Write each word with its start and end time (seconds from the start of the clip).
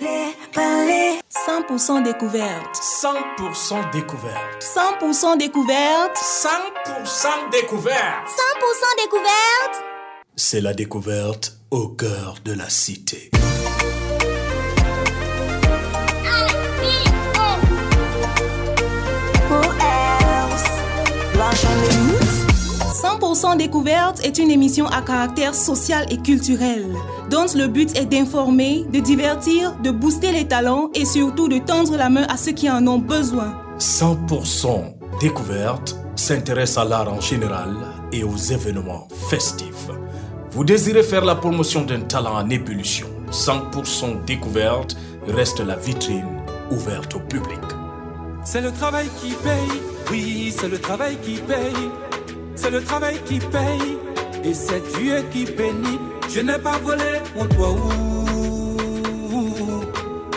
Les 0.00 0.34
palais. 0.54 1.20
100% 1.30 2.02
découverte. 2.02 2.74
100% 2.74 3.90
découverte. 3.92 4.62
100% 4.62 5.36
découverte. 5.36 6.16
100% 6.16 7.50
découverte. 7.50 8.28
100% 8.28 9.02
découverte. 9.04 9.84
C'est 10.36 10.60
la 10.60 10.72
découverte 10.72 11.58
au 11.70 11.88
cœur 11.88 12.36
de 12.44 12.52
la 12.52 12.68
cité. 12.70 13.30
Blanche 21.34 21.64
en 21.64 22.19
100% 23.02 23.56
découverte 23.56 24.22
est 24.26 24.36
une 24.36 24.50
émission 24.50 24.86
à 24.86 25.00
caractère 25.00 25.54
social 25.54 26.04
et 26.10 26.18
culturel, 26.18 26.84
dont 27.30 27.46
le 27.54 27.66
but 27.66 27.96
est 27.96 28.04
d'informer, 28.04 28.84
de 28.92 29.00
divertir, 29.00 29.74
de 29.82 29.90
booster 29.90 30.32
les 30.32 30.46
talents 30.46 30.90
et 30.94 31.06
surtout 31.06 31.48
de 31.48 31.56
tendre 31.58 31.96
la 31.96 32.10
main 32.10 32.26
à 32.28 32.36
ceux 32.36 32.52
qui 32.52 32.68
en 32.68 32.86
ont 32.86 32.98
besoin. 32.98 33.54
100% 33.78 35.18
découverte 35.18 35.96
s'intéresse 36.14 36.76
à 36.76 36.84
l'art 36.84 37.10
en 37.10 37.22
général 37.22 37.74
et 38.12 38.22
aux 38.22 38.36
événements 38.36 39.08
festifs. 39.30 39.88
Vous 40.50 40.64
désirez 40.64 41.02
faire 41.02 41.24
la 41.24 41.36
promotion 41.36 41.86
d'un 41.86 42.00
talent 42.00 42.34
en 42.34 42.50
ébullition. 42.50 43.06
100% 43.30 44.26
découverte 44.26 44.94
reste 45.26 45.60
la 45.60 45.76
vitrine 45.76 46.42
ouverte 46.70 47.14
au 47.14 47.20
public. 47.20 47.60
C'est 48.44 48.60
le 48.60 48.72
travail 48.72 49.08
qui 49.22 49.32
paye, 49.32 49.80
oui, 50.10 50.54
c'est 50.54 50.68
le 50.68 50.78
travail 50.78 51.16
qui 51.22 51.36
paye. 51.36 51.88
C'est 52.62 52.70
le 52.70 52.82
travail 52.84 53.18
qui 53.24 53.38
paye, 53.38 53.96
et 54.44 54.52
c'est 54.52 54.82
Dieu 54.98 55.24
qui 55.32 55.46
bénit. 55.46 55.98
Je 56.28 56.40
n'ai 56.40 56.58
pas 56.58 56.76
volé 56.76 57.22
mon 57.34 57.46
doigt, 57.46 57.76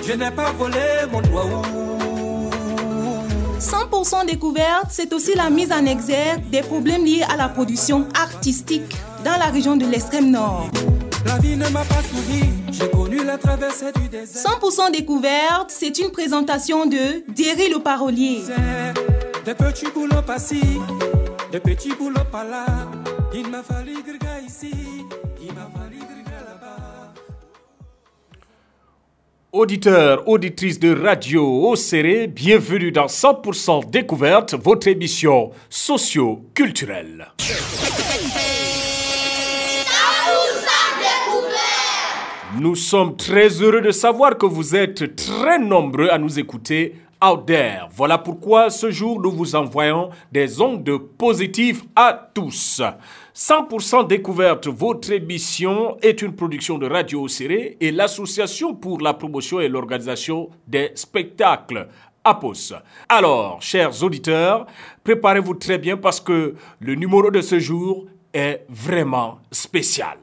je 0.07 0.13
n'ai 0.13 0.31
pas 0.31 0.51
volé 0.53 0.79
mon 1.11 1.19
doigt. 1.21 1.61
100% 3.59 4.25
découverte, 4.25 4.85
c'est 4.89 5.11
aussi 5.11 5.35
la 5.35 5.49
mise 5.49 5.73
en 5.73 5.85
exergue 5.85 6.49
des 6.49 6.61
problèmes 6.61 7.03
liés 7.03 7.25
à 7.29 7.35
la 7.35 7.49
production 7.49 8.07
artistique 8.15 8.95
dans 9.25 9.37
la 9.37 9.47
région 9.47 9.75
de 9.75 9.85
l'extrême 9.85 10.31
nord. 10.31 10.69
La 11.25 11.37
vie 11.39 11.57
ne 11.57 11.67
m'a 11.69 11.83
pas 11.83 12.01
souri, 12.09 12.49
j'ai 12.71 12.89
connu 12.89 13.23
la 13.25 13.37
traversée 13.37 13.91
du 13.95 14.07
désert. 14.07 14.49
100% 14.61 14.93
découverte, 14.93 15.69
c'est 15.69 15.99
une 15.99 16.11
présentation 16.11 16.85
de 16.85 17.23
Derry 17.35 17.69
le 17.69 17.79
parolier. 17.79 18.43
Des 19.45 19.53
petits 19.55 19.87
boulots 19.93 20.21
passés, 20.25 20.79
des 21.53 21.59
petits 21.59 21.93
boulots 21.93 22.19
par 22.31 22.45
là. 22.45 22.65
Il 23.31 23.47
m'a 23.47 23.61
fallu 23.61 23.93
grga 24.01 24.39
ici, 24.41 24.71
il 25.39 25.53
m'a 25.53 25.69
fallu 25.71 25.99
là-bas. 25.99 27.13
Auditeurs, 29.51 30.27
auditrices 30.27 30.79
de 30.79 30.99
radio 30.99 31.69
Océré, 31.69 32.25
bienvenue 32.25 32.91
dans 32.91 33.05
100% 33.05 33.87
Découverte, 33.91 34.55
votre 34.55 34.87
émission 34.87 35.51
socio-culturelle. 35.69 37.27
Nous 42.59 42.75
sommes 42.75 43.15
très 43.15 43.49
heureux 43.61 43.81
de 43.81 43.91
savoir 43.91 44.37
que 44.37 44.45
vous 44.47 44.75
êtes 44.75 45.15
très 45.15 45.59
nombreux 45.59 46.09
à 46.09 46.17
nous 46.17 46.39
écouter 46.39 46.95
Voilà 47.95 48.17
pourquoi 48.17 48.69
ce 48.69 48.91
jour 48.91 49.21
nous 49.21 49.31
vous 49.31 49.55
envoyons 49.55 50.09
des 50.29 50.59
ondes 50.59 50.97
positives 51.17 51.83
à 51.95 52.29
tous. 52.33 52.81
100% 53.33 54.07
découverte, 54.07 54.67
votre 54.67 55.09
émission 55.09 55.97
est 56.01 56.21
une 56.21 56.35
production 56.35 56.77
de 56.77 56.85
Radio 56.85 57.23
Océré 57.23 57.77
et 57.79 57.91
l'Association 57.91 58.75
pour 58.75 58.99
la 58.99 59.13
promotion 59.13 59.61
et 59.61 59.69
l'organisation 59.69 60.49
des 60.67 60.91
spectacles. 60.95 61.87
APOS. 62.25 62.73
Alors, 63.09 63.61
chers 63.61 64.01
auditeurs, 64.03 64.65
préparez-vous 65.03 65.55
très 65.55 65.77
bien 65.77 65.97
parce 65.97 66.21
que 66.21 66.55
le 66.79 66.95
numéro 66.95 67.29
de 67.31 67.41
ce 67.41 67.59
jour 67.59 68.05
est 68.33 68.65
vraiment 68.69 69.39
spécial. 69.51 70.17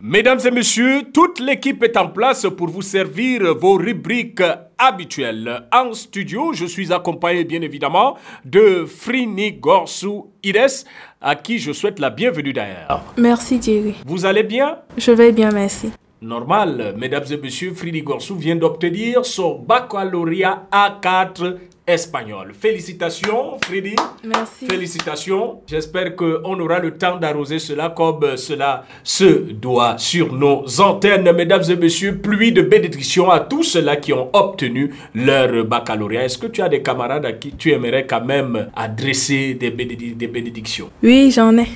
Mesdames 0.00 0.38
et 0.44 0.52
messieurs, 0.52 1.02
toute 1.12 1.40
l'équipe 1.40 1.82
est 1.82 1.96
en 1.96 2.06
place 2.06 2.46
pour 2.56 2.68
vous 2.68 2.82
servir 2.82 3.52
vos 3.56 3.74
rubriques 3.74 4.44
habituelles. 4.78 5.64
En 5.72 5.92
studio, 5.92 6.52
je 6.52 6.66
suis 6.66 6.92
accompagné 6.92 7.42
bien 7.42 7.62
évidemment 7.62 8.16
de 8.44 8.84
Frini 8.86 9.54
Gorsou 9.54 10.30
Ires, 10.44 10.84
à 11.20 11.34
qui 11.34 11.58
je 11.58 11.72
souhaite 11.72 11.98
la 11.98 12.10
bienvenue 12.10 12.52
d'ailleurs. 12.52 13.02
Merci 13.16 13.58
Thierry. 13.58 13.96
Vous 14.06 14.24
allez 14.24 14.44
bien? 14.44 14.78
Je 14.96 15.10
vais 15.10 15.32
bien, 15.32 15.50
merci. 15.50 15.90
Normal, 16.22 16.94
mesdames 16.96 17.24
et 17.32 17.36
messieurs, 17.36 17.72
Frini 17.74 18.02
Gorsou 18.02 18.36
vient 18.36 18.54
d'obtenir 18.54 19.26
son 19.26 19.58
baccalauréat 19.58 20.68
A4 20.70 21.56
espagnol. 21.88 22.52
Félicitations, 22.52 23.58
Freddy. 23.64 23.96
Merci. 24.24 24.66
Félicitations. 24.68 25.60
J'espère 25.66 26.14
qu'on 26.14 26.60
aura 26.60 26.78
le 26.78 26.92
temps 26.96 27.16
d'arroser 27.16 27.58
cela 27.58 27.88
comme 27.96 28.36
cela 28.36 28.84
se 29.02 29.24
doit 29.52 29.96
sur 29.98 30.32
nos 30.32 30.64
antennes. 30.80 31.32
Mesdames 31.32 31.62
et 31.68 31.76
messieurs, 31.76 32.18
pluie 32.18 32.52
de 32.52 32.62
bénédictions 32.62 33.30
à 33.30 33.40
tous 33.40 33.62
ceux-là 33.62 33.96
qui 33.96 34.12
ont 34.12 34.28
obtenu 34.32 34.94
leur 35.14 35.64
baccalauréat. 35.64 36.24
Est-ce 36.26 36.38
que 36.38 36.46
tu 36.46 36.60
as 36.62 36.68
des 36.68 36.82
camarades 36.82 37.24
à 37.24 37.32
qui 37.32 37.52
tu 37.52 37.72
aimerais 37.72 38.06
quand 38.06 38.24
même 38.24 38.68
adresser 38.76 39.54
des, 39.54 39.70
bénédi- 39.70 40.14
des 40.14 40.26
bénédictions? 40.28 40.90
Oui, 41.02 41.30
j'en 41.30 41.56
ai. 41.56 41.66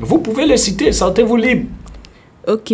Vous 0.00 0.18
pouvez 0.18 0.46
les 0.46 0.56
citer, 0.58 0.92
sentez-vous 0.92 1.36
libre. 1.36 1.66
Ok, 2.48 2.72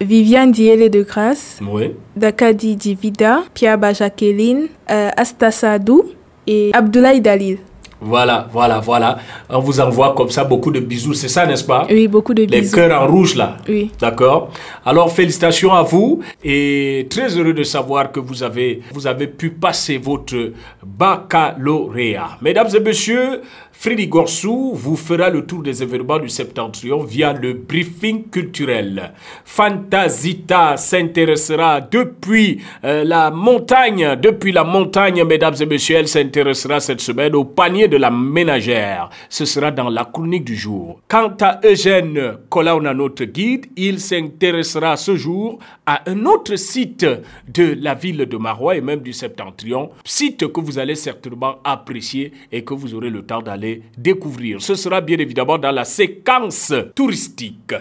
Viviane 0.00 0.52
Diele 0.52 0.90
de 0.90 1.02
Grasse, 1.02 1.58
Oui. 1.66 1.92
Dakadi 2.16 2.76
Divida, 2.76 3.44
Piaba 3.54 3.94
Jacqueline, 3.94 4.68
euh, 4.90 5.08
Asta 5.16 5.50
Sadou 5.50 6.04
et 6.46 6.70
Abdoulaye 6.72 7.20
Dalil. 7.20 7.58
Voilà, 7.98 8.46
voilà, 8.52 8.78
voilà. 8.80 9.18
On 9.48 9.58
vous 9.60 9.80
envoie 9.80 10.12
comme 10.14 10.28
ça 10.28 10.44
beaucoup 10.44 10.70
de 10.70 10.80
bisous, 10.80 11.14
c'est 11.14 11.28
ça, 11.28 11.46
n'est-ce 11.46 11.64
pas? 11.64 11.86
Oui, 11.88 12.06
beaucoup 12.08 12.34
de 12.34 12.42
Les 12.42 12.60
bisous. 12.60 12.74
cœurs 12.76 13.00
en 13.02 13.06
rouge 13.06 13.34
là. 13.36 13.56
Oui. 13.66 13.90
D'accord. 13.98 14.50
Alors 14.84 15.10
félicitations 15.10 15.72
à 15.72 15.82
vous 15.82 16.20
et 16.44 17.06
très 17.08 17.28
heureux 17.38 17.54
de 17.54 17.62
savoir 17.62 18.12
que 18.12 18.20
vous 18.20 18.42
avez 18.42 18.82
vous 18.92 19.06
avez 19.06 19.26
pu 19.26 19.48
passer 19.48 19.96
votre 19.96 20.36
baccalauréat. 20.84 22.38
Mesdames 22.42 22.68
et 22.74 22.80
messieurs, 22.80 23.40
Freddy 23.78 24.08
Gorsou 24.08 24.72
vous 24.74 24.96
fera 24.96 25.28
le 25.28 25.44
tour 25.44 25.62
des 25.62 25.82
événements 25.82 26.18
du 26.18 26.30
Septentrion 26.30 27.04
via 27.04 27.34
le 27.34 27.52
briefing 27.52 28.30
culturel. 28.30 29.12
Fantasita 29.44 30.78
s'intéressera 30.78 31.82
depuis 31.82 32.62
euh, 32.84 33.04
la 33.04 33.30
montagne, 33.30 34.16
depuis 34.20 34.50
la 34.50 34.64
montagne, 34.64 35.22
mesdames 35.24 35.54
et 35.60 35.66
messieurs, 35.66 35.96
elle 35.96 36.08
s'intéressera 36.08 36.80
cette 36.80 37.02
semaine 37.02 37.36
au 37.36 37.44
panier 37.44 37.86
de 37.86 37.98
la 37.98 38.10
ménagère. 38.10 39.10
Ce 39.28 39.44
sera 39.44 39.70
dans 39.70 39.90
la 39.90 40.06
chronique 40.06 40.44
du 40.44 40.56
jour. 40.56 41.02
Quant 41.06 41.36
à 41.42 41.60
Eugène 41.62 42.38
Colauna, 42.48 42.94
notre 42.94 43.24
guide, 43.24 43.66
il 43.76 44.00
s'intéressera 44.00 44.96
ce 44.96 45.16
jour 45.16 45.58
à 45.84 46.10
un 46.10 46.24
autre 46.24 46.56
site 46.56 47.06
de 47.46 47.76
la 47.78 47.94
ville 47.94 48.24
de 48.24 48.36
Marois 48.38 48.76
et 48.76 48.80
même 48.80 49.00
du 49.00 49.12
Septentrion, 49.12 49.90
site 50.02 50.50
que 50.50 50.60
vous 50.60 50.78
allez 50.78 50.94
certainement 50.94 51.56
apprécier 51.62 52.32
et 52.50 52.64
que 52.64 52.72
vous 52.72 52.94
aurez 52.94 53.10
le 53.10 53.22
temps 53.22 53.42
d'aller 53.42 53.65
découvrir. 53.96 54.60
Ce 54.60 54.74
sera 54.74 55.00
bien 55.00 55.18
évidemment 55.18 55.58
dans 55.58 55.72
la 55.72 55.84
séquence 55.84 56.72
touristique. 56.94 57.74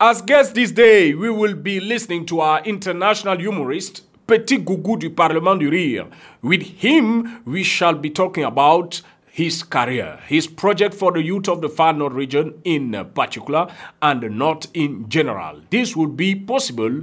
As 0.00 0.22
guest 0.22 0.54
this 0.54 0.70
day, 0.70 1.12
we 1.12 1.28
will 1.28 1.56
be 1.56 1.80
listening 1.80 2.24
to 2.26 2.40
our 2.40 2.60
international 2.64 3.36
humorist, 3.36 4.02
Petit 4.28 4.58
Gougou 4.58 4.96
du 4.96 5.10
Parlement 5.10 5.56
du 5.56 5.68
Rire. 5.68 6.06
With 6.40 6.62
him, 6.84 7.40
we 7.44 7.64
shall 7.64 7.94
be 7.94 8.08
talking 8.08 8.44
about 8.44 9.02
his 9.26 9.64
career, 9.64 10.20
his 10.28 10.46
project 10.46 10.94
for 10.94 11.12
the 11.12 11.20
youth 11.20 11.48
of 11.48 11.60
the 11.62 11.68
Far 11.68 11.94
North 11.94 12.12
region 12.12 12.54
in 12.64 12.92
particular, 13.12 13.66
and 14.00 14.22
North 14.38 14.68
in 14.72 15.08
general. 15.08 15.62
This 15.70 15.96
will 15.96 16.08
be 16.08 16.34
possible 16.34 17.02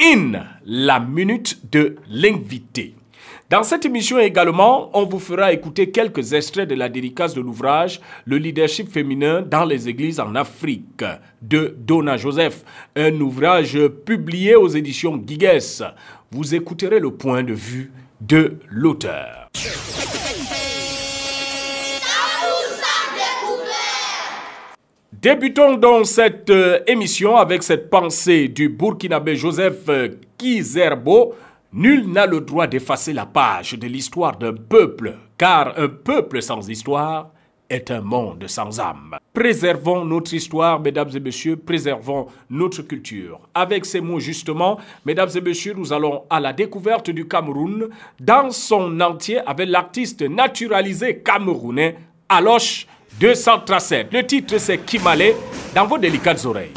in 0.00 0.32
la 0.64 1.00
minute 1.00 1.70
de 1.70 1.96
l'invité. 2.08 2.94
Dans 3.50 3.62
cette 3.64 3.84
émission 3.84 4.18
également, 4.18 4.90
on 4.96 5.04
vous 5.04 5.18
fera 5.18 5.52
écouter 5.52 5.90
quelques 5.90 6.32
extraits 6.32 6.68
de 6.68 6.74
la 6.74 6.88
dédicace 6.88 7.34
de 7.34 7.40
l'ouvrage 7.40 8.00
Le 8.24 8.38
leadership 8.38 8.88
féminin 8.88 9.42
dans 9.42 9.64
les 9.64 9.88
églises 9.88 10.20
en 10.20 10.34
Afrique 10.36 11.04
de 11.42 11.74
Donna 11.78 12.16
Joseph, 12.16 12.64
un 12.94 13.20
ouvrage 13.20 13.78
publié 14.06 14.54
aux 14.54 14.68
éditions 14.68 15.16
Guigues. 15.16 15.60
Vous 16.30 16.54
écouterez 16.54 17.00
le 17.00 17.10
point 17.10 17.42
de 17.42 17.54
vue 17.54 17.90
de 18.20 18.58
l'auteur. 18.68 19.50
Débutons 25.20 25.76
donc 25.76 26.06
cette 26.06 26.48
euh, 26.48 26.80
émission 26.86 27.36
avec 27.36 27.62
cette 27.62 27.90
pensée 27.90 28.48
du 28.48 28.70
Burkinabé 28.70 29.36
Joseph 29.36 29.86
euh, 29.90 30.08
Kizerbo. 30.38 31.34
Nul 31.74 32.10
n'a 32.10 32.24
le 32.24 32.40
droit 32.40 32.66
d'effacer 32.66 33.12
la 33.12 33.26
page 33.26 33.74
de 33.74 33.86
l'histoire 33.86 34.38
d'un 34.38 34.54
peuple, 34.54 35.16
car 35.36 35.78
un 35.78 35.88
peuple 35.88 36.40
sans 36.40 36.66
histoire 36.70 37.32
est 37.68 37.90
un 37.90 38.00
monde 38.00 38.46
sans 38.48 38.80
âme. 38.80 39.18
Préservons 39.34 40.06
notre 40.06 40.32
histoire, 40.32 40.80
mesdames 40.80 41.10
et 41.14 41.20
messieurs, 41.20 41.56
préservons 41.56 42.28
notre 42.48 42.80
culture. 42.80 43.40
Avec 43.54 43.84
ces 43.84 44.00
mots 44.00 44.20
justement, 44.20 44.78
mesdames 45.04 45.28
et 45.34 45.40
messieurs, 45.42 45.74
nous 45.76 45.92
allons 45.92 46.22
à 46.30 46.40
la 46.40 46.54
découverte 46.54 47.10
du 47.10 47.28
Cameroun 47.28 47.90
dans 48.18 48.50
son 48.50 48.98
entier 49.02 49.40
avec 49.46 49.68
l'artiste 49.68 50.22
naturalisé 50.22 51.18
camerounais 51.18 51.98
Aloche 52.26 52.86
237. 53.18 54.12
Le 54.12 54.26
titre 54.26 54.58
c'est 54.58 54.78
Kimale 54.78 55.34
dans 55.74 55.86
vos 55.86 55.98
délicates 55.98 56.44
oreilles. 56.44 56.72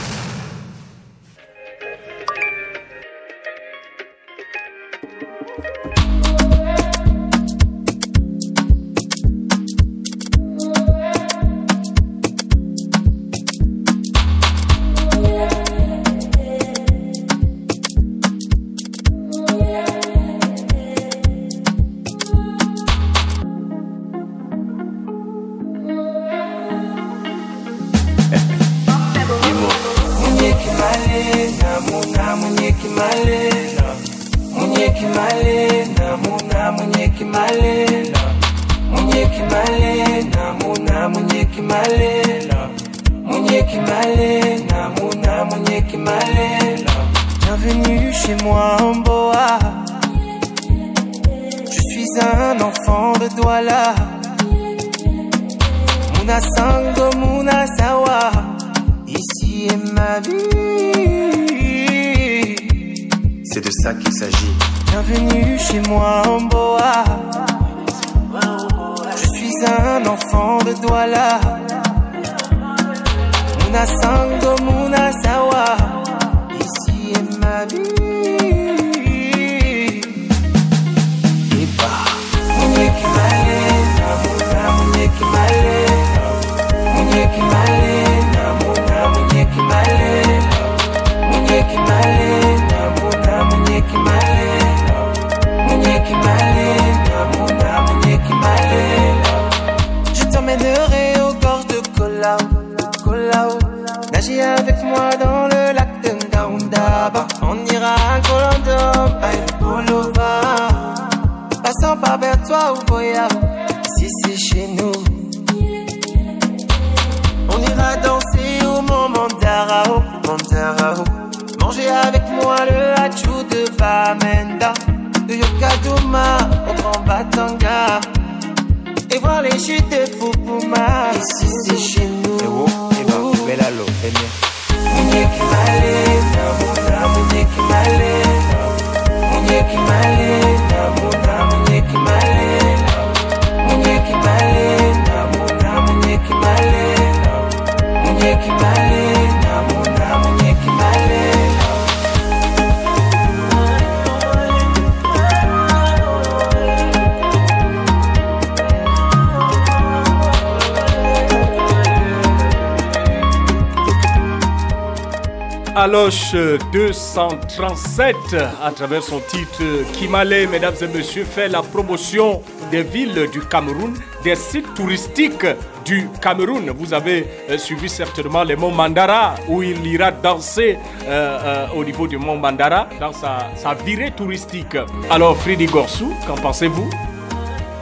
Aloche 165.75 166.35
237, 166.71 168.15
à 168.63 168.69
travers 168.71 169.01
son 169.01 169.19
titre 169.19 169.63
Kimale, 169.93 170.47
mesdames 170.51 170.75
et 170.79 170.87
messieurs, 170.87 171.25
fait 171.25 171.47
la 171.47 171.63
promotion 171.63 172.43
des 172.69 172.83
villes 172.83 173.27
du 173.31 173.39
Cameroun, 173.41 173.95
des 174.23 174.35
sites 174.35 174.71
touristiques 174.75 175.47
du 175.83 176.07
Cameroun. 176.21 176.71
Vous 176.77 176.93
avez 176.93 177.27
euh, 177.49 177.57
suivi 177.57 177.89
certainement 177.89 178.43
les 178.43 178.55
monts 178.55 178.69
Mandara, 178.69 179.33
où 179.49 179.63
il 179.63 179.83
ira 179.87 180.11
danser 180.11 180.77
euh, 181.07 181.39
euh, 181.43 181.65
au 181.75 181.83
niveau 181.83 182.07
du 182.07 182.17
mont 182.19 182.37
Mandara, 182.37 182.87
dans 182.99 183.11
sa, 183.11 183.47
sa 183.55 183.73
virée 183.73 184.11
touristique. 184.11 184.77
Alors, 185.09 185.35
Fridi 185.37 185.65
Gorsou, 185.65 186.13
qu'en 186.27 186.35
pensez-vous 186.35 186.87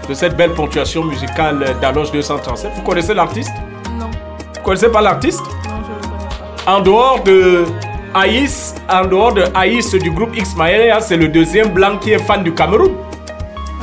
de 0.07 0.13
cette 0.13 0.37
belle 0.37 0.53
ponctuation 0.53 1.03
musicale 1.03 1.75
d'Aloche 1.81 2.11
237 2.13 2.71
Vous 2.73 2.81
connaissez 2.83 3.13
l'artiste? 3.13 3.51
Non, 3.99 4.09
Vous 4.55 4.61
connaissez 4.63 4.89
pas 4.89 5.01
l'artiste? 5.01 5.41
Non, 5.41 5.81
je 5.85 5.91
le 5.93 6.09
connais 6.09 6.65
pas. 6.65 6.73
en 6.73 6.81
dehors 6.81 7.21
de 7.23 7.65
Aïs, 8.13 8.75
en 8.89 9.05
dehors 9.05 9.33
de 9.33 9.43
Aïs 9.53 9.91
du 9.95 10.11
groupe 10.11 10.35
X 10.35 10.55
Maëlia, 10.55 10.99
c'est 10.99 11.17
le 11.17 11.27
deuxième 11.29 11.69
blanc 11.69 11.97
qui 11.97 12.11
est 12.11 12.19
fan 12.19 12.43
du 12.43 12.53
Cameroun. 12.53 12.91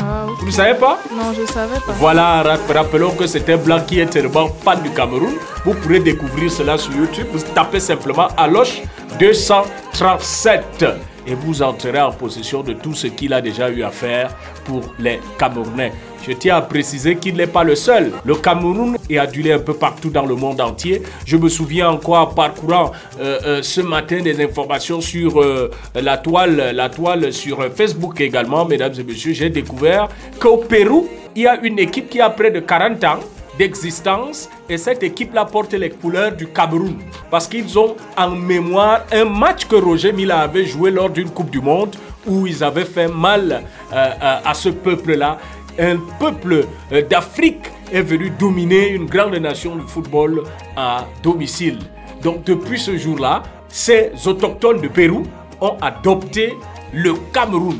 Ah. 0.00 0.26
Vous 0.38 0.47
ne 0.47 0.50
savez 0.50 0.75
pas? 0.78 0.99
Non, 1.12 1.32
je 1.38 1.50
savais 1.50 1.76
pas. 1.87 1.92
Voilà, 1.99 2.42
rap- 2.42 2.70
rappelons 2.73 3.12
que 3.12 3.26
c'est 3.26 3.49
un 3.50 3.56
blanc 3.56 3.80
qui 3.87 4.00
est 4.00 4.06
tellement 4.06 4.49
fan 4.49 4.82
du 4.82 4.90
Cameroun. 4.90 5.35
Vous 5.64 5.75
pourrez 5.75 6.00
découvrir 6.00 6.50
cela 6.50 6.76
sur 6.76 6.92
YouTube. 6.94 7.26
Vous 7.32 7.40
tapez 7.54 7.80
simplement 7.80 8.28
Aloche 8.37 8.82
237 9.18 10.85
et 11.26 11.35
vous 11.35 11.62
entrerez 11.62 12.00
en 12.00 12.12
possession 12.12 12.62
de 12.62 12.73
tout 12.75 12.94
ce 12.94 13.06
qu'il 13.08 13.32
a 13.32 13.40
déjà 13.40 13.70
eu 13.70 13.82
à 13.82 13.90
faire 13.90 14.30
pour 14.64 14.94
les 14.99 15.20
Camerounais. 15.38 15.92
Je 16.28 16.35
tiens 16.35 16.56
à 16.56 16.61
préciser 16.61 17.16
qu'il 17.16 17.37
n'est 17.37 17.47
pas 17.47 17.64
le 17.64 17.75
seul. 17.75 18.12
Le 18.26 18.35
Cameroun 18.35 18.99
est 19.08 19.16
adulé 19.16 19.50
un 19.52 19.61
peu 19.61 19.73
partout 19.73 20.11
dans 20.11 20.26
le 20.26 20.35
monde 20.35 20.61
entier. 20.61 21.02
Je 21.25 21.38
me 21.38 21.49
souviens 21.49 21.88
encore 21.88 22.16
en 22.18 22.26
parcourant 22.26 22.92
euh, 23.18 23.38
euh, 23.47 23.62
ce 23.62 23.80
matin 23.80 24.20
des 24.20 24.44
informations 24.44 25.00
sur 25.00 25.40
euh, 25.40 25.70
la 25.94 26.18
toile, 26.18 26.73
la 26.75 26.90
toile 26.90 27.32
sur 27.32 27.64
Facebook 27.75 28.20
également, 28.20 28.66
mesdames 28.66 28.92
et 28.99 29.04
messieurs. 29.04 29.32
J'ai 29.32 29.49
découvert 29.49 30.08
qu'au 30.38 30.58
Pérou, 30.58 31.08
il 31.35 31.42
y 31.44 31.47
a 31.47 31.58
une 31.62 31.78
équipe 31.78 32.11
qui 32.11 32.20
a 32.20 32.28
près 32.28 32.50
de 32.50 32.61
40 32.61 33.04
ans 33.04 33.20
d'existence 33.58 34.50
et 34.68 34.76
cette 34.76 35.02
équipe-là 35.02 35.47
porte 35.47 35.73
les 35.73 35.90
couleurs 35.90 36.32
du 36.32 36.47
Cameroun 36.47 36.94
parce 37.30 37.49
qu'ils 37.49 37.76
ont 37.78 37.97
en 38.16 38.30
mémoire 38.30 39.00
un 39.12 39.25
match 39.25 39.64
que 39.64 39.76
Roger 39.76 40.12
Mila 40.12 40.40
avait 40.40 40.66
joué 40.66 40.90
lors 40.90 41.08
d'une 41.11 41.30
Coupe 41.30 41.50
du 41.50 41.61
Monde 41.61 41.97
où 42.26 42.47
ils 42.47 42.62
avaient 42.62 42.85
fait 42.85 43.08
mal 43.08 43.62
à 43.90 44.52
ce 44.54 44.68
peuple-là. 44.68 45.38
Un 45.78 45.97
peuple 46.18 46.64
euh, 46.92 47.02
d'Afrique 47.02 47.70
est 47.92 48.02
venu 48.02 48.30
dominer 48.30 48.88
une 48.90 49.06
grande 49.06 49.35
nation 49.37 49.76
du 49.76 49.82
football 49.82 50.42
à 50.76 51.06
domicile. 51.23 51.78
Donc 52.20 52.42
depuis 52.42 52.80
ce 52.80 52.97
jour-là, 52.97 53.44
ces 53.68 54.11
autochtones 54.26 54.80
de 54.80 54.88
Pérou 54.88 55.23
ont 55.61 55.76
adopté 55.80 56.56
le 56.92 57.14
Cameroun. 57.32 57.78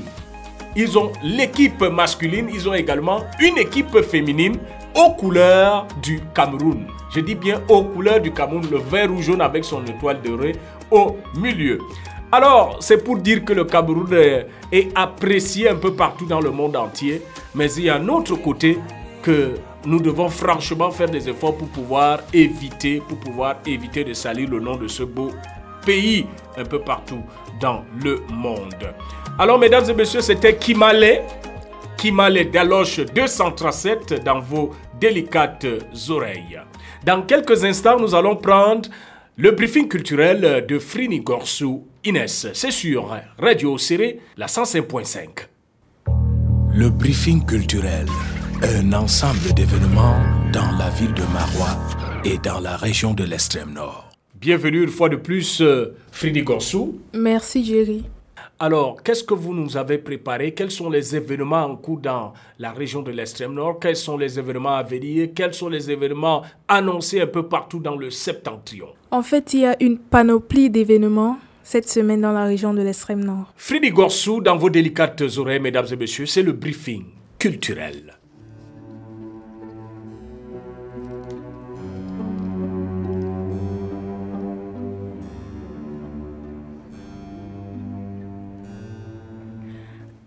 Ils 0.77 0.97
ont 0.97 1.11
l'équipe 1.25 1.81
masculine, 1.81 2.49
ils 2.55 2.69
ont 2.69 2.75
également 2.75 3.25
une 3.41 3.59
équipe 3.59 4.01
féminine 4.03 4.59
aux 4.95 5.11
couleurs 5.15 5.89
du 6.01 6.21
Cameroun. 6.33 6.87
Je 7.13 7.19
dis 7.19 7.35
bien 7.35 7.61
aux 7.69 7.83
couleurs 7.83 8.21
du 8.21 8.31
Cameroun, 8.31 8.65
le 8.71 8.79
vert 8.79 9.13
ou 9.13 9.21
jaune 9.21 9.41
avec 9.41 9.65
son 9.65 9.85
étoile 9.87 10.21
dorée 10.23 10.55
au 10.93 11.17
milieu. 11.37 11.81
Alors, 12.31 12.77
c'est 12.81 13.03
pour 13.03 13.17
dire 13.17 13.45
que 13.45 13.55
le 13.55 13.65
Cameroun 13.65 14.13
est, 14.13 14.47
est 14.71 14.89
apprécié 14.95 15.69
un 15.69 15.77
peu 15.77 15.95
partout 15.95 16.27
dans 16.27 16.41
le 16.41 16.51
monde 16.51 16.77
entier, 16.77 17.23
mais 17.55 17.73
il 17.75 17.85
y 17.85 17.91
a 17.91 17.97
un 17.97 18.09
autre 18.09 18.37
côté 18.37 18.79
que 19.23 19.55
nous 19.85 20.01
devons 20.01 20.29
franchement 20.29 20.91
faire 20.91 21.09
des 21.09 21.29
efforts 21.29 21.57
pour 21.57 21.69
pouvoir 21.69 22.21
éviter, 22.33 23.03
pour 23.07 23.19
pouvoir 23.19 23.57
éviter 23.67 24.05
de 24.05 24.13
salir 24.13 24.49
le 24.49 24.61
nom 24.61 24.77
de 24.77 24.89
ce 24.89 25.03
beau 25.03 25.31
pays 25.85 26.27
un 26.57 26.65
peu 26.65 26.81
partout 26.81 27.23
dans 27.61 27.85
le 28.03 28.21
monde. 28.31 28.93
Alors, 29.39 29.59
mesdames 29.59 29.89
et 29.89 29.95
messieurs, 29.95 30.21
c'était 30.21 30.57
Kimale, 30.57 31.23
Kimale 31.97 32.51
d'Aloche 32.51 33.01
237 33.01 34.25
dans 34.25 34.41
vos 34.41 34.73
délicates 35.01 35.67
oreilles. 36.11 36.61
Dans 37.05 37.23
quelques 37.23 37.65
instants, 37.65 37.99
nous 37.99 38.15
allons 38.15 38.37
prendre 38.37 38.89
le 39.37 39.53
briefing 39.53 39.89
culturel 39.89 40.67
de 40.67 40.79
Frini 40.79 41.21
Gorsou 41.21 41.87
Inès. 42.05 42.49
C'est 42.53 42.73
sur 42.73 43.17
Radio 43.39 43.79
Serré, 43.79 44.19
la 44.37 44.47
105.5. 44.47 45.58
Le 46.75 46.91
briefing 46.91 47.45
culturel, 47.45 48.07
un 48.63 48.93
ensemble 48.93 49.53
d'événements 49.55 50.19
dans 50.53 50.71
la 50.79 50.91
ville 50.91 51.15
de 51.15 51.23
Marois 51.33 51.77
et 52.25 52.39
dans 52.39 52.61
la 52.61 52.77
région 52.77 53.15
de 53.15 53.25
l'extrême 53.25 53.73
nord. 53.73 54.11
Bienvenue 54.35 54.83
une 54.85 54.91
fois 54.91 55.09
de 55.09 55.17
plus, 55.17 55.61
euh, 55.61 55.97
Frini 56.13 56.43
Gorsou. 56.43 57.01
Merci 57.15 57.65
Jerry. 57.65 58.05
Alors, 58.61 59.03
qu'est-ce 59.03 59.25
que 59.25 59.35
vous 59.35 59.55
nous 59.55 59.77
avez 59.77 59.99
préparé? 59.99 60.53
Quels 60.53 60.71
sont 60.71 60.91
les 60.91 61.15
événements 61.17 61.65
en 61.65 61.77
cours 61.77 61.99
dans 62.01 62.33
la 62.59 62.73
région 62.73 63.03
de 63.03 63.13
l'extrême 63.13 63.55
nord? 63.55 63.79
Quels 63.81 63.97
sont 63.97 64.17
les 64.17 64.39
événements 64.39 64.77
à 64.77 64.83
venir? 64.83 65.29
Quels 65.35 65.55
sont 65.55 65.69
les 65.69 65.91
événements 65.91 66.43
annoncés 66.67 67.21
un 67.21 67.27
peu 67.27 67.45
partout 67.45 67.79
dans 67.79 67.97
le 67.97 68.11
septentrion? 68.11 68.89
En 69.11 69.23
fait, 69.23 69.55
il 69.55 69.61
y 69.61 69.67
a 69.67 69.77
une 69.81 69.99
panoplie 69.99 70.71
d'événements 70.71 71.39
cette 71.63 71.89
semaine 71.89 72.21
dans 72.21 72.33
la 72.33 72.45
région 72.45 72.75
de 72.75 72.83
l'extrême 72.83 73.25
nord. 73.25 73.53
Frini 73.57 73.91
Gorsou, 73.91 74.41
dans 74.41 74.57
vos 74.57 74.71
délicates 74.71 75.23
oreilles, 75.37 75.61
mesdames 75.61 75.87
et 75.91 75.97
messieurs, 75.97 76.27
c'est 76.27 76.43
le 76.43 76.53
briefing 76.53 77.05
culturel. 77.39 78.15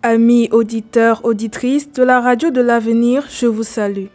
Amis 0.04 0.50
auditeurs, 0.52 1.24
auditrices 1.24 1.92
de 1.94 2.02
la 2.02 2.22
radio 2.22 2.50
de 2.50 2.60
l'avenir, 2.60 3.28
je 3.30 3.46
vous 3.46 3.64
salue. 3.64 4.08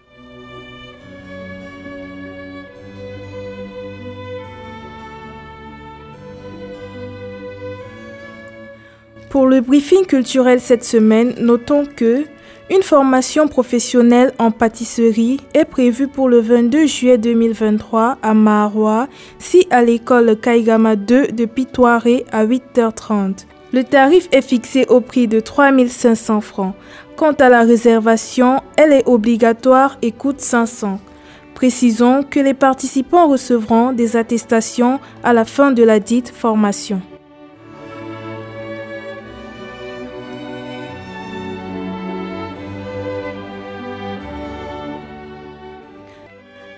Pour 9.28 9.47
le 9.47 9.61
briefing 9.61 10.06
culturel 10.06 10.61
cette 10.61 10.85
semaine, 10.85 11.35
notons 11.40 11.85
que 11.85 12.25
une 12.68 12.83
formation 12.83 13.47
professionnelle 13.47 14.33
en 14.38 14.50
pâtisserie 14.50 15.40
est 15.54 15.64
prévue 15.64 16.09
pour 16.09 16.28
le 16.28 16.40
22 16.40 16.87
juillet 16.87 17.18
2023 17.18 18.18
à 18.23 18.35
Marois, 18.35 19.09
si 19.38 19.66
à 19.71 19.85
l'école 19.85 20.37
Kaigama 20.40 20.97
2 20.97 21.28
de 21.28 21.45
Pitoiré 21.45 22.25
à 22.33 22.45
8h30. 22.45 23.47
Le 23.73 23.85
tarif 23.85 24.28
est 24.33 24.42
fixé 24.42 24.87
au 24.88 25.00
prix 25.00 25.28
de 25.28 25.38
3500 25.38 26.40
francs. 26.40 26.75
Quant 27.16 27.33
à 27.33 27.49
la 27.49 27.62
réservation, 27.62 28.61
elle 28.76 28.92
est 28.92 29.06
obligatoire 29.06 29.99
et 30.02 30.12
coûte 30.12 30.40
500. 30.40 31.00
Précisons 31.54 32.23
que 32.23 32.40
les 32.40 32.54
participants 32.54 33.28
recevront 33.28 33.92
des 33.92 34.16
attestations 34.16 34.99
à 35.23 35.33
la 35.33 35.45
fin 35.45 35.73
de 35.73 35.83
la 35.83 36.00
dite 36.00 36.30
formation. 36.30 37.00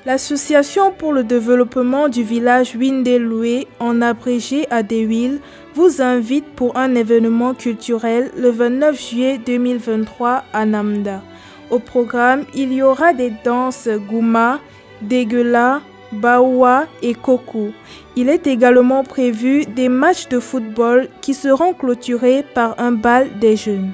L'association 0.09 0.91
pour 0.91 1.13
le 1.13 1.23
développement 1.23 2.09
du 2.09 2.23
village 2.23 2.75
Windeloué, 2.75 3.69
en 3.79 4.01
abrégé 4.01 4.67
à 4.71 4.83
Deshuiles, 4.83 5.39
vous 5.75 6.01
invite 6.01 6.47
pour 6.47 6.79
un 6.79 6.95
événement 6.95 7.53
culturel 7.53 8.31
le 8.35 8.49
29 8.49 8.99
juillet 8.99 9.37
2023 9.37 10.45
à 10.55 10.65
Namda. 10.65 11.21
Au 11.69 11.79
programme, 11.79 12.47
il 12.55 12.73
y 12.73 12.83
aura 12.83 13.13
des 13.13 13.31
danses 13.45 13.87
Gouma, 14.09 14.61
Degela, 15.03 15.83
Baoua 16.13 16.87
et 17.03 17.13
Koku. 17.13 17.75
Il 18.17 18.31
est 18.31 18.47
également 18.47 19.05
prévu 19.05 19.67
des 19.67 19.91
matchs 19.91 20.29
de 20.29 20.41
football 20.41 21.09
qui 21.21 21.35
seront 21.35 21.75
clôturés 21.75 22.47
par 22.55 22.81
un 22.81 22.93
bal 22.93 23.39
des 23.41 23.57
jeunes. 23.57 23.93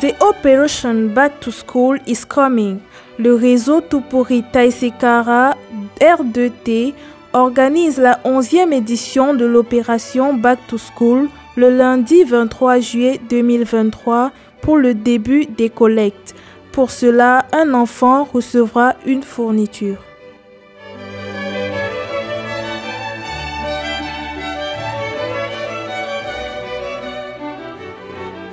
The 0.00 0.14
Operation 0.20 1.08
Back 1.08 1.40
to 1.40 1.50
School 1.50 1.98
is 2.06 2.24
coming. 2.24 2.78
Le 3.18 3.34
réseau 3.34 3.80
Tupuri 3.80 4.44
Taisekara 4.52 5.56
R2T 6.00 6.94
organise 7.32 7.98
la 7.98 8.20
11e 8.24 8.72
édition 8.72 9.34
de 9.34 9.44
l'opération 9.44 10.34
Back 10.34 10.60
to 10.68 10.76
School 10.78 11.28
le 11.56 11.70
lundi 11.70 12.22
23 12.22 12.78
juillet 12.78 13.20
2023 13.28 14.30
pour 14.60 14.76
le 14.76 14.94
début 14.94 15.46
des 15.46 15.68
collectes. 15.68 16.36
Pour 16.70 16.92
cela, 16.92 17.46
un 17.52 17.74
enfant 17.74 18.22
recevra 18.22 18.94
une 19.04 19.24
fourniture. 19.24 20.07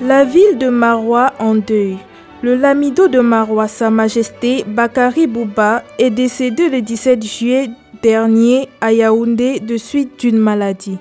La 0.07 0.23
ville 0.23 0.59
de 0.59 0.69
Marois 0.69 1.33
en 1.39 1.55
deuil. 1.55 1.97
Le 2.43 2.53
lamido 2.53 3.07
de 3.07 3.19
Marois, 3.21 3.67
Sa 3.67 3.89
Majesté 3.89 4.63
Bakari 4.67 5.25
Bouba, 5.25 5.81
est 5.97 6.11
décédé 6.11 6.69
le 6.69 6.83
17 6.83 7.23
juillet 7.25 7.71
dernier 8.03 8.69
à 8.81 8.93
Yaoundé 8.93 9.59
de 9.59 9.77
suite 9.77 10.19
d'une 10.19 10.37
maladie. 10.37 10.99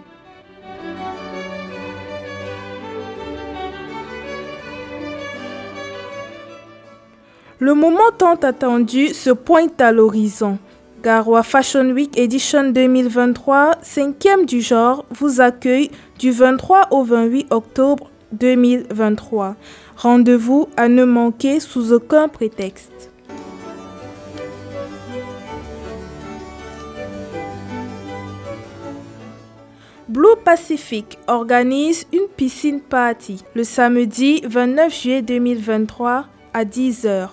Le 7.58 7.74
moment 7.74 8.10
tant 8.16 8.36
attendu 8.36 9.08
se 9.08 9.28
pointe 9.28 9.82
à 9.82 9.92
l'horizon. 9.92 10.56
Garoua 11.02 11.42
Fashion 11.42 11.90
Week 11.90 12.16
Edition 12.18 12.70
2023, 12.70 13.72
cinquième 13.82 14.46
du 14.46 14.62
genre, 14.62 15.04
vous 15.10 15.42
accueille 15.42 15.90
du 16.18 16.30
23 16.30 16.88
au 16.90 17.04
28 17.04 17.48
octobre 17.50 18.08
2023. 18.38 19.56
Rendez-vous 19.96 20.68
à 20.76 20.88
ne 20.88 21.04
manquer 21.04 21.60
sous 21.60 21.92
aucun 21.92 22.28
prétexte. 22.28 23.10
Blue 30.08 30.36
Pacific 30.44 31.18
organise 31.26 32.06
une 32.12 32.28
piscine 32.36 32.80
party 32.80 33.42
le 33.54 33.64
samedi 33.64 34.42
29 34.44 34.94
juillet 34.94 35.22
2023 35.22 36.26
à 36.52 36.64
10h. 36.64 37.30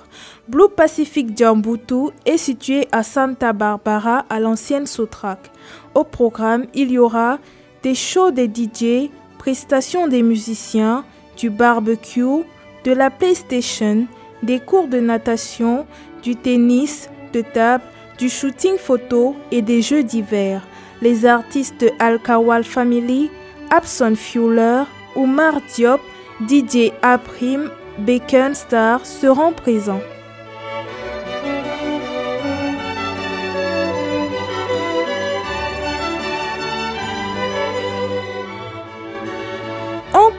Blue 0.47 0.69
Pacific 0.75 1.37
Djambutu 1.37 2.09
est 2.25 2.37
situé 2.37 2.87
à 2.91 3.03
Santa 3.03 3.53
Barbara 3.53 4.25
à 4.29 4.39
l'ancienne 4.39 4.87
Sotrac. 4.87 5.51
Au 5.93 6.03
programme, 6.03 6.65
il 6.73 6.91
y 6.91 6.97
aura 6.97 7.37
des 7.83 7.93
shows 7.93 8.31
des 8.31 8.47
DJ, 8.47 9.11
prestations 9.41 10.05
des 10.07 10.21
musiciens, 10.21 11.03
du 11.35 11.49
barbecue, 11.49 12.43
de 12.83 12.91
la 12.91 13.09
PlayStation, 13.09 14.05
des 14.43 14.59
cours 14.59 14.87
de 14.87 14.99
natation, 14.99 15.87
du 16.21 16.35
tennis 16.35 17.09
de 17.33 17.41
table, 17.41 17.83
du 18.19 18.29
shooting 18.29 18.77
photo 18.77 19.35
et 19.51 19.63
des 19.63 19.81
jeux 19.81 20.03
divers. 20.03 20.61
Les 21.01 21.25
artistes 21.25 21.85
Alkawal 21.97 22.63
Family, 22.63 23.31
Abson 23.71 24.13
Fuller, 24.15 24.83
Oumar 25.15 25.59
Diop, 25.73 26.01
DJ 26.47 26.91
Aprim, 27.01 27.71
Bacon 27.97 28.53
Star 28.53 29.03
seront 29.07 29.53
présents. 29.53 30.03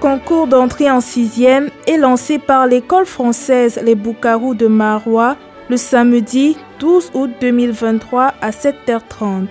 Concours 0.02 0.48
d'entrée 0.48 0.90
en 0.90 1.00
sixième 1.00 1.70
est 1.86 1.96
lancé 1.96 2.40
par 2.40 2.66
l'école 2.66 3.06
française 3.06 3.78
Les 3.84 3.94
Boukarous 3.94 4.56
de 4.56 4.66
Marois 4.66 5.36
le 5.70 5.76
samedi 5.76 6.56
12 6.80 7.12
août 7.14 7.30
2023 7.40 8.34
à 8.40 8.50
7h30. 8.50 9.46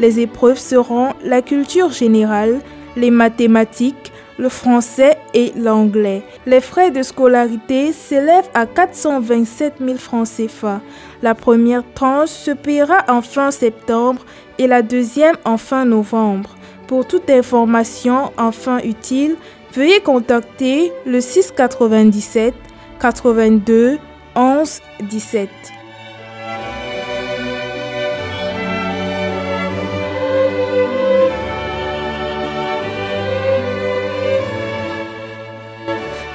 Les 0.00 0.18
épreuves 0.18 0.58
seront 0.58 1.10
la 1.22 1.40
culture 1.40 1.92
générale, 1.92 2.58
les 2.96 3.12
mathématiques, 3.12 4.12
le 4.38 4.48
français 4.48 5.18
et 5.34 5.52
l'anglais. 5.56 6.24
Les 6.46 6.60
frais 6.60 6.90
de 6.90 7.04
scolarité 7.04 7.92
s'élèvent 7.92 8.50
à 8.54 8.66
427 8.66 9.74
000 9.78 9.98
francs 9.98 10.26
CFA. 10.36 10.80
La 11.22 11.36
première 11.36 11.84
tranche 11.94 12.30
se 12.30 12.50
paiera 12.50 13.04
en 13.06 13.22
fin 13.22 13.52
septembre 13.52 14.26
et 14.58 14.66
la 14.66 14.82
deuxième 14.82 15.36
en 15.44 15.58
fin 15.58 15.84
novembre. 15.84 16.56
Pour 16.88 17.06
toute 17.06 17.30
information 17.30 18.32
enfin 18.36 18.80
utile, 18.80 19.36
veuillez 19.72 20.00
contacter 20.00 20.92
le 21.06 21.20
697 21.20 22.54
82 23.00 23.98
11 24.34 24.80
17. 25.02 25.48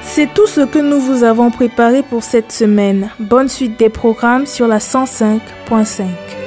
C'est 0.02 0.34
tout 0.34 0.48
ce 0.48 0.62
que 0.62 0.80
nous 0.80 0.98
vous 0.98 1.22
avons 1.22 1.52
préparé 1.52 2.02
pour 2.02 2.24
cette 2.24 2.50
semaine. 2.50 3.10
Bonne 3.20 3.48
suite 3.48 3.78
des 3.78 3.88
programmes 3.88 4.46
sur 4.46 4.66
la 4.66 4.78
105.5. 4.78 6.37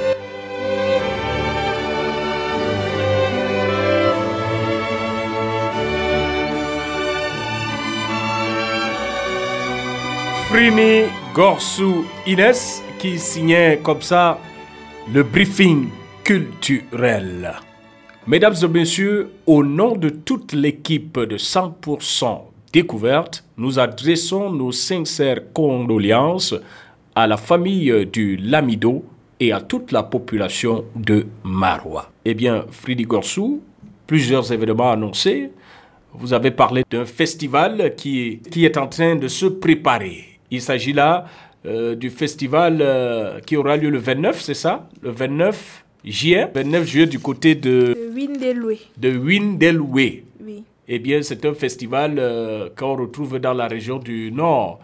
Frini 10.52 11.04
Gorsou 11.32 12.04
Inès 12.26 12.82
qui 12.98 13.18
signait 13.18 13.80
comme 13.82 14.02
ça 14.02 14.38
le 15.10 15.22
briefing 15.22 15.88
culturel. 16.24 17.54
Mesdames 18.26 18.56
et 18.62 18.68
messieurs, 18.68 19.30
au 19.46 19.64
nom 19.64 19.96
de 19.96 20.10
toute 20.10 20.52
l'équipe 20.52 21.18
de 21.18 21.38
100% 21.38 22.42
découverte, 22.70 23.46
nous 23.56 23.78
adressons 23.78 24.50
nos 24.52 24.72
sincères 24.72 25.40
condoléances 25.54 26.54
à 27.14 27.26
la 27.26 27.38
famille 27.38 28.04
du 28.12 28.36
Lamido 28.36 29.06
et 29.40 29.54
à 29.54 29.60
toute 29.62 29.90
la 29.90 30.02
population 30.02 30.84
de 30.94 31.28
Marois. 31.44 32.10
Eh 32.26 32.34
bien, 32.34 32.66
Fridi 32.70 33.04
Gorsou, 33.04 33.62
plusieurs 34.06 34.52
événements 34.52 34.92
annoncés. 34.92 35.50
Vous 36.12 36.34
avez 36.34 36.50
parlé 36.50 36.84
d'un 36.90 37.06
festival 37.06 37.94
qui, 37.96 38.42
qui 38.50 38.66
est 38.66 38.76
en 38.76 38.86
train 38.86 39.16
de 39.16 39.28
se 39.28 39.46
préparer. 39.46 40.31
Il 40.52 40.60
s'agit 40.60 40.92
là 40.92 41.24
euh, 41.64 41.94
du 41.94 42.10
festival 42.10 42.78
euh, 42.82 43.40
qui 43.40 43.56
aura 43.56 43.78
lieu 43.78 43.88
le 43.88 43.98
29, 43.98 44.38
c'est 44.38 44.54
ça? 44.54 44.86
Le 45.00 45.10
29 45.10 45.84
juillet 46.04 46.50
29 46.54 46.86
juillet 46.86 47.06
du 47.06 47.18
côté 47.18 47.54
de... 47.54 47.96
Windeloué. 48.14 48.78
De 48.98 49.16
Windeloué. 49.16 50.24
Oui. 50.44 50.62
Eh 50.88 50.98
bien, 50.98 51.22
c'est 51.22 51.46
un 51.46 51.54
festival 51.54 52.16
euh, 52.18 52.68
qu'on 52.76 52.96
retrouve 52.96 53.38
dans 53.38 53.54
la 53.54 53.66
région 53.66 53.98
du 53.98 54.30
Nord. 54.30 54.80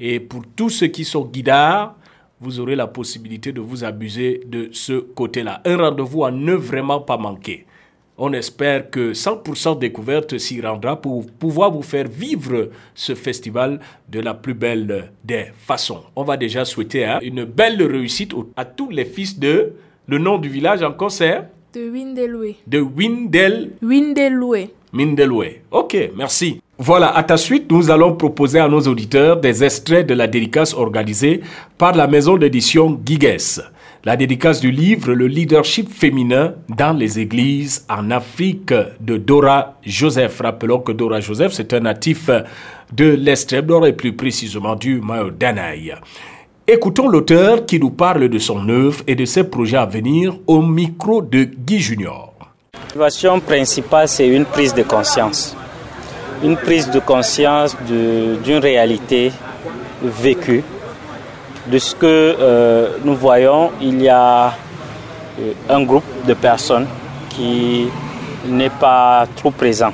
Et 0.00 0.18
pour 0.18 0.42
tous 0.56 0.70
ceux 0.70 0.88
qui 0.88 1.04
sont 1.04 1.24
guidards, 1.24 1.94
vous 2.40 2.58
aurez 2.58 2.74
la 2.74 2.88
possibilité 2.88 3.52
de 3.52 3.60
vous 3.60 3.84
abuser 3.84 4.40
de 4.44 4.70
ce 4.72 4.94
côté-là. 4.94 5.62
Un 5.64 5.76
rendez-vous 5.76 6.24
à 6.24 6.32
ne 6.32 6.54
vraiment 6.54 7.00
pas 7.00 7.16
manquer. 7.16 7.64
On 8.24 8.32
espère 8.34 8.88
que 8.88 9.14
100% 9.14 9.80
découverte 9.80 10.38
s'y 10.38 10.60
rendra 10.60 10.94
pour 10.94 11.26
pouvoir 11.26 11.72
vous 11.72 11.82
faire 11.82 12.06
vivre 12.06 12.68
ce 12.94 13.16
festival 13.16 13.80
de 14.08 14.20
la 14.20 14.32
plus 14.32 14.54
belle 14.54 15.10
des 15.24 15.46
façons. 15.58 16.04
On 16.14 16.22
va 16.22 16.36
déjà 16.36 16.64
souhaiter 16.64 17.04
hein, 17.04 17.18
une 17.20 17.42
belle 17.42 17.82
réussite 17.82 18.32
à 18.54 18.64
tous 18.64 18.90
les 18.90 19.06
fils 19.06 19.40
de... 19.40 19.72
Le 20.06 20.18
nom 20.18 20.38
du 20.38 20.48
village 20.48 20.84
encore 20.84 21.10
c'est? 21.10 21.42
De 21.74 21.90
Windeloué. 21.90 22.58
de 22.64 22.78
Windel 22.78 23.72
Windeloué. 23.82 24.70
Mindelway. 24.92 25.62
Ok, 25.72 25.96
merci. 26.14 26.60
Voilà, 26.78 27.16
à 27.16 27.24
ta 27.24 27.36
suite, 27.36 27.72
nous 27.72 27.90
allons 27.90 28.14
proposer 28.14 28.60
à 28.60 28.68
nos 28.68 28.82
auditeurs 28.82 29.38
des 29.38 29.64
extraits 29.64 30.06
de 30.06 30.14
la 30.14 30.28
dédicace 30.28 30.74
organisée 30.74 31.40
par 31.76 31.96
la 31.96 32.06
maison 32.06 32.36
d'édition 32.36 33.00
Giges. 33.04 33.62
La 34.04 34.16
dédicace 34.16 34.60
du 34.60 34.72
livre 34.72 35.12
Le 35.12 35.28
leadership 35.28 35.88
féminin 35.88 36.54
dans 36.68 36.92
les 36.92 37.20
églises 37.20 37.86
en 37.88 38.10
Afrique 38.10 38.74
de 38.98 39.16
Dora 39.16 39.76
Joseph. 39.84 40.40
Rappelons 40.40 40.80
que 40.80 40.90
Dora 40.90 41.20
Joseph, 41.20 41.52
c'est 41.52 41.72
un 41.72 41.78
natif 41.78 42.28
de 42.92 43.10
l'extrême 43.10 43.66
nord 43.66 43.86
et 43.86 43.92
plus 43.92 44.12
précisément 44.12 44.74
du 44.74 45.00
Mayo-Danaï. 45.00 45.94
Écoutons 46.66 47.06
l'auteur 47.06 47.64
qui 47.64 47.78
nous 47.78 47.90
parle 47.90 48.28
de 48.28 48.38
son 48.40 48.68
œuvre 48.68 49.04
et 49.06 49.14
de 49.14 49.24
ses 49.24 49.44
projets 49.44 49.76
à 49.76 49.86
venir 49.86 50.36
au 50.48 50.62
micro 50.62 51.22
de 51.22 51.44
Guy 51.44 51.78
Junior. 51.78 52.34
La 52.96 53.08
principale, 53.38 54.08
c'est 54.08 54.26
une 54.26 54.46
prise 54.46 54.74
de 54.74 54.82
conscience. 54.82 55.56
Une 56.42 56.56
prise 56.56 56.90
de 56.90 56.98
conscience 56.98 57.76
d'une 57.88 58.58
réalité 58.58 59.30
vécue. 60.02 60.64
De 61.66 61.78
ce 61.78 61.94
que 61.94 62.06
euh, 62.06 62.96
nous 63.04 63.14
voyons, 63.14 63.70
il 63.80 64.02
y 64.02 64.08
a 64.08 64.48
euh, 65.38 65.52
un 65.68 65.82
groupe 65.84 66.04
de 66.26 66.34
personnes 66.34 66.86
qui 67.30 67.88
n'est 68.46 68.70
pas 68.70 69.26
trop 69.36 69.52
présent 69.52 69.92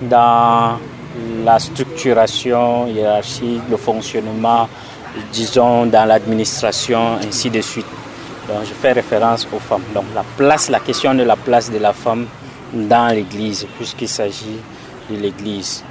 dans 0.00 0.78
la 1.44 1.58
structuration 1.58 2.86
hiérarchique, 2.86 3.60
le 3.70 3.76
fonctionnement, 3.76 4.68
disons, 5.30 5.84
dans 5.84 6.06
l'administration, 6.06 7.18
ainsi 7.26 7.50
de 7.50 7.60
suite. 7.60 7.86
Donc, 8.48 8.64
je 8.64 8.72
fais 8.72 8.92
référence 8.92 9.46
aux 9.52 9.58
femmes. 9.58 9.84
Donc, 9.94 10.04
la 10.14 10.24
place, 10.36 10.70
la 10.70 10.80
question 10.80 11.14
de 11.14 11.24
la 11.24 11.36
place 11.36 11.70
de 11.70 11.78
la 11.78 11.92
femme 11.92 12.26
dans 12.72 13.14
l'Église, 13.14 13.66
puisqu'il 13.76 14.08
s'agit 14.08 14.58
de 15.10 15.16
l'Église. 15.16 15.84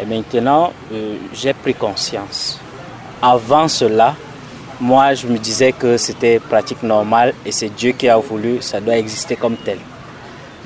Et 0.00 0.06
maintenant, 0.06 0.72
euh, 0.92 1.16
j'ai 1.32 1.52
pris 1.52 1.74
conscience. 1.74 2.60
Avant 3.20 3.66
cela, 3.66 4.14
moi, 4.80 5.14
je 5.14 5.26
me 5.26 5.38
disais 5.38 5.72
que 5.72 5.96
c'était 5.96 6.38
pratique 6.38 6.82
normale 6.82 7.32
et 7.46 7.52
c'est 7.52 7.70
Dieu 7.70 7.92
qui 7.92 8.08
a 8.08 8.18
voulu, 8.18 8.60
ça 8.60 8.80
doit 8.80 8.98
exister 8.98 9.36
comme 9.36 9.56
tel. 9.56 9.78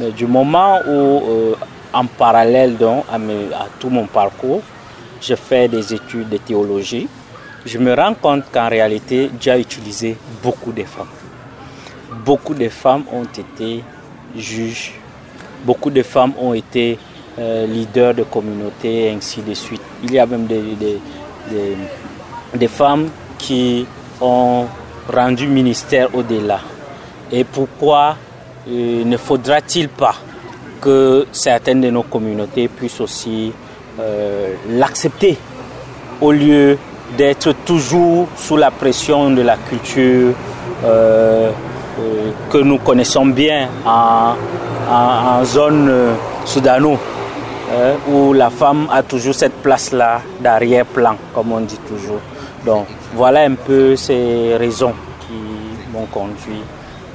Mais 0.01 0.11
du 0.11 0.27
moment 0.27 0.79
où, 0.87 0.91
euh, 0.91 1.55
en 1.93 2.07
parallèle 2.07 2.77
donc, 2.77 3.05
à, 3.13 3.19
tout 3.79 3.91
mon 3.91 4.07
parcours, 4.07 4.63
je 5.21 5.35
fais 5.35 5.69
des 5.69 5.95
études 5.95 6.29
de 6.29 6.39
théologie, 6.39 7.07
je 7.65 7.79
me 7.79 7.95
rends 7.95 8.15
compte 8.15 8.45
qu'en 8.53 8.69
réalité, 8.69 9.31
Dieu 9.39 9.53
a 9.53 9.59
utilisé 9.59 10.17
beaucoup 10.43 10.73
de 10.73 10.83
femmes. 10.83 11.07
Beaucoup 12.25 12.55
de 12.55 12.69
femmes 12.69 13.05
ont 13.13 13.25
été 13.25 13.85
juges, 14.37 14.95
beaucoup 15.65 15.91
de 15.91 16.03
femmes 16.03 16.33
ont 16.39 16.55
été 16.55 16.99
euh, 17.39 17.67
leaders 17.67 18.15
de 18.15 18.25
communautés, 18.25 19.13
ainsi 19.17 19.43
de 19.43 19.55
suite. 19.55 19.83
Il 20.03 20.13
y 20.13 20.19
a 20.19 20.27
même 20.27 20.47
des 20.47 20.99
femmes 22.69 23.09
qui 23.39 23.87
ont 24.21 24.67
rendu 25.13 25.47
ministère 25.47 26.09
au-delà. 26.15 26.61
Et 27.33 27.45
pourquoi 27.45 28.17
euh, 28.69 29.05
ne 29.05 29.17
faudra-t-il 29.17 29.89
pas 29.89 30.15
que 30.81 31.27
certaines 31.33 31.81
de 31.81 31.91
nos 31.91 32.03
communautés 32.03 32.69
puissent 32.69 33.01
aussi 33.01 33.53
euh, 33.99 34.55
l'accepter 34.69 35.39
au 36.21 36.33
lieu 36.33 36.79
d'être 37.17 37.53
toujours 37.65 38.29
sous 38.37 38.57
la 38.57 38.71
pression 38.71 39.31
de 39.31 39.43
la 39.43 39.57
culture 39.57 40.33
euh, 40.85 41.51
que 42.51 42.59
nous 42.59 42.79
connaissons 42.79 43.27
bien 43.27 43.69
en, 43.85 44.35
zone 45.45 45.91
soudano, 46.45 46.99
où 48.09 48.33
la 48.33 48.51
femme 48.51 48.89
a 48.91 49.03
toujours 49.03 49.35
cette 49.35 49.55
place-là 49.63 50.23
d'arrière-plan, 50.41 51.17
comme 51.35 51.53
on 51.53 51.61
dit 51.61 51.79
toujours. 51.87 52.21
Donc 52.65 52.87
voilà 53.15 53.41
un 53.41 53.55
peu 53.55 53.97
ces 53.97 54.57
raisons 54.57 54.93
qui 55.21 55.93
m'ont 55.93 56.07
conduit 56.07 56.63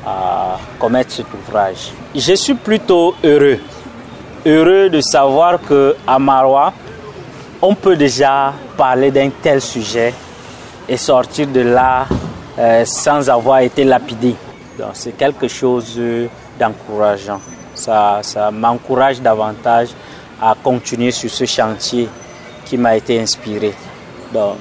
à 0.06 0.58
commettre 0.80 1.12
cet 1.12 1.28
ouvrage. 1.34 1.92
Je 2.16 2.34
suis 2.34 2.54
plutôt 2.56 3.16
heureux, 3.24 3.60
heureux 4.46 4.90
de 4.90 5.02
savoir 5.02 5.60
que 5.62 5.96
à 6.06 6.20
Marois, 6.20 6.74
on 7.62 7.76
peut 7.76 7.96
déjà 7.96 8.54
parler 8.78 9.12
d'un 9.12 9.30
tel 9.42 9.62
sujet 9.62 10.14
et 10.88 10.98
sortir 10.98 11.48
de 11.48 11.62
là 11.62 12.06
euh, 12.58 12.86
sans 12.86 13.30
avoir 13.30 13.60
été 13.60 13.84
lapidé. 13.84 14.36
Donc 14.78 14.92
c'est 14.94 15.18
quelque 15.18 15.48
chose 15.48 16.00
d'encourageant. 16.60 17.40
Ça, 17.74 18.20
ça 18.22 18.52
m'encourage 18.52 19.22
davantage 19.22 19.90
à 20.42 20.56
continuer 20.62 21.12
sur 21.12 21.30
ce 21.30 21.46
chantier 21.46 22.08
qui 22.66 22.78
m'a 22.78 22.96
été 22.96 23.20
inspiré. 23.20 23.74
Donc, 24.34 24.56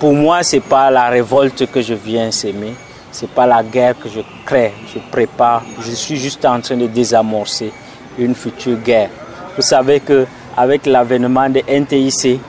pour 0.00 0.14
moi, 0.14 0.42
c'est 0.42 0.60
pas 0.60 0.90
la 0.90 1.10
révolte 1.10 1.70
que 1.70 1.82
je 1.82 1.92
viens 1.92 2.30
s'aimer, 2.30 2.72
c'est 3.12 3.28
pas 3.28 3.46
la 3.46 3.62
guerre 3.62 3.94
que 3.98 4.08
je 4.08 4.20
crée, 4.46 4.72
je 4.92 4.98
prépare. 5.10 5.62
Je 5.78 5.90
suis 5.90 6.16
juste 6.16 6.42
en 6.46 6.58
train 6.62 6.78
de 6.78 6.86
désamorcer 6.86 7.70
une 8.18 8.34
future 8.34 8.78
guerre. 8.78 9.10
Vous 9.54 9.62
savez 9.62 10.00
que 10.00 10.26
avec 10.56 10.86
l'avènement 10.86 11.50
de 11.50 11.60
NTIC, 11.68 12.40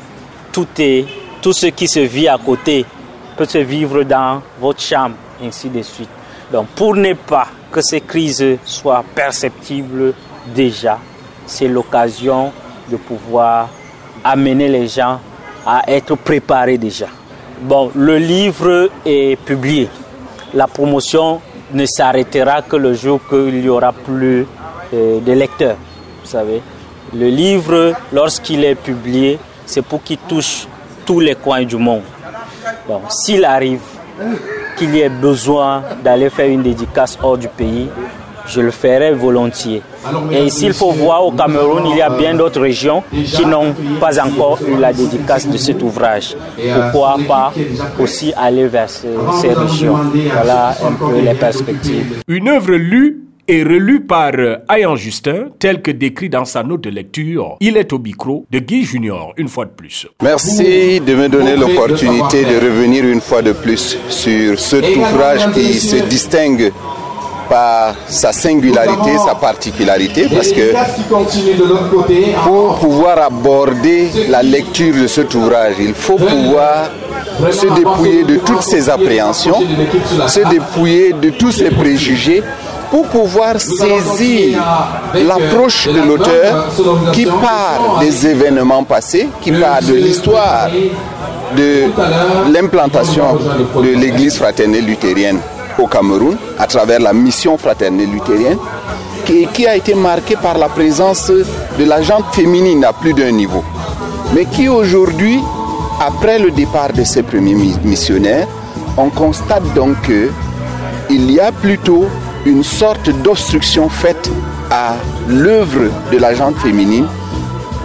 tout 0.54 0.68
est, 0.80 1.06
tout 1.42 1.52
ce 1.52 1.68
qui 1.68 1.90
se 1.90 2.00
vit 2.00 2.30
à 2.30 2.38
côté 2.38 2.86
peut 3.36 3.46
se 3.46 3.58
vivre 3.58 4.04
dans 4.04 4.42
votre 4.62 4.82
chambre, 4.82 5.16
ainsi 5.44 5.68
de 5.68 5.82
suite. 5.82 6.10
Donc, 6.54 6.68
pour 6.68 6.96
ne 6.96 7.14
pas 7.14 7.48
que 7.70 7.82
ces 7.82 8.00
crises 8.00 8.60
soient 8.64 9.04
perceptibles 9.14 10.14
déjà, 10.56 10.98
c'est 11.46 11.68
l'occasion 11.68 12.54
de 12.90 12.96
pouvoir 12.96 13.68
amener 14.24 14.70
les 14.70 14.88
gens 14.88 15.20
à 15.66 15.82
être 15.92 16.16
préparés 16.16 16.78
déjà. 16.78 17.08
Bon, 17.62 17.92
le 17.94 18.18
livre 18.18 18.90
est 19.06 19.40
publié. 19.40 19.88
La 20.56 20.66
promotion 20.66 21.40
ne 21.72 21.86
s'arrêtera 21.86 22.64
que 22.64 22.76
le 22.76 22.96
jour 22.96 23.20
qu'il 23.30 23.64
y 23.64 23.70
aura 23.70 23.94
plus 23.94 24.48
euh, 24.94 25.20
de 25.20 25.32
lecteurs. 25.32 25.76
Vous 26.24 26.28
savez, 26.28 26.60
le 27.14 27.28
livre, 27.28 27.94
lorsqu'il 28.12 28.64
est 28.64 28.74
publié, 28.74 29.38
c'est 29.66 29.84
pour 29.84 30.02
qu'il 30.02 30.18
touche 30.18 30.66
tous 31.06 31.20
les 31.20 31.36
coins 31.36 31.64
du 31.64 31.78
monde. 31.78 32.02
Donc, 32.88 33.04
s'il 33.10 33.46
arrive 33.46 33.82
qu'il 34.76 34.96
y 34.96 35.02
ait 35.02 35.10
besoin 35.10 35.84
d'aller 36.04 36.32
faire 36.32 36.48
une 36.50 36.64
dédicace 36.64 37.16
hors 37.22 37.38
du 37.38 37.48
pays, 37.48 37.90
je 38.52 38.62
le 38.62 38.72
ferai 38.72 39.12
volontiers. 39.14 39.82
Et 40.32 40.50
s'il 40.50 40.74
faut 40.74 40.92
voir 40.92 41.26
au 41.26 41.32
Cameroun, 41.32 41.84
il 41.92 41.98
y 41.98 42.02
a 42.02 42.10
bien 42.10 42.34
d'autres 42.36 42.62
régions 42.62 43.04
qui 43.12 43.46
n'ont 43.46 43.74
pas 44.00 44.20
encore 44.24 44.60
eu 44.68 44.78
la 44.80 44.92
dédicace 44.94 45.48
de 45.48 45.58
cet 45.58 45.82
ouvrage. 45.82 46.36
Pourquoi 46.92 47.18
pas 47.28 47.54
aussi 48.00 48.34
aller 48.38 48.68
vers 48.68 48.90
ces, 48.90 49.10
ces 49.42 49.54
régions? 49.54 49.98
Voilà 50.34 50.76
un 50.86 50.94
peu 50.94 51.20
les 51.20 51.34
perspectives. 51.34 52.22
Une 52.28 52.50
œuvre 52.50 52.74
lue 52.74 53.22
et 53.48 53.64
relue 53.64 54.02
par 54.02 54.32
euh, 54.38 54.58
Ayan 54.70 54.96
Justin, 54.96 55.48
tel 55.60 55.82
que 55.82 55.92
décrit 55.92 56.30
dans 56.30 56.46
sa 56.46 56.64
note 56.64 56.82
de 56.82 56.90
lecture. 56.90 57.58
Il 57.60 57.76
est 57.76 57.92
au 57.92 58.00
micro 58.00 58.46
de 58.50 58.60
Guy 58.60 58.86
Junior, 58.86 59.34
une 59.36 59.50
fois 59.50 59.66
de 59.66 59.72
plus. 59.72 60.08
Merci 60.22 61.02
de 61.02 61.16
me 61.16 61.28
donner 61.28 61.58
l'opportunité 61.58 62.44
de 62.46 62.56
revenir 62.64 63.04
une 63.04 63.20
fois 63.20 63.42
de 63.42 63.52
plus 63.52 63.98
sur 64.08 64.60
cet 64.60 64.86
ouvrage 64.96 65.52
qui 65.54 65.74
se 65.74 65.98
distingue 66.06 66.72
sa 68.08 68.32
singularité, 68.32 69.18
sa 69.26 69.36
particularité, 69.36 70.28
parce 70.34 70.52
que 70.52 70.74
pour 72.44 72.76
pouvoir 72.80 73.20
aborder 73.20 74.10
la 74.30 74.42
lecture 74.42 74.96
de 74.96 75.08
cet 75.08 75.34
ouvrage, 75.36 75.76
il 75.80 75.94
faut 75.94 76.16
pouvoir 76.18 76.90
se 77.52 77.68
dépouiller 77.74 78.24
de 78.24 78.36
toutes 78.38 78.62
ses 78.62 78.90
appréhensions, 78.90 79.60
se 80.28 80.40
dépouiller 80.50 81.14
de 81.14 81.32
tous 81.32 81.52
ses 81.52 81.72
préjugés 81.72 82.44
pour 82.90 83.08
pouvoir 83.08 83.60
saisir 83.60 84.60
l'approche 85.14 85.88
de 85.88 86.02
l'auteur 86.02 86.68
qui 87.14 87.26
part 87.26 88.00
des 88.00 88.28
événements 88.28 88.84
passés, 88.84 89.30
qui 89.42 89.52
part 89.52 89.82
de 89.82 89.94
l'histoire 89.94 90.70
de 91.56 92.52
l'implantation 92.54 93.38
de 93.76 93.90
l'Église 93.90 94.38
fraternelle 94.38 94.86
luthérienne 94.86 95.40
au 95.80 95.88
Cameroun 95.88 96.38
à 96.60 96.68
travers 96.68 97.00
la 97.00 97.14
mission 97.14 97.58
fraternelle 97.58 98.10
luthérienne 98.10 98.58
qui, 99.54 99.66
a 99.68 99.76
été 99.76 99.94
marquée 99.94 100.36
par 100.36 100.58
la 100.58 100.68
présence 100.68 101.30
de 101.32 101.84
la 101.86 102.02
gente 102.02 102.26
féminine 102.34 102.84
à 102.84 102.92
plus 102.92 103.14
d'un 103.14 103.32
niveau. 103.32 103.64
Mais 104.36 104.46
qui 104.46 104.68
aujourd'hui, 104.68 105.40
après 106.00 106.38
le 106.40 106.52
départ 106.52 106.92
de 106.92 107.04
ces 107.04 107.24
premiers 107.24 107.54
mi- 107.54 107.78
missionnaires, 107.84 108.48
on 108.98 109.10
constate 109.10 109.64
donc 109.74 109.96
qu'il 110.02 111.32
y 111.32 111.40
a 111.40 111.52
plutôt 111.52 112.06
une 112.46 112.64
sorte 112.64 113.10
d'obstruction 113.22 113.88
faite 113.88 114.30
à 114.70 114.96
l'œuvre 115.30 115.90
de 116.12 116.18
la 116.18 116.34
gente 116.34 116.58
féminine 116.58 117.06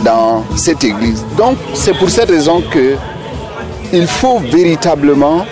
dans 0.05 0.43
cette 0.57 0.83
église. 0.83 1.25
Donc 1.37 1.57
c'est 1.75 1.97
pour 1.97 2.11
cette 2.11 2.31
raison 2.31 2.63
que 2.73 2.97
il 3.93 4.07
faut 4.07 4.39
véritablement 4.41 5.47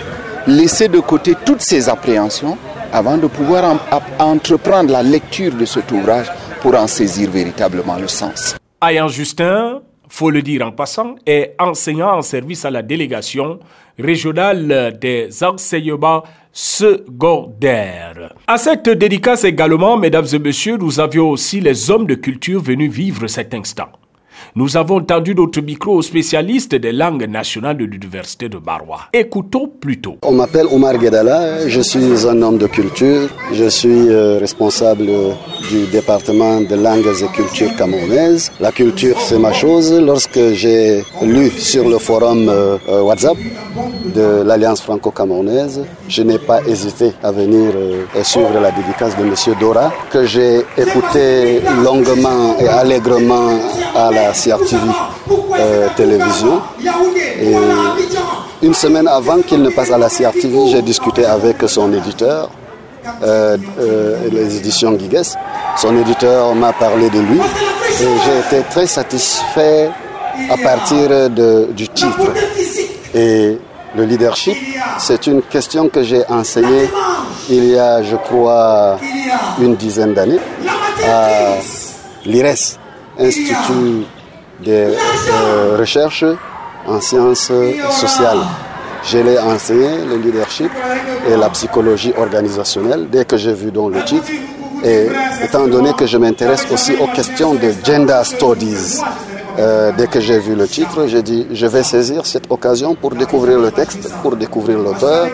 laisser 0.47 0.89
de 0.89 1.01
côté 1.01 1.35
toutes 1.45 1.63
ces 1.63 1.89
appréhensions 1.89 2.59
avant 2.93 3.17
de 3.17 3.27
pouvoir 3.27 3.79
entreprendre 4.19 4.93
la 4.93 5.03
lecture 5.03 5.55
de 5.55 5.65
cet 5.65 5.91
ouvrage 5.91 6.31
pour 6.61 6.75
en 6.75 6.87
saisir 6.87 7.31
véritablement 7.31 7.97
le 7.97 8.09
sens. 8.09 8.57
Ayan 8.81 9.09
Justin, 9.09 9.81
faut 10.09 10.31
le 10.31 10.43
dire 10.43 10.67
en 10.67 10.73
passant, 10.73 11.17
est 11.27 11.55
enseignant 11.59 12.17
en 12.17 12.23
service 12.23 12.65
à 12.65 12.71
la 12.71 12.83
délégation 12.83 13.59
régionale 13.99 14.97
des 15.01 15.29
enseignements 15.43 16.23
secondaires. 16.53 18.33
À 18.47 18.59
cette 18.59 18.89
dédicace 18.89 19.45
également, 19.45 19.97
mesdames 19.97 20.27
et 20.33 20.39
messieurs, 20.39 20.77
nous 20.77 21.01
avions 21.01 21.31
aussi 21.31 21.61
les 21.61 21.91
hommes 21.91 22.07
de 22.07 22.15
culture 22.15 22.63
venus 22.63 22.93
vivre 22.93 23.27
cet 23.27 23.55
instant. 23.55 23.89
Nous 24.55 24.77
avons 24.77 25.01
tendu 25.01 25.35
notre 25.35 25.61
micro 25.61 25.95
aux 25.97 26.03
spécialistes 26.03 26.75
des 26.75 26.93
langues 26.93 27.29
nationales 27.29 27.77
de 27.77 27.85
l'Université 27.85 28.49
de 28.49 28.59
Marois. 28.59 29.03
Écoutons 29.13 29.69
plutôt. 29.69 30.17
On 30.23 30.33
m'appelle 30.33 30.67
Omar 30.71 30.99
Guedala, 30.99 31.69
je 31.69 31.81
suis 31.81 32.27
un 32.27 32.41
homme 32.43 32.59
de 32.59 32.67
culture, 32.67 33.29
je 33.53 33.69
suis 33.69 34.09
euh, 34.09 34.39
responsable 34.39 35.07
du 35.71 35.87
département 35.87 36.61
de 36.61 36.75
langues 36.75 37.07
et 37.23 37.37
cultures 37.37 37.75
camerounaises. 37.77 38.51
La 38.61 38.73
culture, 38.73 39.21
c'est 39.21 39.39
ma 39.39 39.53
chose. 39.53 39.93
Lorsque 39.93 40.53
j'ai 40.53 41.03
lu 41.23 41.51
sur 41.51 41.89
le 41.89 41.99
forum 41.99 42.49
euh, 42.49 42.77
euh, 42.89 43.03
WhatsApp 43.03 43.37
de 44.15 44.43
l'Alliance 44.43 44.81
franco-camerounaise, 44.83 45.83
je 46.09 46.23
n'ai 46.23 46.39
pas 46.39 46.61
hésité 46.67 47.13
à 47.23 47.31
venir 47.33 47.73
euh, 47.75 48.05
suivre 48.23 48.61
la 48.61 48.71
dédicace 48.71 49.17
de 49.17 49.23
M. 49.23 49.35
Dora, 49.61 49.93
que 50.11 50.25
j'ai 50.25 50.59
écouté 50.77 51.61
longuement 51.83 52.57
et 52.61 52.69
allègrement 52.69 53.59
à 53.95 54.11
la 54.11 54.34
CRTV 54.35 54.83
euh, 55.59 55.89
télévision. 55.97 56.61
Et 57.41 57.55
une 58.63 58.75
semaine 58.75 59.09
avant 59.09 59.41
qu'il 59.41 59.63
ne 59.63 59.71
passe 59.71 59.91
à 59.91 59.99
la 59.99 60.09
CRTV, 60.09 60.69
j'ai 60.71 60.83
discuté 60.83 61.25
avec 61.25 61.57
son 61.67 61.93
éditeur, 61.93 62.51
euh, 63.23 63.57
euh, 63.81 64.17
les 64.33 64.57
éditions 64.57 64.93
Guigues. 64.93 65.23
Son 65.77 65.97
éditeur 65.99 66.55
m'a 66.55 66.73
parlé 66.73 67.11
de 67.11 67.21
lui 67.21 67.39
et 67.39 68.07
j'ai 68.25 68.57
été 68.57 68.65
très 68.71 68.87
satisfait 68.87 69.91
à 70.51 70.57
partir 70.57 71.09
de- 71.31 71.69
du 71.73 71.89
titre. 71.89 72.31
Et 73.15 73.59
le 73.97 74.05
leadership, 74.05 74.57
c'est 74.99 75.27
une 75.27 75.43
question 75.43 75.89
que 75.89 76.03
j'ai 76.03 76.25
enseignée 76.29 76.89
il 77.51 77.65
y 77.71 77.79
a, 77.79 78.03
je 78.03 78.17
crois, 78.17 78.99
une 79.61 79.77
dizaine 79.77 80.15
d'années 80.15 80.41
à 81.07 81.29
l'IRES, 82.25 82.79
Institut 83.19 84.07
de 84.61 84.71
euh, 84.73 85.77
recherche 85.79 86.25
en 86.87 87.01
sciences 87.01 87.51
sociales. 87.91 88.45
Je 89.05 89.19
l'ai 89.19 89.39
enseigné, 89.39 89.89
le 90.09 90.17
leadership 90.17 90.71
et 91.29 91.37
la 91.37 91.51
psychologie 91.51 92.13
organisationnelle, 92.17 93.09
dès 93.11 93.25
que 93.25 93.37
j'ai 93.37 93.53
vu 93.53 93.71
dans 93.71 93.89
le 93.89 94.03
titre. 94.05 94.31
Et 94.85 95.09
étant 95.43 95.67
donné 95.67 95.93
que 95.95 96.07
je 96.07 96.19
m'intéresse 96.19 96.67
aussi 96.71 96.95
aux 96.97 97.07
questions 97.07 97.55
de 97.55 97.73
gender 97.85 98.21
studies, 98.25 99.01
euh, 99.59 99.93
dès 99.97 100.09
que 100.09 100.21
j'ai 100.21 100.39
vu 100.39 100.55
le 100.55 100.67
titre, 100.67 101.07
j'ai 101.07 101.23
dit 101.23 101.47
je 101.53 101.67
vais 101.67 101.83
saisir 101.83 102.27
cette 102.27 102.51
occasion 102.51 102.95
pour 102.95 103.15
découvrir 103.15 103.59
le 103.59 103.71
texte, 103.71 104.11
pour 104.23 104.37
découvrir 104.37 104.79
l'auteur 104.79 105.29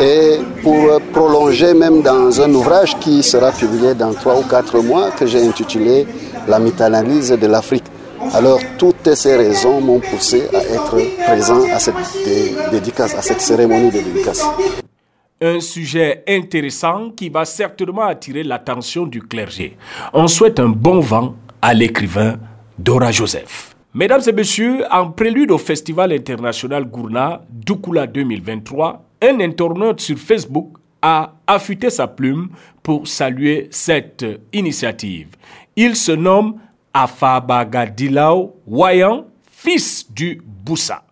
et 0.00 0.38
pour 0.62 1.00
prolonger 1.12 1.74
même 1.74 2.02
dans 2.02 2.40
un 2.40 2.52
ouvrage 2.54 2.96
qui 2.98 3.22
sera 3.22 3.50
publié 3.50 3.94
dans 3.94 4.14
trois 4.14 4.38
ou 4.38 4.42
quatre 4.42 4.78
mois 4.80 5.10
que 5.10 5.26
j'ai 5.26 5.46
intitulé 5.46 6.06
La 6.46 6.58
méta-analyse 6.58 7.30
de 7.30 7.46
l'Afrique. 7.46 7.84
Alors 8.34 8.60
toutes 8.78 9.14
ces 9.14 9.36
raisons 9.36 9.80
m'ont 9.80 10.00
poussé 10.00 10.42
à 10.54 10.58
être 10.58 10.96
présent 11.24 11.62
à 11.72 11.78
cette 11.78 11.94
dé- 12.24 12.54
dédicace, 12.70 13.14
à 13.14 13.22
cette 13.22 13.40
cérémonie 13.40 13.90
de 13.90 13.98
dédicace. 14.00 14.44
Un 15.40 15.60
sujet 15.60 16.24
intéressant 16.28 17.10
qui 17.10 17.28
va 17.28 17.44
certainement 17.44 18.02
attirer 18.06 18.42
l'attention 18.42 19.06
du 19.06 19.22
clergé. 19.22 19.76
On 20.12 20.26
souhaite 20.28 20.58
un 20.60 20.68
bon 20.68 21.00
vent 21.00 21.34
à 21.62 21.74
l'écrivain 21.74 22.36
Dora 22.78 23.12
Joseph. 23.12 23.74
Mesdames 23.94 24.22
et 24.26 24.32
messieurs, 24.32 24.84
en 24.90 25.10
prélude 25.10 25.50
au 25.50 25.58
Festival 25.58 26.12
international 26.12 26.84
Gourna 26.84 27.42
Doukoula 27.50 28.06
2023, 28.06 29.04
un 29.22 29.40
internaute 29.40 30.00
sur 30.00 30.18
Facebook 30.18 30.74
a 31.00 31.34
affûté 31.46 31.90
sa 31.90 32.06
plume 32.08 32.48
pour 32.82 33.06
saluer 33.06 33.68
cette 33.70 34.24
initiative. 34.52 35.28
Il 35.76 35.94
se 35.96 36.12
nomme 36.12 36.56
Afabagadilao 36.92 38.56
Wayan, 38.66 39.26
fils 39.50 40.10
du 40.12 40.42
Boussa. 40.44 41.04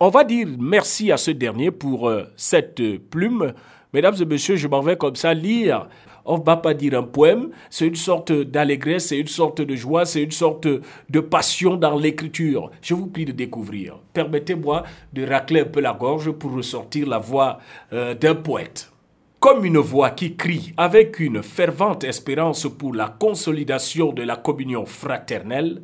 On 0.00 0.08
va 0.08 0.24
dire 0.24 0.48
merci 0.58 1.12
à 1.12 1.16
ce 1.16 1.30
dernier 1.30 1.70
pour 1.70 2.08
euh, 2.08 2.24
cette 2.36 2.80
euh, 2.80 2.98
plume. 3.10 3.54
Mesdames 3.92 4.14
et 4.20 4.24
messieurs, 4.24 4.56
je 4.56 4.66
m'en 4.66 4.80
vais 4.80 4.96
comme 4.96 5.16
ça 5.16 5.32
lire. 5.32 5.88
On 6.24 6.38
ne 6.38 6.42
va 6.42 6.56
pas 6.56 6.74
dire 6.74 6.98
un 6.98 7.02
poème, 7.02 7.50
c'est 7.68 7.86
une 7.86 7.94
sorte 7.94 8.32
d'allégresse, 8.32 9.08
c'est 9.08 9.18
une 9.18 9.28
sorte 9.28 9.60
de 9.60 9.76
joie, 9.76 10.06
c'est 10.06 10.22
une 10.22 10.30
sorte 10.30 10.66
de 10.66 11.20
passion 11.20 11.76
dans 11.76 11.98
l'écriture. 11.98 12.70
Je 12.80 12.94
vous 12.94 13.06
prie 13.06 13.26
de 13.26 13.32
découvrir. 13.32 13.98
Permettez-moi 14.14 14.84
de 15.12 15.26
racler 15.26 15.60
un 15.60 15.66
peu 15.66 15.80
la 15.80 15.92
gorge 15.92 16.30
pour 16.32 16.52
ressortir 16.52 17.06
la 17.06 17.18
voix 17.18 17.58
euh, 17.92 18.14
d'un 18.14 18.34
poète. 18.34 18.90
Comme 19.44 19.66
une 19.66 19.76
voix 19.76 20.08
qui 20.08 20.36
crie 20.36 20.72
avec 20.78 21.20
une 21.20 21.42
fervente 21.42 22.02
espérance 22.02 22.66
pour 22.66 22.94
la 22.94 23.08
consolidation 23.10 24.10
de 24.10 24.22
la 24.22 24.36
communion 24.36 24.86
fraternelle, 24.86 25.82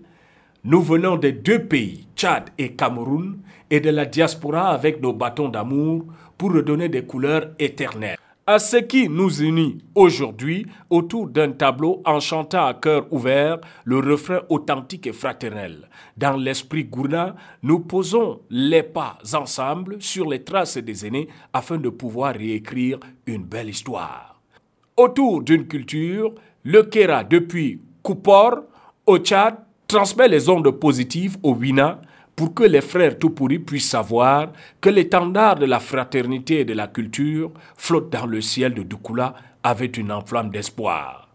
nous 0.64 0.80
venons 0.80 1.16
des 1.16 1.32
deux 1.32 1.66
pays, 1.66 2.08
Tchad 2.16 2.44
et 2.56 2.72
Cameroun, 2.72 3.38
et 3.68 3.80
de 3.80 3.90
la 3.90 4.06
diaspora 4.06 4.70
avec 4.70 5.02
nos 5.02 5.12
bâtons 5.12 5.50
d'amour 5.50 6.06
pour 6.38 6.54
redonner 6.54 6.88
des 6.88 7.04
couleurs 7.04 7.50
éternelles 7.58 8.16
à 8.46 8.58
ce 8.58 8.78
qui 8.78 9.08
nous 9.08 9.42
unit 9.42 9.78
aujourd'hui 9.94 10.66
autour 10.88 11.28
d'un 11.28 11.52
tableau 11.52 12.02
en 12.04 12.20
chantant 12.20 12.66
à 12.66 12.74
cœur 12.74 13.06
ouvert 13.12 13.58
le 13.84 13.98
refrain 13.98 14.40
authentique 14.48 15.06
et 15.06 15.12
fraternel. 15.12 15.88
Dans 16.16 16.36
l'esprit 16.36 16.84
gourna, 16.84 17.34
nous 17.62 17.80
posons 17.80 18.40
les 18.50 18.82
pas 18.82 19.18
ensemble 19.34 20.00
sur 20.00 20.28
les 20.28 20.42
traces 20.42 20.78
des 20.78 21.06
aînés 21.06 21.28
afin 21.52 21.76
de 21.76 21.90
pouvoir 21.90 22.34
réécrire 22.34 22.98
une 23.26 23.44
belle 23.44 23.68
histoire. 23.68 24.40
Autour 24.96 25.42
d'une 25.42 25.66
culture, 25.66 26.34
le 26.64 26.82
Kera 26.82 27.24
depuis 27.24 27.80
Koupor 28.02 28.62
au 29.06 29.18
Tchad 29.18 29.56
transmet 29.86 30.28
les 30.28 30.48
ondes 30.48 30.70
positives 30.70 31.36
au 31.42 31.54
Wina 31.54 32.00
pour 32.40 32.54
que 32.54 32.62
les 32.64 32.80
frères 32.80 33.18
Tupuri 33.18 33.58
puissent 33.58 33.90
savoir 33.90 34.54
que 34.80 34.88
l'étendard 34.88 35.56
de 35.56 35.66
la 35.66 35.78
fraternité 35.78 36.60
et 36.60 36.64
de 36.64 36.72
la 36.72 36.86
culture 36.86 37.52
flotte 37.76 38.08
dans 38.10 38.24
le 38.24 38.40
ciel 38.40 38.72
de 38.72 38.82
Dukula 38.82 39.34
avec 39.62 39.98
une 39.98 40.10
enflamme 40.10 40.48
d'espoir. 40.48 41.28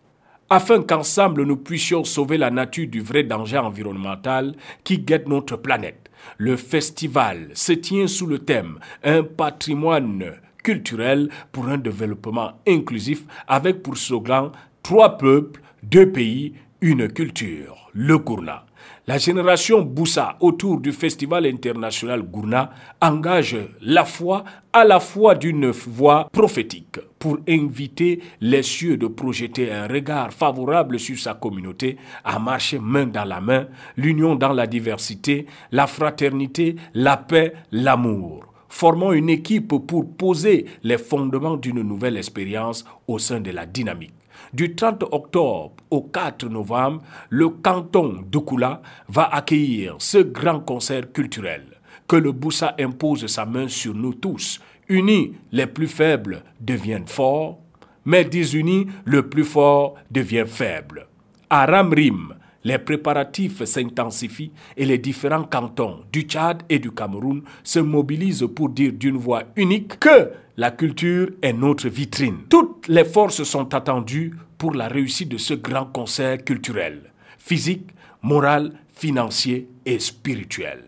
Afin 0.49 0.81
qu'ensemble 0.81 1.43
nous 1.43 1.57
puissions 1.57 2.03
sauver 2.03 2.39
la 2.39 2.49
nature 2.49 2.87
du 2.87 3.01
vrai 3.01 3.21
danger 3.21 3.59
environnemental 3.59 4.55
qui 4.83 4.97
guette 4.97 5.27
notre 5.27 5.57
planète. 5.57 6.09
Le 6.39 6.55
festival 6.55 7.49
se 7.53 7.73
tient 7.73 8.07
sous 8.07 8.25
le 8.25 8.39
thème 8.39 8.79
Un 9.03 9.21
patrimoine 9.21 10.31
culturel 10.63 11.29
pour 11.51 11.67
un 11.67 11.77
développement 11.77 12.53
inclusif 12.67 13.25
avec 13.47 13.83
pour 13.83 13.95
slogan 13.95 14.49
Trois 14.81 15.19
peuples, 15.19 15.61
deux 15.83 16.11
pays, 16.11 16.55
une 16.81 17.07
culture, 17.09 17.91
le 17.93 18.17
Gourna. 18.17 18.65
La 19.07 19.19
génération 19.19 19.83
Boussa 19.83 20.35
autour 20.39 20.79
du 20.79 20.91
Festival 20.91 21.45
international 21.45 22.23
Gourna 22.23 22.71
engage 22.99 23.55
la 23.81 24.03
foi 24.03 24.43
à 24.73 24.83
la 24.83 24.99
fois 24.99 25.35
d'une 25.35 25.69
voix 25.69 26.27
prophétique 26.31 26.99
pour 27.19 27.37
inviter 27.47 28.19
les 28.41 28.63
cieux 28.63 28.97
de 28.97 29.05
projeter 29.05 29.71
un 29.71 29.87
regard 29.87 30.33
favorable 30.33 30.99
sur 30.99 31.19
sa 31.19 31.35
communauté, 31.35 31.97
à 32.23 32.39
marcher 32.39 32.79
main 32.79 33.05
dans 33.05 33.25
la 33.25 33.41
main, 33.41 33.67
l'union 33.95 34.33
dans 34.33 34.53
la 34.53 34.65
diversité, 34.65 35.45
la 35.71 35.85
fraternité, 35.85 36.75
la 36.95 37.15
paix, 37.17 37.53
l'amour 37.71 38.45
formant 38.67 39.13
une 39.13 39.29
équipe 39.29 39.73
pour 39.87 40.17
poser 40.17 40.65
les 40.83 40.97
fondements 40.97 41.55
d'une 41.55 41.81
nouvelle 41.81 42.17
expérience 42.17 42.83
au 43.07 43.19
sein 43.19 43.39
de 43.39 43.51
la 43.51 43.65
dynamique. 43.65 44.11
Du 44.55 44.73
30 44.73 45.03
octobre 45.11 45.73
au 45.91 46.03
4 46.03 46.47
novembre, 46.47 47.01
le 47.29 47.49
canton 47.49 48.23
d'Ukula 48.31 48.81
va 49.09 49.23
accueillir 49.35 49.95
ce 49.99 50.19
grand 50.19 50.61
concert 50.61 51.11
culturel. 51.11 51.65
Que 52.07 52.15
le 52.15 52.31
Boussa 52.31 52.73
impose 52.79 53.27
sa 53.27 53.45
main 53.45 53.67
sur 53.67 53.93
nous 53.93 54.13
tous. 54.13 54.61
Unis, 54.87 55.33
les 55.51 55.67
plus 55.67 55.89
faibles 55.89 56.41
deviennent 56.61 57.05
forts, 57.05 57.59
mais 58.05 58.23
désunis, 58.23 58.87
le 59.03 59.27
plus 59.27 59.43
fort 59.43 59.95
devient 60.09 60.45
faible. 60.47 61.05
Ramrim, 61.51 62.33
les 62.65 62.79
préparatifs 62.79 63.63
s'intensifient 63.63 64.51
et 64.75 64.85
les 64.85 64.97
différents 64.97 65.43
cantons 65.43 66.01
du 66.11 66.23
Tchad 66.23 66.63
et 66.67 66.79
du 66.79 66.91
Cameroun 66.91 67.43
se 67.63 67.79
mobilisent 67.79 68.47
pour 68.53 68.69
dire 68.69 68.91
d'une 68.91 69.17
voix 69.17 69.43
unique 69.55 69.99
que 69.99 70.31
la 70.57 70.71
culture 70.71 71.29
est 71.43 71.53
notre 71.53 71.87
vitrine. 71.87 72.39
Toutes 72.49 72.87
les 72.87 73.05
forces 73.05 73.43
sont 73.43 73.73
attendues 73.73 74.33
pour 74.57 74.73
la 74.73 74.87
réussite 74.87 75.29
de 75.29 75.37
ce 75.37 75.53
grand 75.53 75.85
concert 75.85 76.43
culturel, 76.43 77.13
physique, 77.37 77.91
moral, 78.23 78.73
financier 78.95 79.69
et 79.85 79.99
spirituel. 79.99 80.83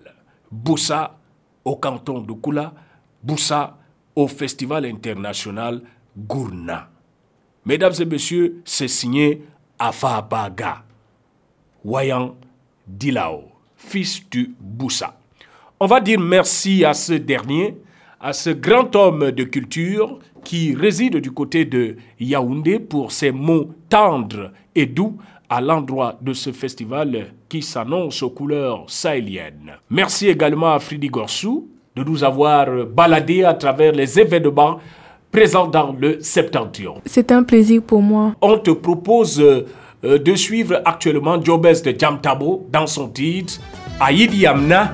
Boussa 0.51 1.19
au 1.63 1.75
canton 1.75 2.21
de 2.21 2.33
Kula, 2.33 2.73
Boussa 3.21 3.77
au 4.15 4.27
Festival 4.27 4.85
international 4.85 5.83
Gourna. 6.17 6.89
Mesdames 7.65 7.93
et 7.99 8.05
messieurs, 8.05 8.61
c'est 8.65 8.87
signé 8.87 9.43
Afabaga. 9.77 10.87
Wayan 11.85 12.35
Dilao, 12.87 13.43
fils 13.75 14.21
du 14.29 14.55
Boussa. 14.59 15.17
On 15.79 15.85
va 15.85 15.99
dire 15.99 16.19
merci 16.19 16.83
à 16.83 16.93
ce 16.93 17.13
dernier, 17.13 17.77
à 18.19 18.33
ce 18.33 18.49
grand 18.49 18.95
homme 18.95 19.31
de 19.31 19.43
culture 19.43 20.19
qui 20.43 20.73
réside 20.75 21.17
du 21.17 21.31
côté 21.31 21.65
de 21.65 21.97
Yaoundé 22.19 22.79
pour 22.79 23.11
ses 23.11 23.31
mots 23.31 23.69
tendres 23.89 24.51
et 24.73 24.85
doux 24.85 25.17
à 25.49 25.61
l'endroit 25.61 26.17
de 26.21 26.33
ce 26.33 26.51
festival 26.51 27.27
qui 27.47 27.61
s'annonce 27.61 28.21
aux 28.23 28.29
couleurs 28.29 28.85
sahéliennes. 28.87 29.73
Merci 29.89 30.27
également 30.27 30.73
à 30.73 30.79
Fridi 30.79 31.07
Gorsou 31.07 31.69
de 31.95 32.03
nous 32.03 32.23
avoir 32.23 32.85
baladé 32.85 33.43
à 33.43 33.53
travers 33.53 33.91
les 33.91 34.19
événements 34.19 34.79
présents 35.31 35.67
dans 35.67 35.95
le 35.99 36.19
Septentrion. 36.21 36.95
C'est 37.05 37.31
un 37.31 37.43
plaisir 37.43 37.81
pour 37.81 38.01
moi. 38.01 38.35
On 38.41 38.57
te 38.57 38.71
propose 38.71 39.43
de 40.03 40.36
suivre 40.36 40.81
actuellement 40.86 41.43
Jobes 41.43 41.81
de 41.83 41.95
Jamtabo 41.99 42.67
dans 42.71 42.88
son 42.88 43.10
titre 43.10 43.60
Aïdi 43.99 44.38
Yamna. 44.38 44.93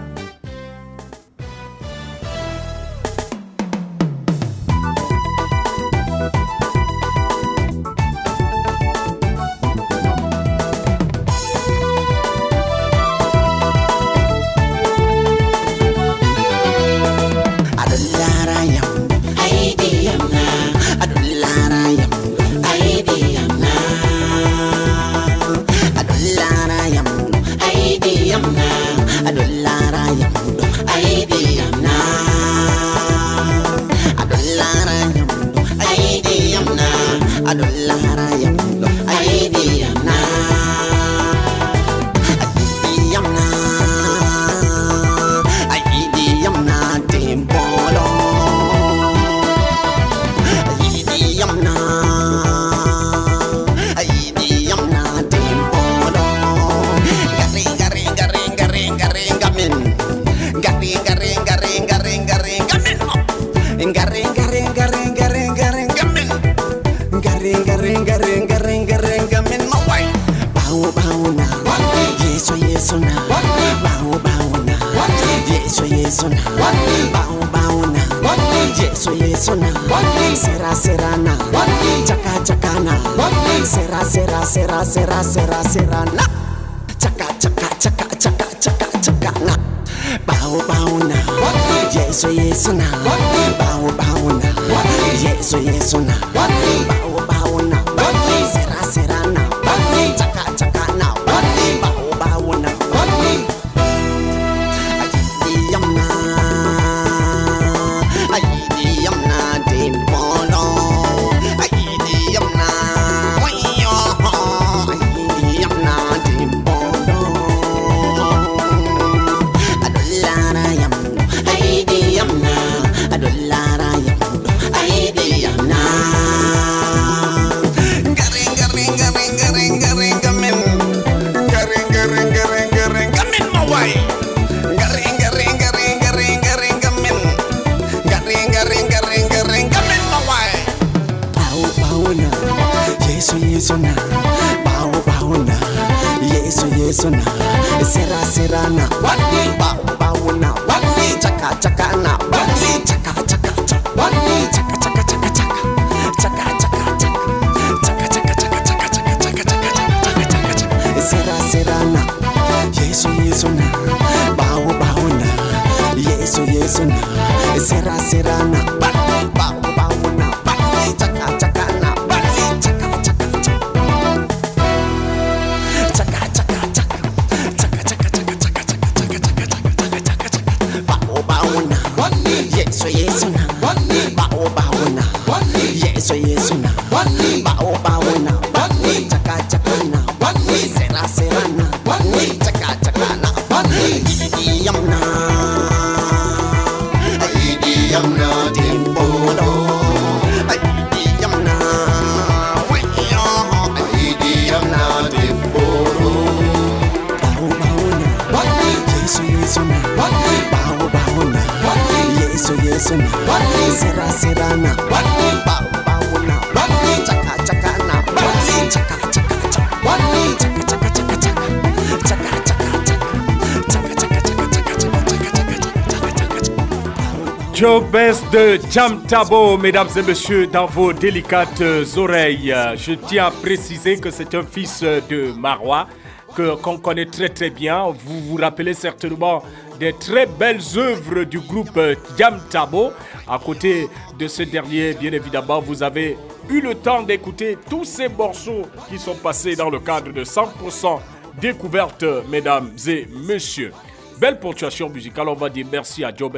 De 227.94 228.60
Jam 228.72 229.04
Tabo, 229.04 229.56
mesdames 229.56 229.88
et 229.96 230.02
messieurs, 230.02 230.48
dans 230.48 230.66
vos 230.66 230.94
délicates 230.94 231.62
oreilles. 231.96 232.52
Je 232.76 232.94
tiens 232.94 233.26
à 233.28 233.32
préciser 233.32 234.00
que 234.00 234.10
c'est 234.10 234.34
un 234.34 234.42
fils 234.42 234.82
de 234.82 235.32
Marois 235.38 235.88
qu'on 236.36 236.80
connaît 236.80 237.06
très 237.06 237.30
très 237.30 237.52
bien. 237.52 237.86
Vous 237.92 238.20
vous 238.22 238.38
rappelez 238.38 238.74
certainement 238.74 239.44
des 239.80 239.94
très 239.94 240.26
belles 240.26 240.64
œuvres 240.76 241.24
du 241.24 241.40
groupe 241.40 241.80
Jam 242.18 242.42
Tabo. 242.50 242.94
À 243.28 243.38
côté 243.38 243.88
de 244.18 244.28
ce 244.28 244.42
dernier, 244.42 244.96
bien 244.96 245.12
évidemment, 245.12 245.60
vous 245.62 245.84
avez 245.84 246.18
eu 246.50 246.62
le 246.62 246.74
temps 246.74 247.04
d'écouter 247.04 247.60
tous 247.70 247.84
ces 247.84 248.10
morceaux 248.10 248.64
qui 248.90 248.98
sont 248.98 249.16
passés 249.16 249.56
dans 249.56 249.70
le 249.70 249.80
cadre 249.80 250.12
de 250.12 250.24
100% 250.24 251.00
découverte, 251.40 252.04
mesdames 252.28 252.72
et 252.88 253.08
messieurs. 253.28 253.72
Belle 254.20 254.40
ponctuation 254.40 254.90
musicale, 254.90 255.28
on 255.28 255.34
va 255.34 255.50
dire 255.50 255.66
merci 255.72 256.04
à 256.04 256.14
Jobes 256.16 256.38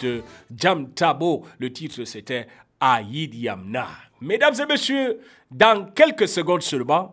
de 0.00 0.22
Jam 0.56 0.90
Tabo. 0.92 1.44
Le 1.58 1.72
titre 1.72 2.04
c'était 2.04 2.46
Aïd 2.80 3.34
Yamna. 3.34 3.86
Mesdames 4.20 4.54
et 4.60 4.66
messieurs, 4.66 5.20
dans 5.50 5.86
quelques 5.92 6.28
secondes 6.28 6.62
seulement, 6.62 7.12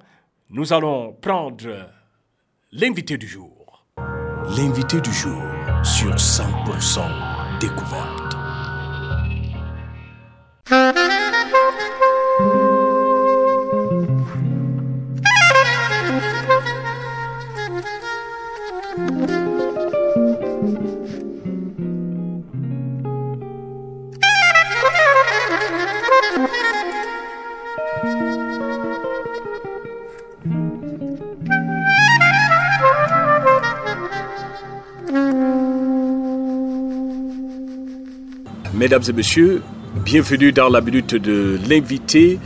nous 0.50 0.74
allons 0.74 1.14
prendre 1.14 1.88
l'invité 2.72 3.18
du 3.18 3.28
jour. 3.28 3.86
L'invité 4.58 5.00
du 5.02 5.12
jour 5.12 5.42
sur 5.84 6.16
100% 6.16 7.60
découverte. 7.60 8.18
Mesdames 38.74 39.04
et 39.10 39.14
messieurs, 39.14 39.62
bienvenue 40.06 40.52
dans 40.52 40.70
la 40.70 40.80
minute 40.80 41.14
de 41.14 41.60
l'invité 41.70 42.40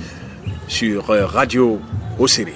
sur 0.68 1.12
euh, 1.12 1.26
Radio 1.28 1.80
Océré. 2.18 2.54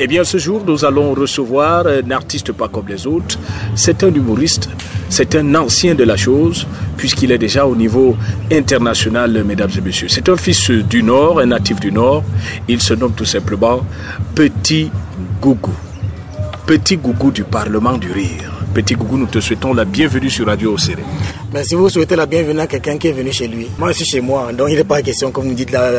Eh 0.00 0.06
bien, 0.06 0.24
ce 0.24 0.38
jour, 0.38 0.62
nous 0.66 0.84
allons 0.84 1.14
recevoir 1.14 1.86
un 1.86 2.10
artiste 2.10 2.52
pas 2.52 2.68
comme 2.68 2.88
les 2.88 3.06
autres. 3.06 3.38
C'est 3.74 4.04
un 4.04 4.12
humoriste, 4.12 4.68
c'est 5.08 5.34
un 5.34 5.54
ancien 5.54 5.94
de 5.94 6.04
la 6.04 6.16
chose, 6.16 6.66
puisqu'il 6.96 7.30
est 7.32 7.38
déjà 7.38 7.66
au 7.66 7.76
niveau 7.76 8.16
international, 8.52 9.42
mesdames 9.44 9.70
et 9.76 9.80
messieurs. 9.80 10.08
C'est 10.08 10.28
un 10.28 10.36
fils 10.36 10.70
du 10.70 11.02
Nord, 11.02 11.40
un 11.40 11.46
natif 11.46 11.80
du 11.80 11.92
Nord. 11.92 12.24
Il 12.68 12.80
se 12.80 12.94
nomme 12.94 13.12
tout 13.12 13.24
simplement 13.24 13.80
Petit 14.34 14.90
Gougou. 15.40 15.72
Petit 16.66 16.96
Gougou 16.96 17.30
du 17.30 17.44
Parlement 17.44 17.96
du 17.96 18.10
Rire. 18.10 18.52
Petit 18.74 18.94
Gougou, 18.94 19.16
nous 19.16 19.26
te 19.26 19.40
souhaitons 19.40 19.72
la 19.72 19.84
bienvenue 19.86 20.28
sur 20.28 20.46
Radio 20.46 20.74
Océré. 20.74 21.02
Mais 21.54 21.64
si 21.64 21.74
vous 21.74 21.88
souhaitez 21.88 22.14
la 22.16 22.26
bienvenue 22.26 22.60
à 22.60 22.66
quelqu'un 22.66 22.98
qui 22.98 23.08
est 23.08 23.12
venu 23.12 23.32
chez 23.32 23.48
lui, 23.48 23.68
moi 23.78 23.90
je 23.92 23.98
suis 23.98 24.04
chez 24.04 24.20
moi, 24.20 24.52
donc 24.52 24.68
il 24.70 24.76
n'est 24.76 24.84
pas 24.84 25.00
question, 25.00 25.30
comme 25.30 25.46
vous 25.48 25.54
dites, 25.54 25.70
la, 25.70 25.90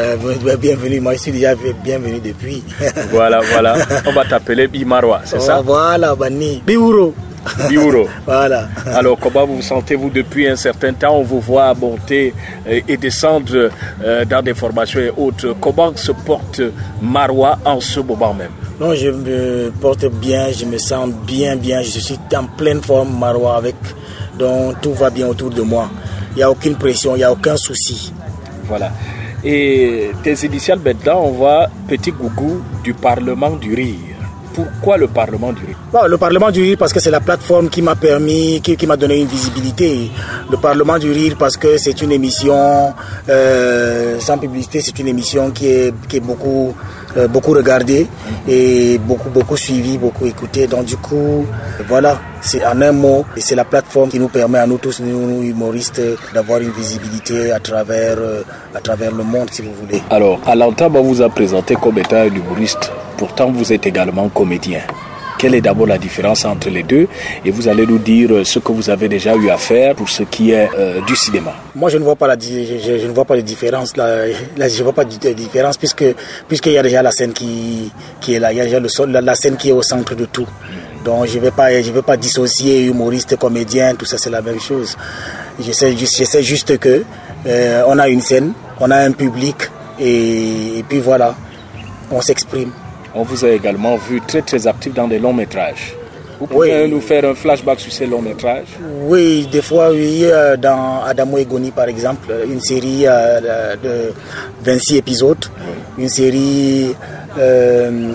la 0.46 0.58
bienvenue. 0.58 1.00
Moi 1.00 1.14
je 1.14 1.20
suis 1.20 1.32
déjà 1.32 1.56
bienvenu 1.84 2.20
depuis. 2.20 2.62
Voilà, 3.12 3.40
voilà. 3.52 3.78
On 4.06 4.12
va 4.12 4.26
t'appeler 4.26 4.68
Bimarwa, 4.68 5.22
c'est 5.26 5.38
Oh, 5.38 5.42
ça? 5.42 5.62
Voilà, 5.62 6.14
Bani. 6.14 6.62
Biouro. 6.68 7.16
Biuro. 7.70 8.08
Voilà. 8.26 8.68
Alors, 8.88 9.18
comment 9.20 9.46
vous 9.46 9.58
vous 9.58 9.62
sentez-vous 9.62 10.10
depuis 10.10 10.48
un 10.48 10.56
certain 10.56 10.94
temps? 10.94 11.16
On 11.18 11.24
vous 11.24 11.40
voit 11.40 11.74
monter 11.74 12.34
euh, 12.68 12.82
et 12.88 12.98
descendre 12.98 13.70
euh, 14.04 14.26
dans 14.26 14.42
des 14.42 14.54
formations 14.54 15.00
et 15.00 15.12
autres. 15.16 15.56
Comment 15.60 15.96
se 15.96 16.12
porte 16.12 16.62
Marwa 17.02 17.58
en 17.66 17.80
ce 17.80 18.00
moment 18.00 18.34
même? 18.34 18.52
Non, 18.80 18.94
je 18.94 19.10
me 19.10 19.72
porte 19.82 20.06
bien, 20.06 20.52
je 20.52 20.66
me 20.66 20.78
sens 20.78 21.10
bien, 21.26 21.56
bien. 21.56 21.82
Je 21.82 22.00
suis 22.00 22.20
en 22.36 22.46
pleine 22.46 22.82
forme, 22.82 23.18
Marois, 23.18 23.58
avec. 23.58 23.76
Donc 24.38 24.82
tout 24.82 24.94
va 24.94 25.10
bien 25.10 25.28
autour 25.28 25.50
de 25.50 25.62
moi. 25.62 25.90
Il 26.32 26.38
n'y 26.38 26.44
a 26.44 26.52
aucune 26.52 26.76
pression, 26.76 27.16
il 27.16 27.20
n'y 27.20 27.24
a 27.24 27.32
aucun 27.32 27.58
souci. 27.58 28.14
Voilà. 28.66 28.92
Et 29.44 30.12
tes 30.24 30.46
initiales 30.46 30.80
maintenant, 30.84 31.22
on 31.24 31.32
voit 31.32 31.68
Petit 31.88 32.12
Gougou 32.12 32.62
du 32.84 32.94
Parlement 32.94 33.52
du 33.56 33.74
Rire. 33.74 34.07
Pourquoi 34.58 34.98
le 34.98 35.08
Parlement 35.08 35.54
du 35.54 35.64
Rire? 35.66 35.78
Le 36.10 36.18
Parlement 36.18 36.50
du 36.50 36.64
Rire, 36.64 36.78
parce 36.80 36.92
que 36.92 37.00
c'est 37.00 37.12
la 37.12 37.20
plateforme 37.20 37.70
qui 37.70 37.84
m'a 37.84 37.96
permis, 37.96 38.60
qui, 38.60 38.76
qui 38.76 38.88
m'a 38.88 38.98
donné 38.98 39.22
une 39.22 39.28
visibilité. 39.28 40.10
Le 40.50 40.58
Parlement 40.58 40.98
du 40.98 41.12
Rire, 41.12 41.36
parce 41.38 41.58
que 41.58 41.78
c'est 41.78 42.02
une 42.02 42.12
émission, 42.12 42.92
euh, 43.30 44.20
sans 44.20 44.40
publicité, 44.40 44.82
c'est 44.82 44.98
une 44.98 45.10
émission 45.10 45.52
qui 45.52 45.68
est, 45.68 45.94
qui 46.08 46.18
est 46.18 46.22
beaucoup, 46.22 46.74
euh, 47.18 47.28
beaucoup 47.28 47.52
regardée 47.52 48.08
et 48.48 48.98
beaucoup, 48.98 49.30
beaucoup 49.30 49.58
suivie, 49.58 50.00
beaucoup 50.00 50.26
écoutée. 50.26 50.66
Donc, 50.66 50.86
du 50.86 50.98
coup, 50.98 51.46
voilà, 51.88 52.20
c'est 52.48 52.66
en 52.66 52.82
un 52.82 52.92
mot, 52.94 53.26
et 53.36 53.42
c'est 53.42 53.56
la 53.56 53.66
plateforme 53.66 54.10
qui 54.10 54.20
nous 54.20 54.30
permet 54.30 54.60
à 54.60 54.66
nous 54.66 54.78
tous, 54.78 55.00
nous, 55.02 55.44
humoristes, 55.44 56.02
d'avoir 56.34 56.60
une 56.60 56.72
visibilité 56.72 57.52
à 57.52 57.60
travers, 57.60 58.18
euh, 58.18 58.42
à 58.74 58.80
travers 58.80 59.12
le 59.14 59.24
monde, 59.24 59.50
si 59.52 59.62
vous 59.62 59.74
voulez. 59.82 60.02
Alors, 60.10 60.40
on 60.48 61.02
vous 61.04 61.22
a 61.22 61.30
présenté 61.30 61.76
comme 61.76 61.98
étant 62.00 62.18
un 62.18 62.34
humoriste. 62.34 62.92
Pourtant, 63.18 63.52
vous 63.52 63.72
êtes 63.74 63.86
également 63.86 64.30
comédien. 64.30 64.82
Quelle 65.40 65.54
est 65.54 65.62
d'abord 65.62 65.86
la 65.86 66.00
différence 66.00 66.46
entre 66.46 66.70
les 66.70 66.82
deux? 66.82 67.08
Et 67.46 67.52
vous 67.52 67.68
allez 67.68 67.86
nous 67.86 68.00
dire 68.00 68.32
euh, 68.34 68.44
ce 68.44 68.58
que 68.58 68.72
vous 68.72 68.90
avez 68.90 69.08
déjà 69.08 69.36
eu 69.36 69.50
à 69.52 69.58
faire 69.58 69.94
pour 69.94 70.10
ce 70.10 70.24
qui 70.24 70.50
est 70.52 70.68
euh, 70.80 71.00
du 71.06 71.16
cinéma. 71.16 71.54
Moi, 71.76 71.90
je 71.92 72.00
ne 72.00 72.04
vois 72.04 72.16
pas 72.16 72.26
la, 72.28 72.36
je, 72.40 72.48
je- 72.84 72.98
je 72.98 73.06
ne 73.08 73.12
vois 73.14 73.26
pas 73.26 73.36
de 73.36 73.42
différence 73.42 73.96
là. 73.98 74.26
Là, 74.58 74.68
je 74.68 74.82
vois 74.84 74.94
pas 74.94 75.06
de 75.06 75.34
différence 75.34 75.78
puisque 75.78 76.06
puisqu'il 76.48 76.72
y 76.72 76.78
a 76.80 76.82
déjà 76.82 77.04
la 77.04 77.12
scène 77.12 77.34
qui 77.34 77.92
qui 78.20 78.34
est 78.34 78.40
là, 78.40 78.52
il 78.52 78.58
y 78.58 78.62
a 78.62 78.64
déjà 78.64 78.80
le 78.80 78.90
sol, 78.90 79.12
la, 79.12 79.22
la 79.22 79.36
scène 79.36 79.58
qui 79.58 79.70
est 79.70 79.74
au 79.74 79.84
centre 79.84 80.16
de 80.16 80.26
tout. 80.26 80.48
Donc, 81.08 81.26
je 81.26 81.40
vais 81.40 81.52
pas, 81.52 81.82
je 81.82 81.90
vais 81.90 82.02
pas 82.02 82.18
dissocier 82.18 82.84
humoriste, 82.84 83.38
comédien, 83.38 83.96
tout 83.96 84.04
ça, 84.04 84.18
c'est 84.18 84.30
la 84.30 84.42
même 84.42 84.60
chose. 84.60 84.98
Je 85.58 85.72
sais 85.72 85.96
juste, 85.96 86.18
je 86.20 86.26
sais 86.26 86.44
juste 86.44 86.78
que 86.80 87.06
euh, 87.46 87.84
on 87.88 87.98
a 87.98 88.10
une 88.10 88.20
scène, 88.20 88.52
on 88.82 88.92
a 88.92 88.98
un 88.98 89.14
public 89.14 89.56
et, 89.98 90.80
et 90.80 90.84
puis 90.84 91.00
voilà, 91.00 91.34
on 92.12 92.20
s'exprime. 92.20 92.72
On 93.16 93.24
vous 93.24 93.46
a 93.46 93.52
également 93.52 93.96
vu 93.96 94.20
très 94.20 94.42
très 94.42 94.68
actif 94.68 94.94
dans 94.94 95.08
des 95.08 95.18
longs 95.18 95.32
métrages. 95.32 95.96
Vous 96.42 96.46
pouvez 96.46 96.86
nous 96.90 97.00
faire 97.00 97.24
un 97.24 97.34
flashback 97.34 97.80
sur 97.80 97.94
ces 97.94 98.06
longs 98.06 98.22
métrages? 98.22 98.68
Oui, 99.04 99.48
des 99.50 99.62
fois, 99.62 99.92
oui, 99.92 100.24
euh, 100.26 100.58
dans 100.58 101.06
Adamo 101.06 101.38
Egoni, 101.38 101.72
par 101.72 101.88
exemple, 101.88 102.34
une 102.52 102.60
série 102.60 103.06
euh, 103.08 103.78
de 103.82 104.14
26 104.62 104.98
épisodes, 104.98 105.46
une 105.98 106.10
série 106.10 106.94
euh, 107.38 108.14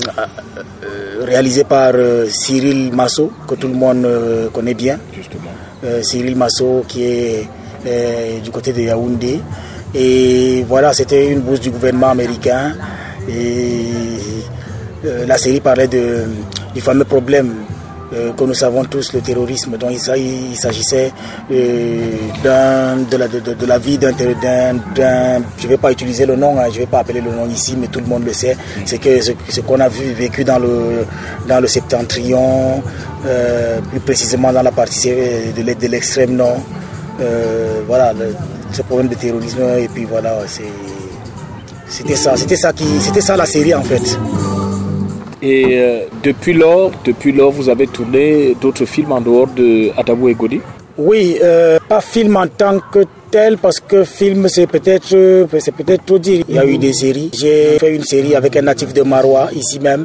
réalisé 1.22 1.64
par 1.64 1.92
euh, 1.94 2.26
Cyril 2.28 2.92
Masso, 2.92 3.32
que 3.46 3.54
tout 3.54 3.68
le 3.68 3.74
monde 3.74 4.04
euh, 4.04 4.48
connaît 4.50 4.74
bien. 4.74 4.98
Justement. 5.14 5.50
Cyril 6.02 6.36
Masso, 6.36 6.84
qui 6.86 7.02
est 7.02 7.48
du 8.44 8.50
côté 8.52 8.72
de 8.72 8.82
Yaoundé. 8.82 9.40
Et 9.94 10.64
voilà, 10.68 10.92
c'était 10.92 11.28
une 11.28 11.40
bourse 11.40 11.58
du 11.58 11.70
gouvernement 11.70 12.10
américain. 12.10 12.74
Et 13.28 13.86
la 15.26 15.36
série 15.38 15.60
parlait 15.60 15.88
de, 15.88 16.26
du 16.72 16.80
fameux 16.80 17.04
problème 17.04 17.52
euh, 18.12 18.32
que 18.32 18.44
nous 18.44 18.54
savons 18.54 18.84
tous, 18.84 19.12
le 19.12 19.20
terrorisme. 19.20 19.76
Donc 19.78 19.90
il, 19.92 19.98
s'a- 20.00 20.16
il 20.16 20.56
s'agissait 20.56 21.12
euh, 21.50 22.96
de, 23.10 23.16
la, 23.16 23.28
de, 23.28 23.40
de- 23.40 23.66
la 23.66 23.78
vie 23.78 23.98
d'un, 23.98 24.12
je 24.16 25.64
ne 25.64 25.68
vais 25.68 25.76
pas 25.78 25.92
utiliser 25.92 26.26
le 26.26 26.36
nom, 26.36 26.58
hein, 26.58 26.64
je 26.70 26.74
ne 26.74 26.78
vais 26.80 26.86
pas 26.86 27.00
appeler 27.00 27.20
le 27.20 27.30
nom 27.30 27.46
ici, 27.48 27.76
mais 27.78 27.86
tout 27.88 28.00
le 28.00 28.06
monde 28.06 28.24
le 28.24 28.32
sait. 28.32 28.56
C'est 28.84 28.98
que 28.98 29.20
ce, 29.20 29.60
qu'on 29.60 29.80
a 29.80 29.88
vu, 29.88 30.12
vécu 30.12 30.44
dans 30.44 30.58
le, 30.58 31.04
dans 31.48 31.60
le 31.60 31.66
septentrion, 31.68 32.82
euh, 33.26 33.80
plus 33.90 34.00
précisément 34.00 34.52
dans 34.52 34.62
la 34.62 34.72
partie 34.72 35.10
de, 35.10 35.62
l'e- 35.62 35.74
de 35.74 35.86
l'extrême 35.88 36.34
nord. 36.36 36.58
Voilà, 37.86 38.12
ce 38.72 38.82
problème 38.82 39.08
de 39.08 39.14
terrorisme, 39.14 39.60
et 39.78 39.88
puis 39.88 40.04
voilà, 40.04 40.38
c'était 41.88 42.16
ça, 42.16 42.36
c'était 42.36 42.56
ça 42.56 42.72
qui, 42.72 42.84
c'était 43.00 43.20
ça 43.20 43.36
la 43.36 43.46
série 43.46 43.74
en 43.74 43.82
fait. 43.82 44.18
Et 45.42 45.80
euh, 45.80 46.04
depuis 46.22 46.52
lors, 46.52 46.92
depuis 47.04 47.32
lors, 47.32 47.50
vous 47.50 47.68
avez 47.68 47.88
tourné 47.88 48.56
d'autres 48.60 48.84
films 48.84 49.10
en 49.10 49.20
dehors 49.20 49.48
de 49.48 49.90
Adabou 49.98 50.28
et 50.28 50.34
Godi? 50.34 50.60
Oui, 50.96 51.38
euh, 51.42 51.80
pas 51.88 52.00
film 52.00 52.36
en 52.36 52.46
tant 52.46 52.78
que 52.92 53.00
tel 53.30 53.56
parce 53.56 53.80
que 53.80 54.04
film 54.04 54.46
c'est 54.46 54.66
peut-être 54.66 55.14
euh, 55.14 55.46
c'est 55.58 55.74
peut-être 55.74 56.04
trop 56.04 56.18
dire. 56.18 56.44
Il 56.48 56.54
y 56.54 56.58
a 56.58 56.66
eu 56.66 56.76
des 56.78 56.92
séries. 56.92 57.30
J'ai 57.32 57.78
fait 57.78 57.96
une 57.96 58.04
série 58.04 58.36
avec 58.36 58.54
un 58.56 58.62
natif 58.62 58.92
de 58.92 59.02
Marois 59.02 59.48
ici 59.56 59.80
même, 59.80 60.04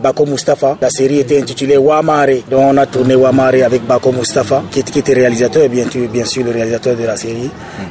Bako 0.00 0.26
Mustafa. 0.26 0.76
La 0.80 0.90
série 0.90 1.20
était 1.20 1.40
intitulée 1.40 1.78
Wamare. 1.78 2.44
Donc 2.48 2.60
on 2.60 2.76
a 2.76 2.86
tourné 2.86 3.16
Wamare 3.16 3.64
avec 3.64 3.84
Bako 3.86 4.12
Mustafa 4.12 4.62
qui, 4.70 4.80
était 4.80 5.14
réalisateur 5.14 5.66
bien 5.70 5.86
bien 6.12 6.26
sûr 6.26 6.44
le 6.44 6.50
réalisateur 6.50 6.94
de 6.94 7.04
la 7.04 7.16
série. 7.16 7.50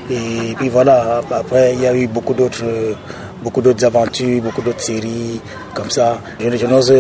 Et 0.10 0.54
puis 0.56 0.70
voilà. 0.70 1.22
Après 1.32 1.74
il 1.74 1.82
y 1.82 1.88
a 1.88 1.96
eu 1.96 2.08
beaucoup 2.08 2.36
d'autres. 2.36 2.64
Beaucoup 3.42 3.62
d'autres 3.62 3.86
aventures, 3.86 4.42
beaucoup 4.42 4.62
d'autres 4.62 4.82
séries 4.82 5.40
comme 5.74 5.90
ça. 5.90 6.22
Je, 6.40 6.66
n'ose 6.66 6.94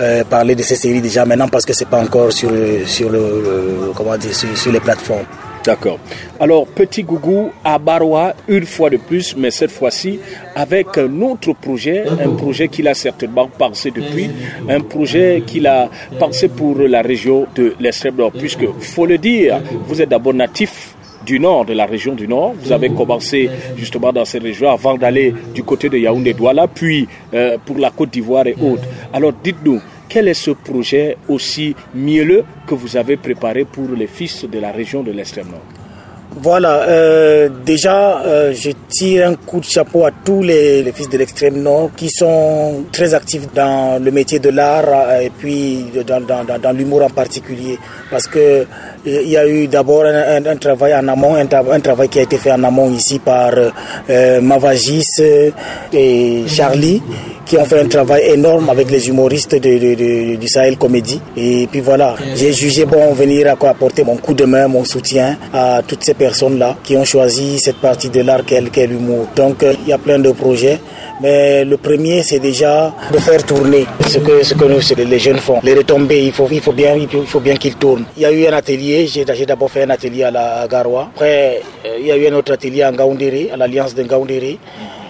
euh, 0.00 0.24
parler 0.24 0.54
de 0.54 0.62
ces 0.62 0.76
séries 0.76 1.00
déjà 1.00 1.24
maintenant 1.24 1.48
parce 1.48 1.64
que 1.64 1.72
c'est 1.72 1.88
pas 1.88 2.02
encore 2.02 2.32
sur, 2.32 2.50
sur, 2.86 3.10
le, 3.10 3.92
comment 3.94 4.16
dire, 4.16 4.34
sur, 4.34 4.72
les 4.72 4.80
plateformes. 4.80 5.24
D'accord. 5.64 5.98
Alors, 6.38 6.66
Petit 6.66 7.04
Gougou 7.04 7.50
à 7.64 7.78
Barois, 7.78 8.34
une 8.48 8.66
fois 8.66 8.90
de 8.90 8.98
plus, 8.98 9.34
mais 9.34 9.50
cette 9.50 9.70
fois-ci 9.70 10.20
avec 10.54 10.98
un 10.98 11.22
autre 11.22 11.54
projet, 11.54 12.04
un 12.22 12.34
projet 12.34 12.68
qu'il 12.68 12.86
a 12.86 12.92
certainement 12.92 13.48
pensé 13.48 13.90
depuis, 13.90 14.28
un 14.68 14.80
projet 14.80 15.42
qu'il 15.46 15.66
a 15.66 15.88
pensé 16.18 16.48
pour 16.48 16.76
la 16.80 17.00
région 17.00 17.46
de 17.54 17.74
l'extrême 17.80 18.16
nord, 18.16 18.32
puisque, 18.32 18.66
faut 18.78 19.06
le 19.06 19.16
dire, 19.16 19.62
vous 19.86 20.02
êtes 20.02 20.10
d'abord 20.10 20.34
natif 20.34 20.93
du 21.24 21.40
nord, 21.40 21.64
de 21.64 21.72
la 21.72 21.86
région 21.86 22.14
du 22.14 22.28
nord. 22.28 22.54
Vous 22.60 22.72
avez 22.72 22.90
commencé 22.90 23.50
justement 23.76 24.12
dans 24.12 24.24
ces 24.24 24.38
régions 24.38 24.70
avant 24.70 24.96
d'aller 24.96 25.34
du 25.54 25.62
côté 25.62 25.88
de 25.88 25.98
Yaoundé 25.98 26.34
Douala, 26.34 26.66
puis 26.66 27.08
euh, 27.32 27.56
pour 27.64 27.78
la 27.78 27.90
Côte 27.90 28.10
d'Ivoire 28.10 28.46
et 28.46 28.56
autres. 28.60 28.84
Alors 29.12 29.32
dites-nous, 29.32 29.80
quel 30.08 30.28
est 30.28 30.34
ce 30.34 30.52
projet 30.52 31.16
aussi 31.28 31.74
mielleux 31.94 32.44
que 32.66 32.74
vous 32.74 32.96
avez 32.96 33.16
préparé 33.16 33.64
pour 33.64 33.88
les 33.96 34.06
fils 34.06 34.44
de 34.44 34.58
la 34.58 34.70
région 34.70 35.02
de 35.02 35.12
l'extrême 35.12 35.48
nord? 35.48 35.83
Voilà, 36.36 36.82
euh, 36.88 37.48
déjà, 37.64 38.20
euh, 38.26 38.52
je 38.52 38.70
tire 38.88 39.28
un 39.28 39.34
coup 39.36 39.60
de 39.60 39.64
chapeau 39.64 40.04
à 40.04 40.10
tous 40.10 40.42
les, 40.42 40.84
fils 40.92 41.08
de 41.08 41.16
l'extrême 41.16 41.62
nord 41.62 41.90
qui 41.96 42.10
sont 42.10 42.84
très 42.90 43.14
actifs 43.14 43.46
dans 43.54 44.02
le 44.02 44.10
métier 44.10 44.40
de 44.40 44.50
l'art 44.50 44.84
euh, 44.88 45.20
et 45.20 45.30
puis 45.30 45.84
dans, 46.04 46.72
l'humour 46.72 47.04
en 47.04 47.10
particulier. 47.10 47.78
Parce 48.10 48.26
que 48.26 48.66
il 49.06 49.28
y 49.28 49.36
a 49.36 49.46
eu 49.46 49.68
d'abord 49.68 50.04
un, 50.06 50.56
travail 50.56 50.94
en 50.94 51.06
amont, 51.06 51.36
un, 51.36 51.44
tra- 51.44 51.72
un 51.72 51.80
travail 51.80 52.08
qui 52.08 52.18
a 52.18 52.22
été 52.22 52.36
fait 52.36 52.50
en 52.50 52.64
amont 52.64 52.90
ici 52.90 53.18
par 53.18 53.52
Mavagis 54.40 55.20
et 55.92 56.44
Charlie 56.48 57.02
qui 57.44 57.58
ont 57.58 57.64
fait 57.64 57.80
un 57.80 57.88
travail 57.88 58.22
énorme 58.32 58.70
avec 58.70 58.90
les 58.90 59.08
humoristes 59.08 59.54
de, 59.54 60.36
du 60.36 60.48
Sahel 60.48 60.78
Comédie. 60.78 61.20
Et 61.36 61.68
puis 61.70 61.80
voilà, 61.80 62.14
j'ai 62.34 62.52
jugé 62.52 62.86
bon 62.86 63.12
venir 63.12 63.48
à 63.48 63.68
apporter 63.68 64.04
mon 64.04 64.16
coup 64.16 64.34
de 64.34 64.44
main, 64.44 64.68
mon 64.68 64.84
soutien 64.84 65.36
à 65.52 65.82
toutes 65.86 66.02
ces 66.02 66.14
personnes-là 66.26 66.70
qui 66.84 66.96
ont 66.96 67.04
choisi 67.14 67.58
cette 67.58 67.80
partie 67.88 68.10
de 68.16 68.20
l'art 68.28 68.44
qu'est 68.48 68.70
qu'est 68.74 68.86
l'humour. 68.92 69.24
Donc 69.40 69.56
euh, 69.62 69.74
il 69.82 69.88
y 69.88 69.92
a 69.92 70.00
plein 70.06 70.18
de 70.26 70.32
projets. 70.32 70.78
Mais 71.22 71.64
le 71.64 71.76
premier, 71.76 72.22
c'est 72.28 72.40
déjà 72.50 72.92
de 73.12 73.18
faire 73.18 73.42
tourner 73.50 73.84
ce 74.12 74.18
que, 74.18 74.42
ce 74.42 74.54
que 74.54 74.64
nous, 74.64 74.82
les 75.12 75.18
jeunes 75.26 75.38
font. 75.38 75.60
Les 75.62 75.74
retombées, 75.74 76.24
il 76.28 76.32
faut, 76.32 76.48
il 76.50 76.60
faut 76.60 76.72
bien, 76.72 76.92
il 76.96 77.08
faut 77.32 77.40
bien 77.48 77.56
qu'ils 77.62 77.76
tournent. 77.76 78.04
Il 78.16 78.22
y 78.22 78.26
a 78.26 78.32
eu 78.32 78.46
un 78.46 78.52
atelier, 78.52 79.06
j'ai 79.06 79.24
d'abord 79.24 79.70
fait 79.70 79.84
un 79.84 79.90
atelier 79.90 80.24
à 80.24 80.32
la 80.32 80.66
Garoua. 80.68 81.10
Après, 81.14 81.60
euh, 81.86 81.96
il 82.00 82.06
y 82.06 82.12
a 82.12 82.16
eu 82.16 82.26
un 82.26 82.34
autre 82.34 82.52
atelier 82.52 82.82
à 82.82 82.90
Ngaoundéré, 82.90 83.50
à 83.52 83.56
l'Alliance 83.56 83.94
de 83.94 84.02
Ngaoundéré. 84.02 84.58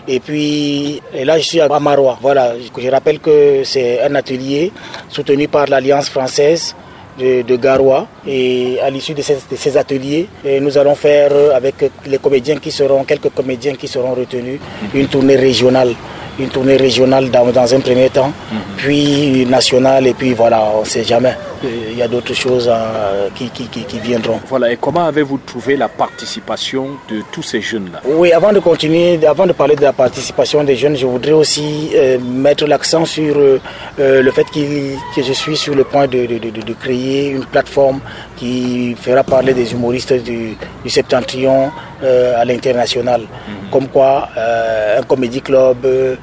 Et 0.07 0.21
puis 0.21 1.01
là, 1.29 1.39
je 1.39 1.45
suis 1.51 1.61
à 1.61 1.81
Marois. 1.81 2.19
Voilà, 2.21 2.53
je 2.61 2.91
rappelle 2.91 3.21
que 3.21 3.63
c'est 3.65 4.03
un 4.03 4.15
atelier 4.15 4.71
soutenu 5.09 5.49
par 5.49 5.67
l'Alliance 5.67 6.11
française 6.11 6.75
de, 7.19 7.57
Garoua. 7.57 8.07
Et 8.27 8.79
à 8.83 8.91
l'issue 8.91 9.15
de 9.15 9.23
ces, 9.23 9.35
de 9.51 9.57
ces 9.57 9.77
ateliers, 9.77 10.29
eh, 10.45 10.61
nous 10.61 10.77
allons 10.79 10.95
faire 10.95 11.31
euh, 11.33 11.55
avec 11.55 11.77
les 12.07 12.19
comédiens 12.19 12.57
qui 12.57 12.71
seront, 12.71 13.05
quelques 13.05 13.31
comédiens 13.31 13.75
qui 13.75 13.89
seront 13.89 14.15
retenus, 14.15 14.61
une 14.95 15.09
tournée 15.09 15.37
régionale. 15.37 15.95
Une 16.39 16.49
tournée 16.49 16.77
régionale 16.77 17.31
dans, 17.31 17.47
dans 17.53 17.75
un 17.75 17.81
premier 17.81 18.11
temps, 18.11 18.33
puis 18.77 19.47
nationale, 19.47 20.07
et 20.09 20.15
puis 20.15 20.35
voilà, 20.35 20.65
on 20.77 20.81
ne 20.81 20.85
sait 20.85 21.05
jamais. 21.05 21.37
Il 21.63 21.97
y 21.97 22.03
a 22.03 22.09
d'autres 22.09 22.35
choses 22.35 22.69
euh, 22.71 23.29
qui, 23.35 23.49
qui, 23.49 23.69
qui, 23.69 23.85
qui 23.85 23.99
viendront. 23.99 24.39
Voilà, 24.49 24.71
et 24.73 24.77
comment 24.77 25.07
avez-vous 25.07 25.39
trouvé 25.47 25.77
la 25.77 25.89
participation 25.89 26.89
de 27.09 27.23
tous 27.33 27.43
ces 27.43 27.61
jeunes-là? 27.63 28.01
Oui, 28.05 28.33
avant 28.33 28.53
de 28.53 28.59
continuer, 28.59 29.19
avant 29.27 29.47
de 29.47 29.53
parler 29.53 29.77
de 29.77 29.83
la 29.83 29.93
participation 29.95 30.63
des 30.65 30.77
jeunes, 30.77 30.97
je 30.97 31.07
voudrais 31.07 31.33
aussi 31.33 31.91
euh, 31.95 32.19
mettre 32.19 32.67
l'accent 32.67 33.05
sur 33.07 33.37
euh, 33.39 33.61
euh, 34.01 34.21
le 34.23 34.31
fait 34.33 34.45
que 34.53 35.23
je 35.23 35.33
suis 35.33 35.57
sur 35.57 35.75
le 35.75 35.85
point 35.85 36.07
de, 36.07 36.27
de- 36.27 36.39
de- 36.39 36.51
de 36.63 36.73
créer 36.75 37.29
une 37.31 37.45
plateforme 37.47 38.01
qui 38.37 38.95
fera 39.01 39.23
parler 39.23 39.55
des 39.55 39.73
humoristes 39.73 40.13
du, 40.15 40.57
du 40.83 40.91
septentrion 40.91 41.71
euh, 42.03 42.41
à 42.41 42.45
l'international. 42.45 43.23
Comme 43.71 43.89
quoi, 43.89 44.29
euh, 44.37 44.99
un 45.01 45.03
comédie 45.03 45.41
club 45.41 45.79
euh, 45.85 46.17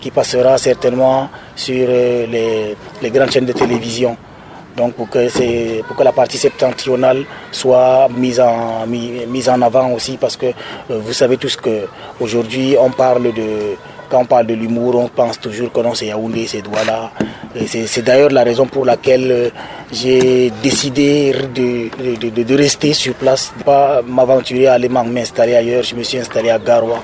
qui 0.00 0.10
passera 0.10 0.58
certainement 0.58 1.28
sur 1.54 1.86
les, 1.88 2.76
les 3.02 3.10
grandes 3.10 3.30
chaînes 3.30 3.46
de 3.46 3.52
télévision. 3.52 4.16
Donc 4.76 4.92
pour 4.92 5.08
que, 5.08 5.28
c'est- 5.30 5.82
pour 5.86 5.96
que 5.96 6.02
la 6.02 6.12
partie 6.12 6.36
septentrionale 6.36 7.24
soit 7.50 8.08
mise 8.14 8.38
en, 8.40 8.86
mis- 8.86 9.24
mise 9.26 9.48
en 9.48 9.62
avant 9.62 9.90
aussi 9.92 10.18
parce 10.18 10.36
que 10.36 10.46
vous 10.90 11.14
savez 11.14 11.38
tous 11.38 11.56
que 11.56 11.86
aujourd'hui 12.20 12.76
on 12.78 12.90
parle 12.90 13.32
de 13.32 13.74
quand 14.08 14.20
on 14.20 14.24
parle 14.24 14.46
de 14.46 14.54
l'humour, 14.54 14.96
on 14.96 15.08
pense 15.08 15.38
toujours 15.40 15.72
que 15.72 15.80
non 15.80 15.94
c'est 15.94 16.06
Yaoundé, 16.06 16.46
c'est 16.46 16.62
Douala. 16.62 17.10
C'est 17.66 18.02
d'ailleurs 18.02 18.30
la 18.30 18.44
raison 18.44 18.66
pour 18.66 18.84
laquelle 18.84 19.30
euh, 19.32 19.48
j'ai 19.90 20.50
décidé 20.62 21.32
de, 21.54 21.88
de, 22.18 22.28
de- 22.30 22.42
de 22.42 22.54
rester 22.54 22.92
sur 22.92 23.14
place, 23.14 23.52
de 23.58 23.62
pas 23.64 24.02
m'aventurer 24.02 24.66
à 24.66 24.74
aller 24.74 24.88
m'installer 24.90 25.54
ailleurs. 25.54 25.82
Je 25.82 25.94
me 25.94 26.02
suis 26.02 26.18
installé 26.18 26.50
à 26.50 26.58
Garoua 26.58 27.02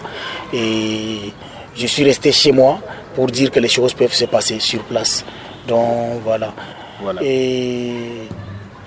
et 0.52 1.32
je 1.74 1.86
suis 1.86 2.04
resté 2.04 2.32
chez 2.32 2.52
moi 2.52 2.80
pour 3.14 3.28
dire 3.28 3.50
que 3.50 3.60
les 3.60 3.68
choses 3.68 3.94
peuvent 3.94 4.12
se 4.12 4.26
passer 4.26 4.58
sur 4.60 4.82
place. 4.84 5.24
Donc 5.66 6.20
voilà. 6.24 6.52
Et 7.22 7.92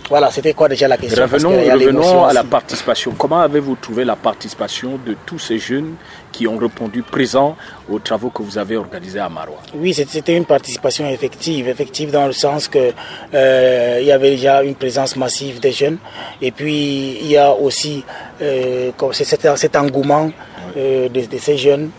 voilà, 0.10 0.30
c'était 0.30 0.54
quoi 0.54 0.70
déjà 0.70 0.88
la 0.88 0.98
question? 0.98 1.24
Revenons, 1.24 1.50
revenons 1.74 2.26
à 2.26 2.34
la 2.34 2.44
participation. 2.44 3.14
Comment 3.18 3.40
avez-vous 3.40 3.76
trouvé 3.76 4.06
la 4.06 4.16
participation 4.16 5.00
de 5.06 5.16
tous 5.26 5.40
ces 5.40 5.58
jeunes 5.58 5.96
qui 6.32 6.48
ont 6.48 6.58
répondu 6.58 7.02
présents 7.02 7.56
aux 7.90 7.98
travaux 8.00 8.30
que 8.30 8.44
vous 8.44 8.58
avez 8.58 8.78
organisés 8.78 9.20
à 9.20 9.30
Marois? 9.30 9.58
Oui, 9.74 9.94
c'était 9.94 10.36
une 10.38 10.46
participation 10.46 11.08
effective, 11.10 11.68
effective 11.68 12.12
dans 12.12 12.28
le 12.28 12.34
sens 12.34 12.68
que 12.68 12.92
euh, 13.34 13.98
il 14.02 14.06
y 14.06 14.12
avait 14.12 14.32
déjà 14.32 14.62
une 14.64 14.76
présence 14.76 15.16
massive 15.16 15.60
des 15.60 15.72
jeunes, 15.72 15.98
et 16.42 16.52
puis 16.52 17.18
il 17.22 17.28
y 17.28 17.38
a 17.38 17.52
aussi 17.54 18.04
euh, 18.42 18.92
comme 18.98 19.12
cet, 19.14 19.48
cet 19.58 19.76
engouement 19.76 20.30
euh, 20.78 21.10
de, 21.10 21.22
de 21.22 21.38
ces 21.40 21.58
jeunes. 21.58 21.90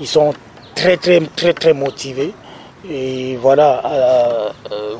Ils 0.00 0.06
sont 0.08 0.34
très 0.74 0.96
très 0.98 1.20
très 1.34 1.54
très 1.54 1.72
motivés, 1.72 2.34
et 2.90 3.36
voilà, 3.40 3.80
euh, 3.86 4.48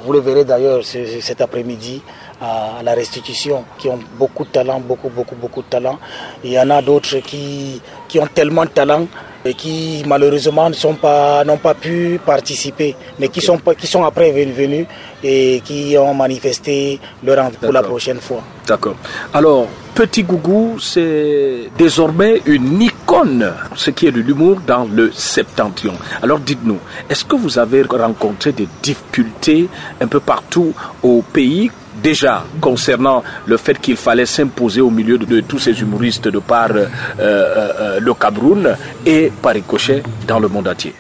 vous 0.05 0.13
le 0.13 0.21
verrez 0.21 0.45
d'ailleurs 0.45 0.85
ce- 0.85 1.05
ce- 1.05 1.21
cet 1.21 1.41
après-midi 1.43 2.01
à 2.45 2.83
la 2.83 2.95
restitution, 2.95 3.65
qui 3.79 3.89
ont 3.89 3.99
beaucoup 4.19 4.45
de 4.45 4.51
talent, 4.51 4.81
beaucoup 4.81 5.09
beaucoup 5.09 5.37
beaucoup 5.37 5.63
de 5.63 5.69
talent. 5.69 5.99
Il 6.43 6.53
y 6.53 6.59
en 6.59 6.71
a 6.71 6.83
d'autres 6.83 7.19
qui 7.19 7.81
qui 8.09 8.19
ont 8.19 8.27
tellement 8.27 8.65
de 8.65 8.71
talent 8.71 9.07
et 9.45 9.55
qui 9.55 10.03
malheureusement 10.07 10.69
ne 10.69 10.75
sont 10.75 10.95
pas 10.95 11.45
n'ont 11.45 11.59
pas 11.59 11.75
pu 11.75 12.21
participer, 12.25 12.95
mais 13.19 13.29
qui 13.29 13.41
sont 13.41 13.59
qui 13.79 13.87
sont 13.87 14.05
après 14.05 14.31
venus 14.33 14.87
et 15.23 15.63
qui 15.65 15.97
ont 15.99 16.15
manifesté 16.15 17.01
leur 17.23 17.45
envie 17.45 17.57
pour 17.57 17.73
la 17.73 17.83
prochaine 17.83 18.21
fois. 18.21 18.43
D'accord. 18.67 18.97
Alors, 19.33 19.67
Petit 19.95 20.25
Gougou, 20.25 20.81
c'est 20.81 21.71
désormais 21.79 22.43
une 22.47 22.83
icône 22.83 23.53
ce 23.77 23.91
qui 23.91 24.09
est 24.09 24.13
de 24.13 24.21
l'humour 24.21 24.61
dans 24.67 24.87
le 24.87 25.13
septentrion. 25.13 25.95
Alors 26.21 26.41
dites-nous, 26.41 26.79
est-ce 27.09 27.25
que 27.25 27.37
vous 27.37 27.59
avez 27.61 27.83
rencontré 27.83 28.51
des 28.51 28.67
difficultés 28.83 29.69
un 30.01 30.09
peu 30.09 30.19
partout 30.19 30.75
au 31.03 31.23
pays 31.23 31.71
déjà 32.05 32.45
concernant 32.61 33.25
le 33.47 33.57
fait 33.57 33.81
qu'il 33.81 33.97
fallait 33.97 34.27
s'imposer 34.27 34.83
au 34.83 34.91
milieu 34.91 35.17
de, 35.17 35.41
tous 35.41 35.59
ces 35.59 35.81
humoristes 35.81 36.29
de 36.29 36.39
par 36.39 36.71
euh, 36.71 36.87
euh, 37.19 37.99
le 37.99 38.15
Cameroun 38.15 38.77
et 39.07 39.33
par 39.43 39.55
ricochet 39.55 40.03
dans 40.29 40.39
le 40.39 40.49
monde 40.49 40.69
entier 40.69 40.95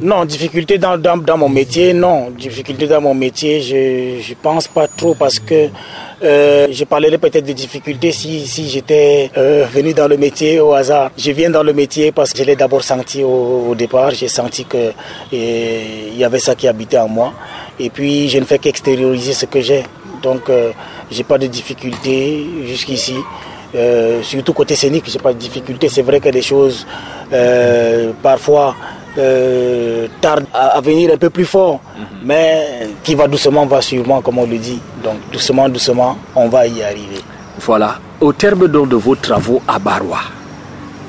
non, 0.00 0.24
difficulté 0.24 0.78
dans, 0.78 0.98
mon 1.38 1.48
métier, 1.48 1.92
non. 1.92 2.30
Difficulté 2.30 2.86
dans 2.86 3.00
mon 3.00 3.14
métier, 3.14 3.60
je 3.60 4.30
ne 4.30 4.34
pense 4.42 4.66
pas 4.66 4.88
trop 4.88 5.14
parce 5.14 5.38
que 5.38 5.68
euh, 6.22 6.66
je 6.70 6.84
parlerais 6.84 7.18
peut-être 7.18 7.46
de 7.46 7.52
difficultés 7.52 8.10
si, 8.10 8.46
si 8.46 8.68
j'étais 8.68 9.30
euh, 9.36 9.64
venu 9.72 9.94
dans 9.94 10.08
le 10.08 10.16
métier 10.16 10.58
au 10.58 10.72
hasard. 10.72 11.10
Je 11.16 11.30
viens 11.30 11.50
dans 11.50 11.62
le 11.62 11.72
métier 11.72 12.10
parce 12.10 12.32
que 12.32 12.38
je 12.38 12.44
l'ai 12.44 12.56
d'abord 12.56 12.82
senti 12.82 13.22
au, 13.22 13.74
départ. 13.76 14.10
J'ai 14.10 14.28
senti 14.28 14.64
que 14.64 14.92
il 15.32 16.16
y 16.16 16.24
avait 16.24 16.40
ça 16.40 16.54
qui 16.54 16.66
habitait 16.66 16.98
en 16.98 17.08
moi. 17.08 17.32
Et 17.78 17.90
puis, 17.90 18.28
je 18.28 18.38
ne 18.38 18.44
fais 18.44 18.58
qu'extérioriser 18.58 19.32
ce 19.32 19.46
que 19.46 19.60
j'ai. 19.60 19.84
Donc, 20.24 20.48
euh, 20.48 20.72
j'ai 21.10 21.22
pas 21.22 21.38
de 21.38 21.46
difficultés 21.46 22.46
jusqu'ici. 22.64 23.16
Euh, 23.74 24.22
surtout 24.22 24.52
côté 24.52 24.74
scénique, 24.74 25.04
j'ai 25.06 25.18
pas 25.18 25.32
de 25.32 25.38
difficultés. 25.38 25.88
C'est 25.88 26.02
vrai 26.02 26.18
que 26.20 26.30
des 26.30 26.42
choses, 26.42 26.86
euh, 27.32 28.12
parfois, 28.22 28.74
euh, 29.18 30.06
tarde 30.20 30.46
à, 30.52 30.80
venir 30.80 31.12
un 31.12 31.16
peu 31.16 31.28
plus 31.30 31.44
fort, 31.44 31.80
mhm. 31.96 32.06
mais 32.24 32.88
qui 33.02 33.14
va 33.14 33.28
doucement 33.28 33.66
va 33.66 33.80
sûrement, 33.80 34.20
comme 34.22 34.38
on 34.38 34.46
le 34.46 34.58
dit. 34.58 34.80
Donc 35.02 35.16
doucement, 35.32 35.68
doucement, 35.68 36.16
on 36.34 36.48
va 36.48 36.66
y 36.66 36.82
arriver. 36.82 37.20
Voilà. 37.58 37.98
Au 38.20 38.32
terme 38.32 38.66
donc 38.68 38.88
de 38.88 38.96
vos 38.96 39.14
travaux 39.16 39.60
à 39.68 39.78
Barois, 39.78 40.24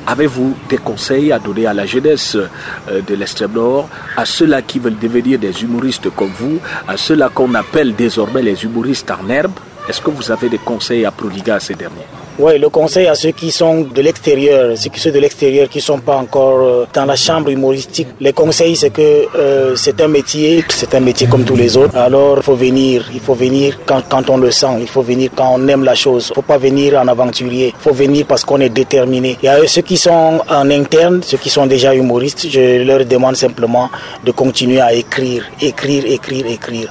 avez-vous 0.08 0.56
des 0.70 0.78
conseils 0.78 1.32
à 1.32 1.40
donner 1.40 1.66
à 1.68 1.74
la 1.74 1.86
jeunesse 1.86 2.36
euh, 2.36 3.02
de 3.02 3.16
l'extrême 3.16 3.54
nord, 3.54 3.90
à 4.18 4.26
ceux-là 4.26 4.62
qui 4.62 4.80
veulent 4.80 5.00
devenir 5.00 5.40
des 5.40 5.64
humoristes 5.64 6.10
comme 6.10 6.32
vous, 6.38 6.60
à 6.88 6.98
ceux-là 6.98 7.30
qu'on 7.34 7.54
appelle 7.54 7.96
désormais 7.96 8.42
les 8.42 8.64
humoristes 8.64 9.12
en 9.12 9.30
herbe? 9.30 9.54
Est-ce 9.88 10.02
que 10.02 10.10
vous 10.10 10.32
avez 10.32 10.50
des 10.50 10.58
conseils 10.58 11.06
à 11.06 11.12
prodiguer 11.12 11.52
à 11.52 11.60
ces 11.60 11.76
derniers? 11.76 12.08
Oui, 12.38 12.60
le 12.60 12.70
conseil 12.70 13.08
à 13.08 13.16
ceux 13.16 13.32
qui 13.32 13.52
sont 13.52 13.82
de 13.82 14.02
l'extérieur, 14.02 14.78
ceux 14.78 14.90
qui 14.90 15.00
sont 15.00 15.12
de 15.12 15.20
l'extérieur, 15.20 15.70
qui 15.70 15.80
sont 15.80 16.00
pas 16.00 16.18
encore 16.18 16.60
euh, 16.60 16.86
dans 16.94 17.06
la 17.06 17.16
chambre 17.16 17.50
humoristique, 17.50 18.10
les 18.20 18.34
conseils 18.34 18.76
c'est 18.76 18.90
que 18.90 19.26
euh, 19.36 19.76
c'est 19.76 20.02
un 20.02 20.08
métier, 20.10 20.64
c'est 20.70 20.94
un 20.96 21.00
métier 21.00 21.28
comme 21.28 21.46
tous 21.46 21.56
les 21.56 21.78
autres. 21.78 21.96
Alors 21.96 22.38
il 22.38 22.44
faut 22.44 22.56
venir, 22.56 23.06
il 23.14 23.22
faut 23.22 23.36
venir 23.36 23.80
quand, 23.86 24.02
quand 24.10 24.30
on 24.30 24.38
le 24.38 24.52
sent, 24.52 24.78
il 24.82 24.88
faut 24.88 25.02
venir 25.02 25.32
quand 25.36 25.50
on 25.54 25.68
aime 25.68 25.84
la 25.84 25.96
chose. 25.96 26.28
Il 26.32 26.36
faut 26.36 26.42
pas 26.42 26.58
venir 26.58 27.00
en 27.00 27.08
aventurier, 27.08 27.74
il 27.78 27.82
faut 27.82 27.94
venir 27.94 28.26
parce 28.26 28.44
qu'on 28.44 28.60
est 28.60 28.70
déterminé. 28.70 29.38
Il 29.42 29.46
y 29.46 29.50
a 29.50 29.66
ceux 29.68 29.82
qui 29.82 29.98
sont 29.98 30.42
en 30.50 30.70
interne, 30.72 31.22
ceux 31.24 31.38
qui 31.38 31.50
sont 31.50 31.66
déjà 31.66 31.96
humoristes, 31.96 32.48
je 32.50 32.84
leur 32.84 33.06
demande 33.06 33.36
simplement 33.36 33.90
de 34.26 34.32
continuer 34.32 34.82
à 34.82 34.94
écrire, 34.94 35.44
écrire, 35.62 36.04
écrire, 36.06 36.46
écrire. 36.48 36.90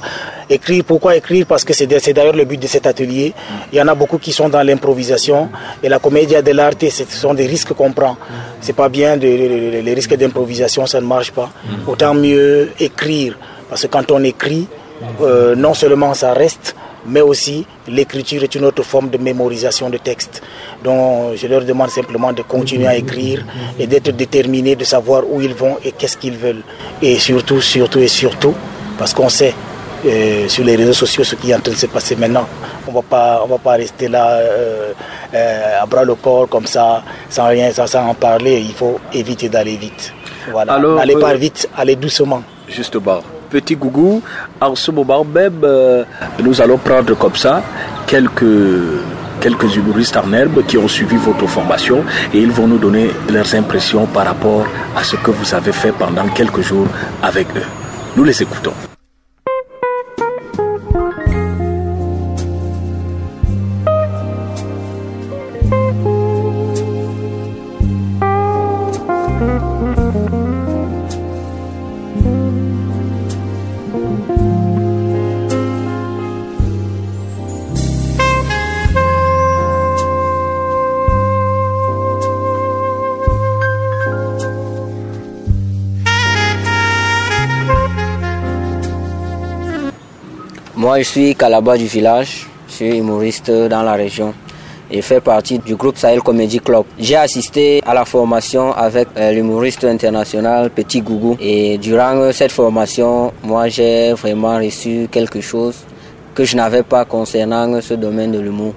Écrire, 0.49 0.83
pourquoi 0.85 1.15
écrire? 1.15 1.45
Parce 1.45 1.63
que 1.63 1.73
c'est 1.73 1.87
d'ailleurs 1.87 2.35
le 2.35 2.45
but 2.45 2.59
de 2.59 2.67
cet 2.67 2.85
atelier. 2.85 3.33
Il 3.71 3.77
y 3.77 3.81
en 3.81 3.87
a 3.87 3.95
beaucoup 3.95 4.17
qui 4.17 4.31
sont 4.31 4.49
dans 4.49 4.61
l'improvisation. 4.61 5.49
Et 5.81 5.89
la 5.89 5.99
comédie 5.99 6.35
de 6.41 6.51
l'art, 6.51 6.73
ce 6.79 7.03
sont 7.05 7.33
des 7.33 7.47
risques 7.47 7.73
qu'on 7.73 7.91
prend. 7.91 8.17
C'est 8.61 8.73
pas 8.73 8.89
bien, 8.89 9.17
de, 9.17 9.27
les 9.27 9.93
risques 9.93 10.15
d'improvisation, 10.15 10.85
ça 10.85 11.01
ne 11.01 11.05
marche 11.05 11.31
pas. 11.31 11.49
Autant 11.87 12.13
mieux 12.13 12.71
écrire. 12.79 13.37
Parce 13.69 13.83
que 13.83 13.87
quand 13.87 14.11
on 14.11 14.23
écrit, 14.23 14.67
euh, 15.21 15.55
non 15.55 15.73
seulement 15.73 16.13
ça 16.13 16.33
reste, 16.33 16.75
mais 17.07 17.21
aussi 17.21 17.65
l'écriture 17.87 18.43
est 18.43 18.55
une 18.55 18.65
autre 18.65 18.83
forme 18.83 19.09
de 19.09 19.17
mémorisation 19.17 19.89
de 19.89 19.97
texte. 19.97 20.41
Donc 20.83 21.35
je 21.35 21.47
leur 21.47 21.63
demande 21.63 21.89
simplement 21.89 22.33
de 22.33 22.41
continuer 22.41 22.87
à 22.87 22.95
écrire 22.95 23.45
et 23.79 23.87
d'être 23.87 24.11
déterminés, 24.11 24.75
de 24.75 24.83
savoir 24.83 25.23
où 25.29 25.41
ils 25.41 25.53
vont 25.53 25.77
et 25.83 25.91
qu'est-ce 25.91 26.17
qu'ils 26.17 26.37
veulent. 26.37 26.63
Et 27.01 27.17
surtout, 27.19 27.61
surtout 27.61 27.99
et 27.99 28.07
surtout, 28.07 28.53
parce 28.97 29.13
qu'on 29.13 29.29
sait 29.29 29.53
euh, 30.05 30.47
sur 30.47 30.63
les 30.63 30.75
réseaux 30.75 30.93
sociaux 30.93 31.23
ce 31.23 31.35
qui 31.35 31.51
est 31.51 31.55
en 31.55 31.59
train 31.59 31.71
de 31.71 31.77
se 31.77 31.85
passer 31.87 32.15
maintenant. 32.15 32.47
On 32.87 32.91
on 32.93 33.47
va 33.47 33.57
pas 33.57 33.71
rester 33.71 34.07
là 34.07 34.27
euh, 34.37 34.93
euh, 35.33 35.81
à 35.81 35.85
bras 35.85 36.03
le 36.03 36.15
corps 36.15 36.47
comme 36.49 36.65
ça, 36.65 37.03
sans 37.29 37.47
rien, 37.47 37.71
sans, 37.71 37.93
en 37.95 38.13
parler. 38.13 38.63
Il 38.67 38.73
faut 38.73 38.99
éviter 39.13 39.49
d'aller 39.49 39.75
vite. 39.77 40.13
Voilà. 40.51 40.77
N'allez 40.79 41.15
pas 41.15 41.33
vite, 41.33 41.67
allez 41.77 41.95
doucement. 41.95 42.43
Justement. 42.67 43.21
Petit 43.49 43.75
Gougou, 43.75 44.21
en 44.59 44.75
ce 44.75 44.91
moment 44.91 45.23
même, 45.23 45.65
nous 46.39 46.61
allons 46.61 46.77
prendre 46.77 47.15
comme 47.15 47.35
ça 47.35 47.61
quelques 48.05 48.43
quelques 49.45 49.75
humoristes 49.75 50.17
en 50.17 50.33
herbe 50.33 50.65
qui 50.65 50.77
ont 50.77 50.87
suivi 50.87 51.17
votre 51.17 51.45
formation 51.47 52.03
et 52.33 52.39
ils 52.39 52.51
vont 52.51 52.67
nous 52.67 52.79
donner 52.79 53.11
leurs 53.31 53.53
impressions 53.53 54.07
par 54.07 54.25
rapport 54.25 54.65
à 54.95 55.03
ce 55.03 55.15
que 55.17 55.29
vous 55.31 55.53
avez 55.53 55.71
fait 55.71 55.91
pendant 55.91 56.27
quelques 56.29 56.61
jours 56.61 56.87
avec 57.21 57.47
eux. 57.55 57.67
Nous 58.15 58.23
les 58.23 58.41
écoutons. 58.41 58.73
Moi, 90.77 90.99
je 90.99 91.03
suis 91.03 91.35
Calaba 91.35 91.77
du 91.77 91.85
village. 91.85 92.47
Je 92.67 92.73
suis 92.73 92.97
humoriste 92.97 93.49
dans 93.49 93.81
la 93.81 93.93
région 93.93 94.33
et 94.91 95.01
fais 95.01 95.21
partie 95.21 95.57
du 95.57 95.77
groupe 95.77 95.97
Sahel 95.97 96.21
Comedy 96.21 96.59
Club. 96.59 96.83
J'ai 96.99 97.15
assisté 97.15 97.81
à 97.85 97.93
la 97.93 98.03
formation 98.03 98.73
avec 98.73 99.07
euh, 99.15 99.31
l'humoriste 99.31 99.85
international 99.85 100.69
Petit 100.71 101.01
Gougou 101.01 101.37
et 101.39 101.77
durant 101.77 102.29
cette 102.33 102.51
formation, 102.51 103.31
moi 103.41 103.69
j'ai 103.69 104.11
vraiment 104.13 104.57
reçu 104.57 105.07
quelque 105.09 105.39
chose 105.39 105.77
que 106.33 106.43
je 106.43 106.57
n'avais 106.57 106.83
pas 106.83 107.05
concernant 107.05 107.79
ce 107.79 107.93
domaine 107.93 108.33
de 108.33 108.39
l'humour 108.39 108.73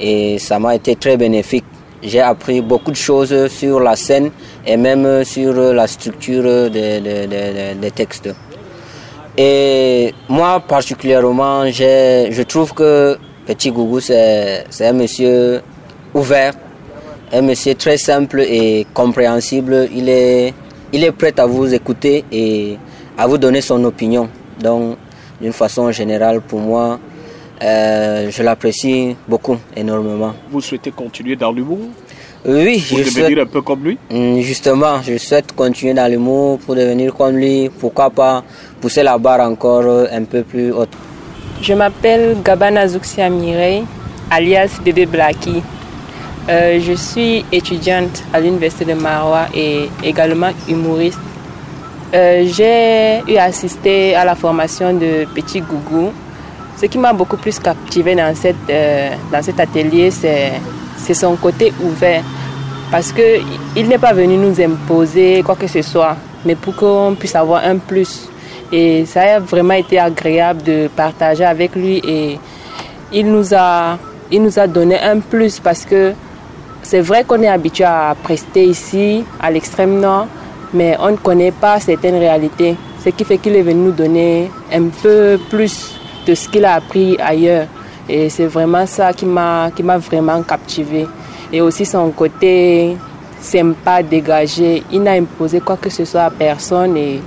et 0.00 0.40
ça 0.40 0.58
m'a 0.58 0.74
été 0.74 0.96
très 0.96 1.16
bénéfique. 1.16 1.64
J'ai 2.02 2.20
appris 2.22 2.60
beaucoup 2.60 2.90
de 2.90 2.96
choses 2.96 3.46
sur 3.48 3.78
la 3.78 3.94
scène 3.94 4.30
et 4.66 4.76
même 4.76 5.24
sur 5.24 5.54
la 5.54 5.86
structure 5.86 6.70
des 6.70 7.90
textes. 7.94 8.30
Et 9.38 10.14
moi 10.28 10.60
particulièrement, 10.60 11.66
je 11.70 12.42
trouve 12.42 12.72
que 12.72 13.18
Petit 13.46 13.70
Gougou, 13.70 14.00
c'est 14.00 14.64
un 14.80 14.92
monsieur 14.92 15.62
ouvert, 16.14 16.54
un 17.32 17.42
monsieur 17.42 17.74
très 17.74 17.98
simple 17.98 18.40
et 18.40 18.86
compréhensible. 18.94 19.88
Il 19.94 20.08
est, 20.08 20.54
il 20.92 21.04
est 21.04 21.12
prêt 21.12 21.38
à 21.38 21.46
vous 21.46 21.72
écouter 21.72 22.24
et 22.32 22.78
à 23.18 23.26
vous 23.26 23.38
donner 23.38 23.60
son 23.60 23.84
opinion. 23.84 24.28
Donc, 24.58 24.96
d'une 25.40 25.52
façon 25.52 25.92
générale, 25.92 26.40
pour 26.40 26.60
moi, 26.60 26.98
euh, 27.62 28.30
je 28.30 28.42
l'apprécie 28.42 29.16
beaucoup, 29.28 29.58
énormément. 29.76 30.34
Vous 30.50 30.60
souhaitez 30.60 30.90
continuer 30.90 31.36
dans 31.36 31.52
l'humour? 31.52 31.78
Oui, 32.48 32.84
pour 32.88 32.98
devenir 32.98 33.42
un 33.42 33.46
peu 33.46 33.60
comme 33.62 33.84
lui 33.84 33.98
mm, 34.10 34.40
Justement, 34.40 35.02
je 35.02 35.18
souhaite 35.18 35.52
continuer 35.52 35.94
dans 35.94 36.10
l'humour 36.10 36.58
pour 36.60 36.74
devenir 36.74 37.14
comme 37.14 37.36
lui. 37.36 37.70
Pourquoi 37.80 38.10
pas 38.10 38.44
pousser 38.80 39.02
la 39.02 39.18
barre 39.18 39.40
encore 39.40 40.06
un 40.12 40.24
peu 40.24 40.42
plus 40.42 40.72
haute. 40.72 40.90
Je 41.60 41.72
m'appelle 41.72 42.36
Gabana 42.44 42.86
Zuxia 42.86 43.28
Mirei, 43.30 43.82
alias 44.30 44.78
Bébé 44.84 45.06
Blackie. 45.06 45.62
Euh, 46.48 46.78
je 46.80 46.92
suis 46.92 47.44
étudiante 47.50 48.22
à 48.32 48.40
l'Université 48.40 48.84
de 48.84 48.94
Marois 48.94 49.46
et 49.52 49.88
également 50.04 50.50
humoriste. 50.68 51.18
Euh, 52.14 52.46
j'ai 52.46 53.20
eu 53.32 53.36
assisté 53.36 54.14
à 54.14 54.24
la 54.24 54.36
formation 54.36 54.92
de 54.92 55.26
Petit 55.34 55.60
Gougou. 55.60 56.12
Ce 56.80 56.86
qui 56.86 56.98
m'a 56.98 57.12
beaucoup 57.12 57.36
plus 57.36 57.58
captivé 57.58 58.14
dans, 58.14 58.32
cette, 58.36 58.54
euh, 58.70 59.10
dans 59.32 59.42
cet 59.42 59.58
atelier, 59.58 60.10
c'est 60.12 60.52
c'est 60.98 61.14
son 61.14 61.36
côté 61.36 61.72
ouvert. 61.82 62.22
Parce 62.90 63.12
qu'il 63.12 63.88
n'est 63.88 63.98
pas 63.98 64.12
venu 64.12 64.36
nous 64.36 64.60
imposer 64.60 65.42
quoi 65.44 65.56
que 65.56 65.66
ce 65.66 65.82
soit, 65.82 66.16
mais 66.44 66.54
pour 66.54 66.76
qu'on 66.76 67.16
puisse 67.18 67.34
avoir 67.34 67.64
un 67.64 67.78
plus. 67.78 68.28
Et 68.72 69.04
ça 69.06 69.36
a 69.36 69.38
vraiment 69.38 69.74
été 69.74 69.98
agréable 69.98 70.62
de 70.62 70.88
partager 70.94 71.44
avec 71.44 71.74
lui 71.74 72.00
et 72.04 72.38
il 73.12 73.30
nous 73.30 73.54
a, 73.54 73.98
donné 74.66 74.98
un 74.98 75.20
plus 75.20 75.60
parce 75.60 75.84
que 75.84 76.12
c'est 76.82 77.00
vrai 77.00 77.24
qu'on 77.24 77.42
est 77.42 77.48
habitué 77.48 77.84
à 77.84 78.14
prester 78.20 78.64
ici, 78.64 79.24
à 79.40 79.50
l'extrême 79.50 80.00
nord, 80.00 80.26
mais 80.72 80.96
on 81.00 81.10
ne 81.12 81.16
connaît 81.16 81.52
pas 81.52 81.80
certaines 81.80 82.18
réalités. 82.18 82.76
Ce 83.04 83.10
qui 83.10 83.24
fait 83.24 83.38
qu'il 83.38 83.54
est 83.56 83.62
venu 83.62 83.86
nous 83.86 83.92
donner 83.92 84.50
un 84.72 84.88
peu 85.02 85.38
plus 85.48 85.98
de 86.26 86.34
ce 86.34 86.48
qu'il 86.48 86.64
a 86.64 86.74
appris 86.74 87.16
ailleurs. 87.20 87.66
Et 88.08 88.28
c'est 88.28 88.46
vraiment 88.46 88.86
ça 88.86 89.12
qui 89.12 89.26
m'a, 89.26 89.70
qui 89.74 89.82
m'a 89.82 89.98
vraiment 89.98 90.42
captivé. 90.42 91.06
Et 91.52 91.60
aussi 91.60 91.84
son 91.84 92.10
côté 92.10 92.96
sympa, 93.40 94.02
dégagé. 94.02 94.82
Il 94.92 95.02
n'a 95.02 95.12
imposé 95.12 95.60
quoi 95.60 95.76
que 95.76 95.90
ce 95.90 96.04
soit 96.04 96.22
à 96.22 96.30
personne 96.30 96.96
et 96.96 97.20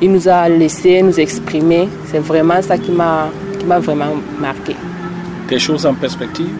il 0.00 0.10
nous 0.12 0.28
a 0.28 0.48
laissé 0.48 1.02
nous 1.02 1.18
exprimer. 1.18 1.88
C'est 2.10 2.18
vraiment 2.18 2.60
ça 2.62 2.76
qui 2.76 2.90
m'a 2.90 3.28
qui 3.62 3.66
m'a 3.66 3.78
vraiment 3.78 4.16
marqué. 4.40 4.74
Des 5.48 5.58
choses 5.58 5.86
en 5.86 5.94
perspective? 5.94 6.50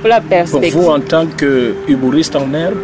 Pour 0.00 0.08
la 0.08 0.20
perspective. 0.20 0.72
Pour 0.74 0.82
vous, 0.82 0.90
en 0.90 1.00
tant 1.00 1.26
que 1.26 1.74
humoriste 1.88 2.36
en 2.36 2.52
herbe? 2.52 2.76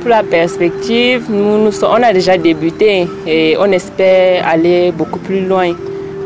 Pour 0.00 0.10
la 0.10 0.22
perspective, 0.22 1.24
nous, 1.28 1.64
nous, 1.64 1.84
on 1.84 2.02
a 2.02 2.12
déjà 2.12 2.38
débuté 2.38 3.08
et 3.26 3.56
on 3.58 3.70
espère 3.72 4.46
aller 4.46 4.92
beaucoup 4.92 5.18
plus 5.18 5.44
loin. 5.44 5.74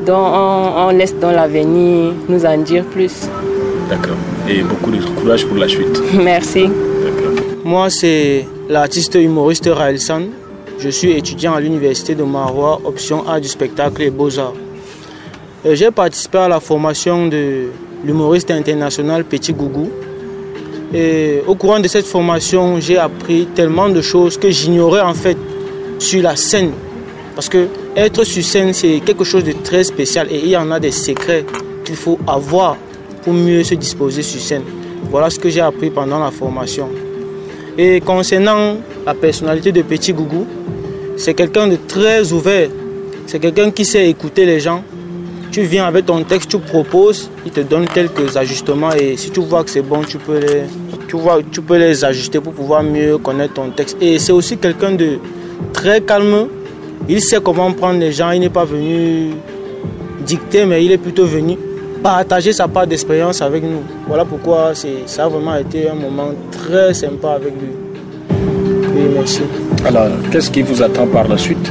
Donc 0.06 0.16
on, 0.16 0.72
on 0.76 0.90
laisse 0.90 1.14
dans 1.18 1.32
l'avenir 1.32 2.12
nous 2.28 2.44
en 2.44 2.58
dire 2.58 2.84
plus. 2.84 3.28
D'accord. 3.88 4.16
Et 4.48 4.62
beaucoup 4.62 4.90
de 4.90 5.02
courage 5.20 5.46
pour 5.46 5.56
la 5.56 5.68
suite. 5.68 6.00
Merci. 6.14 6.68
Moi, 7.64 7.88
c'est 7.90 8.46
l'artiste 8.68 9.14
humoriste 9.14 9.68
Raël 9.72 9.98
San. 9.98 10.24
Je 10.78 10.88
suis 10.88 11.12
étudiant 11.12 11.54
à 11.54 11.60
l'université 11.60 12.14
de 12.14 12.24
Marois, 12.24 12.80
option 12.84 13.26
A 13.28 13.40
du 13.40 13.48
spectacle 13.48 14.02
et 14.02 14.10
beaux-arts. 14.10 14.54
J'ai 15.64 15.90
participé 15.90 16.38
à 16.38 16.48
la 16.48 16.60
formation 16.60 17.26
de 17.26 17.68
l'humoriste 18.04 18.50
international 18.50 19.24
Petit 19.24 19.54
Gougou. 19.54 19.88
Et 20.92 21.42
au 21.46 21.54
courant 21.54 21.80
de 21.80 21.88
cette 21.88 22.06
formation, 22.06 22.78
j'ai 22.80 22.98
appris 22.98 23.46
tellement 23.54 23.88
de 23.88 24.02
choses 24.02 24.36
que 24.36 24.50
j'ignorais 24.50 25.00
en 25.00 25.14
fait 25.14 25.38
sur 25.98 26.22
la 26.22 26.36
scène. 26.36 26.72
Parce 27.34 27.48
que 27.48 27.66
être 27.96 28.24
sur 28.24 28.44
scène, 28.44 28.72
c'est 28.72 29.00
quelque 29.00 29.24
chose 29.24 29.44
de 29.44 29.52
très 29.52 29.84
spécial 29.84 30.28
et 30.30 30.38
il 30.38 30.48
y 30.48 30.56
en 30.56 30.70
a 30.70 30.78
des 30.78 30.92
secrets 30.92 31.44
qu'il 31.84 31.96
faut 31.96 32.18
avoir 32.26 32.76
pour 33.22 33.32
mieux 33.32 33.64
se 33.64 33.74
disposer 33.74 34.22
sur 34.22 34.40
scène. 34.40 34.62
Voilà 35.10 35.30
ce 35.30 35.38
que 35.38 35.48
j'ai 35.50 35.60
appris 35.60 35.90
pendant 35.90 36.18
la 36.18 36.30
formation. 36.30 36.88
Et 37.76 38.00
concernant 38.00 38.76
la 39.04 39.14
personnalité 39.14 39.72
de 39.72 39.82
Petit 39.82 40.12
Gougou, 40.12 40.46
c'est 41.16 41.34
quelqu'un 41.34 41.66
de 41.66 41.76
très 41.88 42.32
ouvert. 42.32 42.68
C'est 43.26 43.40
quelqu'un 43.40 43.70
qui 43.70 43.84
sait 43.84 44.08
écouter 44.08 44.46
les 44.46 44.60
gens. 44.60 44.84
Tu 45.50 45.62
viens 45.62 45.86
avec 45.86 46.06
ton 46.06 46.22
texte, 46.24 46.50
tu 46.50 46.58
proposes, 46.58 47.30
il 47.46 47.52
te 47.52 47.60
donne 47.60 47.86
quelques 47.86 48.36
ajustements 48.36 48.92
et 48.92 49.16
si 49.16 49.30
tu 49.30 49.40
vois 49.40 49.62
que 49.62 49.70
c'est 49.70 49.82
bon, 49.82 50.02
tu 50.02 50.18
peux, 50.18 50.38
les, 50.38 50.62
tu, 51.06 51.16
vois, 51.16 51.38
tu 51.50 51.62
peux 51.62 51.76
les 51.76 52.04
ajuster 52.04 52.40
pour 52.40 52.52
pouvoir 52.52 52.82
mieux 52.82 53.18
connaître 53.18 53.54
ton 53.54 53.70
texte. 53.70 53.96
Et 54.00 54.18
c'est 54.18 54.32
aussi 54.32 54.56
quelqu'un 54.56 54.92
de 54.92 55.18
très 55.72 56.00
calme. 56.00 56.48
Il 57.08 57.20
sait 57.20 57.40
comment 57.42 57.70
prendre 57.72 58.00
les 58.00 58.12
gens. 58.12 58.30
Il 58.30 58.40
n'est 58.40 58.48
pas 58.48 58.64
venu 58.64 59.30
dicter, 60.24 60.64
mais 60.64 60.84
il 60.84 60.92
est 60.92 60.98
plutôt 60.98 61.26
venu 61.26 61.56
partager 62.02 62.52
sa 62.52 62.68
part 62.68 62.86
d'expérience 62.86 63.40
avec 63.42 63.62
nous. 63.62 63.82
Voilà 64.06 64.24
pourquoi 64.24 64.72
ça 65.06 65.24
a 65.24 65.28
vraiment 65.28 65.56
été 65.56 65.88
un 65.88 65.94
moment 65.94 66.30
très 66.50 66.94
sympa 66.94 67.32
avec 67.32 67.52
lui. 67.52 67.70
Oui, 68.94 69.02
merci. 69.14 69.42
Alors, 69.86 70.08
qu'est-ce 70.30 70.50
qui 70.50 70.62
vous 70.62 70.82
attend 70.82 71.06
par 71.06 71.28
la 71.28 71.36
suite? 71.36 71.70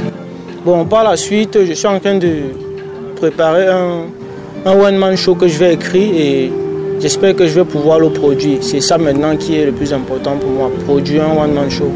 Bon, 0.64 0.84
par 0.84 1.04
la 1.04 1.16
suite, 1.16 1.58
je 1.64 1.72
suis 1.72 1.86
en 1.86 1.98
train 1.98 2.16
de 2.16 2.32
préparer 3.16 3.66
un, 3.68 4.02
un 4.66 4.72
one-man 4.72 5.16
show 5.16 5.34
que 5.34 5.48
je 5.48 5.58
vais 5.58 5.74
écrire 5.74 6.14
et 6.14 6.52
j'espère 7.00 7.34
que 7.36 7.46
je 7.46 7.54
vais 7.54 7.64
pouvoir 7.64 7.98
le 7.98 8.10
produire. 8.10 8.58
C'est 8.60 8.80
ça 8.80 8.98
maintenant 8.98 9.36
qui 9.36 9.56
est 9.56 9.66
le 9.66 9.72
plus 9.72 9.92
important 9.92 10.36
pour 10.36 10.50
moi, 10.50 10.70
produire 10.84 11.24
un 11.24 11.44
one-man 11.44 11.70
show. 11.70 11.90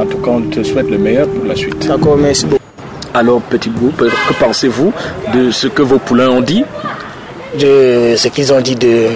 En 0.00 0.06
tout 0.06 0.18
cas, 0.18 0.30
on 0.30 0.40
te 0.48 0.62
souhaite 0.62 0.88
le 0.88 0.96
meilleur 0.96 1.28
pour 1.28 1.44
la 1.44 1.54
suite. 1.54 1.86
D'accord, 1.86 2.16
merci 2.16 2.46
beaucoup. 2.46 2.62
Alors, 3.12 3.42
petit 3.42 3.68
groupe, 3.68 3.98
que 3.98 4.34
pensez-vous 4.38 4.92
de 5.34 5.50
ce 5.50 5.66
que 5.68 5.82
vos 5.82 5.98
poulains 5.98 6.30
ont 6.30 6.40
dit? 6.40 6.64
De 7.58 8.14
ce 8.16 8.28
qu'ils 8.28 8.50
ont 8.52 8.62
dit 8.62 8.76
de, 8.76 9.08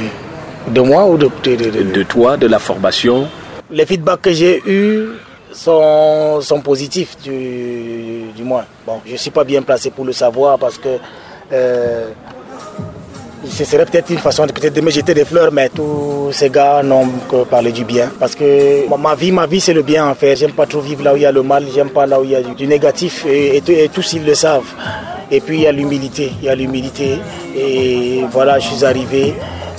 de 0.68 0.80
moi 0.82 1.06
ou 1.06 1.16
de, 1.16 1.30
de, 1.42 1.56
de, 1.56 1.82
de 1.90 2.02
toi, 2.02 2.36
de 2.36 2.46
la 2.46 2.58
formation? 2.58 3.28
Les 3.70 3.86
feedbacks 3.86 4.20
que 4.20 4.32
j'ai 4.32 4.62
eus 4.66 5.06
sont, 5.52 6.40
sont 6.42 6.60
positifs, 6.60 7.16
du, 7.24 8.24
du 8.36 8.42
moins. 8.42 8.64
Bon, 8.86 9.00
je 9.06 9.12
ne 9.12 9.16
suis 9.16 9.30
pas 9.30 9.44
bien 9.44 9.62
placé 9.62 9.90
pour 9.90 10.04
le 10.04 10.12
savoir 10.12 10.58
parce 10.58 10.76
que 10.76 10.98
euh, 11.52 12.08
ce 13.48 13.64
serait 13.64 13.84
peut-être 13.84 14.10
une 14.10 14.18
façon 14.18 14.46
de, 14.46 14.80
me 14.80 14.90
jeter 14.90 15.14
des 15.14 15.24
fleurs, 15.24 15.52
mais 15.52 15.68
tous 15.68 16.30
ces 16.32 16.50
gars 16.50 16.82
n'ont 16.82 17.08
que 17.28 17.44
parler 17.44 17.72
du 17.72 17.84
bien. 17.84 18.10
Parce 18.18 18.34
que 18.34 18.88
ma 18.96 19.14
vie, 19.14 19.32
ma 19.32 19.46
vie, 19.46 19.60
c'est 19.60 19.72
le 19.72 19.82
bien 19.82 20.06
en 20.06 20.14
fait. 20.14 20.36
J'aime 20.36 20.52
pas 20.52 20.66
trop 20.66 20.80
vivre 20.80 21.02
là 21.04 21.12
où 21.12 21.16
il 21.16 21.22
y 21.22 21.26
a 21.26 21.32
le 21.32 21.42
mal, 21.42 21.64
j'aime 21.74 21.90
pas 21.90 22.06
là 22.06 22.20
où 22.20 22.24
il 22.24 22.30
y 22.30 22.36
a 22.36 22.42
du, 22.42 22.66
négatif, 22.66 23.24
et, 23.26 23.62
tous 23.92 24.12
ils 24.14 24.24
le 24.24 24.34
savent. 24.34 24.72
Et 25.30 25.40
puis 25.40 25.58
il 25.58 25.62
y 25.62 25.66
a 25.66 25.72
l'humilité, 25.72 26.32
il 26.40 26.46
y 26.46 26.48
a 26.48 26.54
l'humilité. 26.54 27.18
Et 27.56 28.22
voilà, 28.30 28.58
je 28.58 28.68
suis 28.68 28.84
arrivé. 28.84 29.34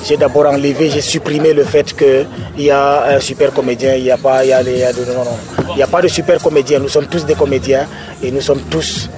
J'ai 0.08 0.18
d'abord 0.18 0.46
enlevé, 0.46 0.90
j'ai 0.90 1.02
supprimé 1.02 1.54
le 1.54 1.64
fait 1.64 1.96
qu'il 1.96 2.28
y 2.66 2.70
a 2.70 3.16
un 3.16 3.20
super 3.20 3.52
comédien. 3.52 3.96
Il 3.96 4.04
n'y 4.04 4.12
a 4.12 4.18
pas, 4.18 4.46
il 4.46 4.50
y 4.50 4.54
a, 4.54 4.62
non, 4.62 5.24
non. 5.24 5.38
Il 5.74 5.80
y 5.80 5.84
a 5.84 5.88
pas 5.88 6.02
de 6.02 6.08
super 6.08 6.40
comédien. 6.42 6.80
Nous 6.80 6.90
sommes 6.90 7.08
tous 7.08 7.26
des 7.26 7.34
comédiens 7.34 7.88
et 8.22 8.32
nous 8.32 8.42
sommes 8.42 8.62
tous 8.70 9.10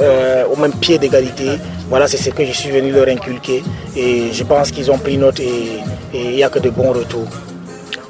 euh, 0.00 0.44
au 0.46 0.56
même 0.56 0.72
pied 0.72 0.98
d'égalité. 0.98 1.58
Voilà, 1.88 2.06
c'est 2.06 2.16
ce 2.16 2.30
que 2.30 2.44
je 2.44 2.52
suis 2.52 2.70
venu 2.70 2.92
leur 2.92 3.08
inculquer. 3.08 3.62
Et 3.96 4.32
je 4.32 4.44
pense 4.44 4.70
qu'ils 4.70 4.90
ont 4.90 4.98
pris 4.98 5.18
note 5.18 5.40
et 5.40 5.80
il 6.14 6.30
n'y 6.36 6.42
a 6.42 6.48
que 6.48 6.58
de 6.58 6.70
bons 6.70 6.92
retours. 6.92 7.28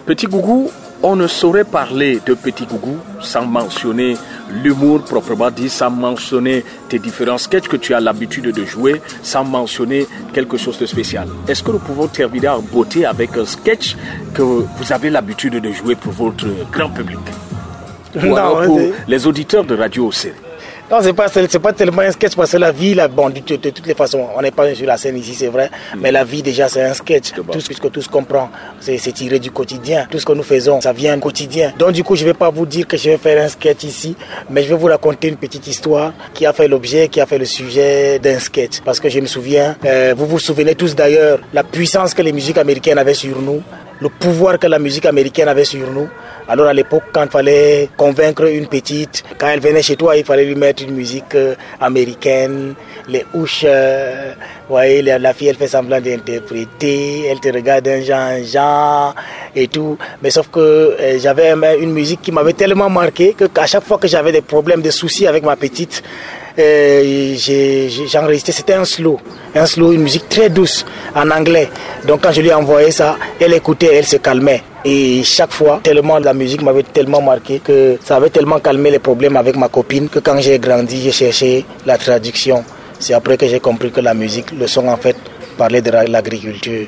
Petit 0.06 0.26
Gougou, 0.26 0.70
on 1.02 1.16
ne 1.16 1.26
saurait 1.26 1.64
parler 1.64 2.20
de 2.24 2.34
Petit 2.34 2.64
Gougou 2.64 2.96
sans 3.20 3.44
mentionner 3.44 4.16
l'humour 4.50 5.02
proprement 5.02 5.50
dit, 5.50 5.68
sans 5.68 5.90
mentionner 5.90 6.64
tes 6.88 6.98
différents 6.98 7.38
sketchs 7.38 7.68
que 7.68 7.76
tu 7.76 7.94
as 7.94 8.00
l'habitude 8.00 8.52
de 8.52 8.64
jouer, 8.64 9.00
sans 9.22 9.44
mentionner 9.44 10.06
quelque 10.32 10.56
chose 10.56 10.78
de 10.78 10.86
spécial? 10.86 11.28
Est-ce 11.48 11.62
que 11.62 11.72
nous 11.72 11.78
pouvons 11.78 12.06
terminer 12.06 12.48
en 12.48 12.60
beauté 12.60 13.04
avec 13.04 13.36
un 13.36 13.46
sketch 13.46 13.96
que 14.34 14.42
vous 14.42 14.92
avez 14.92 15.10
l'habitude 15.10 15.60
de 15.60 15.72
jouer 15.72 15.94
pour 15.94 16.12
votre 16.12 16.46
grand 16.72 16.90
public? 16.90 17.18
Ou 18.14 18.26
Non, 18.26 18.36
alors 18.36 18.62
pour 18.62 18.80
les 19.06 19.26
auditeurs 19.26 19.64
de 19.64 19.76
Radio 19.76 20.06
OC 20.06 20.32
Non, 20.88 20.98
c'est 21.02 21.12
pas, 21.12 21.26
c'est 21.28 21.58
pas 21.58 21.72
tellement 21.72 22.02
un 22.02 22.12
sketch 22.12 22.36
parce 22.36 22.52
que 22.52 22.58
la 22.58 22.70
vie, 22.70 22.94
là, 22.94 23.08
bon, 23.08 23.28
de, 23.28 23.40
de- 23.40 23.56
de 23.56 23.70
toutes 23.70 23.86
les 23.88 23.94
façons, 23.94 24.24
on 24.36 24.40
n'est 24.40 24.52
pas 24.52 24.72
sur 24.72 24.86
la 24.86 24.96
scène 24.96 25.16
ici, 25.18 25.34
c'est 25.34 25.48
vrai, 25.48 25.68
mais 25.98 26.12
la 26.12 26.22
vie 26.22 26.42
déjà, 26.42 26.68
c'est 26.68 26.80
un 26.82 26.94
sketch. 26.94 27.32
Tout 27.32 27.60
ce 27.60 27.68
que 27.70 27.88
tous 27.88 28.06
comprend, 28.06 28.50
c'est 28.78 28.96
c'est 28.98 29.10
tiré 29.10 29.40
du 29.40 29.50
quotidien. 29.50 30.06
Tout 30.08 30.20
ce 30.20 30.24
que 30.24 30.32
nous 30.32 30.44
faisons, 30.44 30.80
ça 30.80 30.92
vient 30.92 31.16
du 31.16 31.20
quotidien. 31.22 31.72
Donc, 31.76 31.90
du 31.90 32.04
coup, 32.04 32.14
je 32.14 32.24
vais 32.24 32.34
pas 32.34 32.50
vous 32.50 32.66
dire 32.66 32.86
que 32.86 32.96
je 32.96 33.10
vais 33.10 33.16
faire 33.18 33.44
un 33.44 33.48
sketch 33.48 33.82
ici, 33.82 34.14
mais 34.48 34.62
je 34.62 34.68
vais 34.68 34.76
vous 34.76 34.86
raconter 34.86 35.26
une 35.26 35.36
petite 35.36 35.66
histoire 35.66 36.12
qui 36.32 36.46
a 36.46 36.52
fait 36.52 36.68
l'objet, 36.68 37.08
qui 37.08 37.20
a 37.20 37.26
fait 37.26 37.38
le 37.38 37.46
sujet 37.46 38.20
d'un 38.20 38.38
sketch. 38.38 38.80
Parce 38.84 39.00
que 39.00 39.08
je 39.08 39.18
me 39.18 39.26
souviens, 39.26 39.74
euh, 39.84 40.14
vous 40.16 40.26
vous 40.26 40.38
souvenez 40.38 40.76
tous 40.76 40.94
d'ailleurs, 40.94 41.40
la 41.52 41.64
puissance 41.64 42.14
que 42.14 42.22
les 42.22 42.32
musiques 42.32 42.58
américaines 42.58 42.98
avaient 42.98 43.14
sur 43.14 43.40
nous, 43.42 43.60
le 44.00 44.08
pouvoir 44.08 44.58
que 44.58 44.66
la 44.66 44.78
musique 44.78 45.06
américaine 45.06 45.48
avait 45.48 45.64
sur 45.64 45.90
nous. 45.90 46.08
Alors 46.48 46.66
à 46.68 46.72
l'époque, 46.72 47.02
quand 47.12 47.24
il 47.24 47.30
fallait 47.30 47.88
convaincre 47.96 48.44
une 48.44 48.66
petite, 48.68 49.24
quand 49.38 49.48
elle 49.48 49.60
venait 49.60 49.82
chez 49.82 49.96
toi, 49.96 50.16
il 50.16 50.24
fallait 50.24 50.44
lui 50.44 50.54
mettre 50.54 50.82
une 50.84 50.94
musique 50.94 51.34
euh, 51.34 51.54
américaine, 51.80 52.74
les 53.08 53.24
houches, 53.34 53.62
euh, 53.64 54.32
voyez, 54.68 55.02
la, 55.02 55.32
fille, 55.34 55.48
elle 55.48 55.56
fait 55.56 55.66
semblant 55.66 56.00
d'interpréter, 56.00 57.26
elle 57.26 57.40
te 57.40 57.48
regarde 57.52 57.84
d'un 57.84 58.00
genre 58.02 58.30
en 58.30 58.44
genre 58.44 59.14
et 59.54 59.66
tout. 59.68 59.98
Mais 60.22 60.30
sauf 60.30 60.48
que 60.50 60.60
euh, 60.60 61.18
j'avais 61.18 61.50
un- 61.50 61.78
une 61.80 61.92
musique 61.92 62.22
qui 62.22 62.30
m'avait 62.32 62.52
tellement 62.52 62.88
marqué 62.90 63.34
que 63.34 63.46
qu'à 63.46 63.66
chaque 63.66 63.84
fois 63.84 63.98
que 63.98 64.06
j'avais 64.08 64.32
des 64.32 64.40
problèmes, 64.42 64.82
des 64.82 64.90
soucis 64.92 65.26
avec 65.26 65.42
ma 65.44 65.56
petite, 65.56 66.02
j'ai 66.56 67.88
j'ai- 67.90 68.06
j'enregistrais, 68.08 68.52
c'était 68.52 68.74
un 68.74 68.84
slow, 68.84 69.20
un 69.54 69.66
slow, 69.66 69.92
une 69.92 70.02
musique 70.02 70.28
très 70.28 70.48
douce 70.48 70.84
en 71.14 71.30
anglais. 71.30 71.68
Donc 72.06 72.22
quand 72.22 72.32
je 72.32 72.40
lui 72.40 72.48
ai 72.48 72.54
envoyé 72.54 72.90
ça, 72.90 73.16
elle 73.40 73.52
écoutait, 73.54 73.94
elle 73.94 74.06
se 74.06 74.16
calmait. 74.16 74.62
Et 74.84 75.22
chaque 75.24 75.52
fois, 75.52 75.80
tellement 75.82 76.18
la 76.18 76.32
musique 76.32 76.62
m'avait 76.62 76.84
tellement 76.84 77.20
marqué 77.20 77.58
que 77.60 77.98
ça 78.04 78.16
avait 78.16 78.30
tellement 78.30 78.60
calmé 78.60 78.90
les 78.90 78.98
problèmes 79.00 79.36
avec 79.36 79.56
ma 79.56 79.68
copine 79.68 80.08
que 80.08 80.20
quand 80.20 80.38
j'ai 80.40 80.58
grandi, 80.58 81.02
j'ai 81.02 81.12
cherché 81.12 81.64
la 81.84 81.98
traduction. 81.98 82.64
C'est 82.98 83.12
après 83.14 83.36
que 83.36 83.46
j'ai 83.46 83.60
compris 83.60 83.90
que 83.90 84.00
la 84.00 84.14
musique, 84.14 84.52
le 84.52 84.66
son 84.66 84.88
en 84.88 84.96
fait, 84.96 85.16
parlait 85.58 85.82
de 85.82 85.90
la- 85.90 86.04
l'agriculture. 86.04 86.86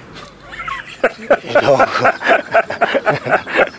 Et 1.45 1.55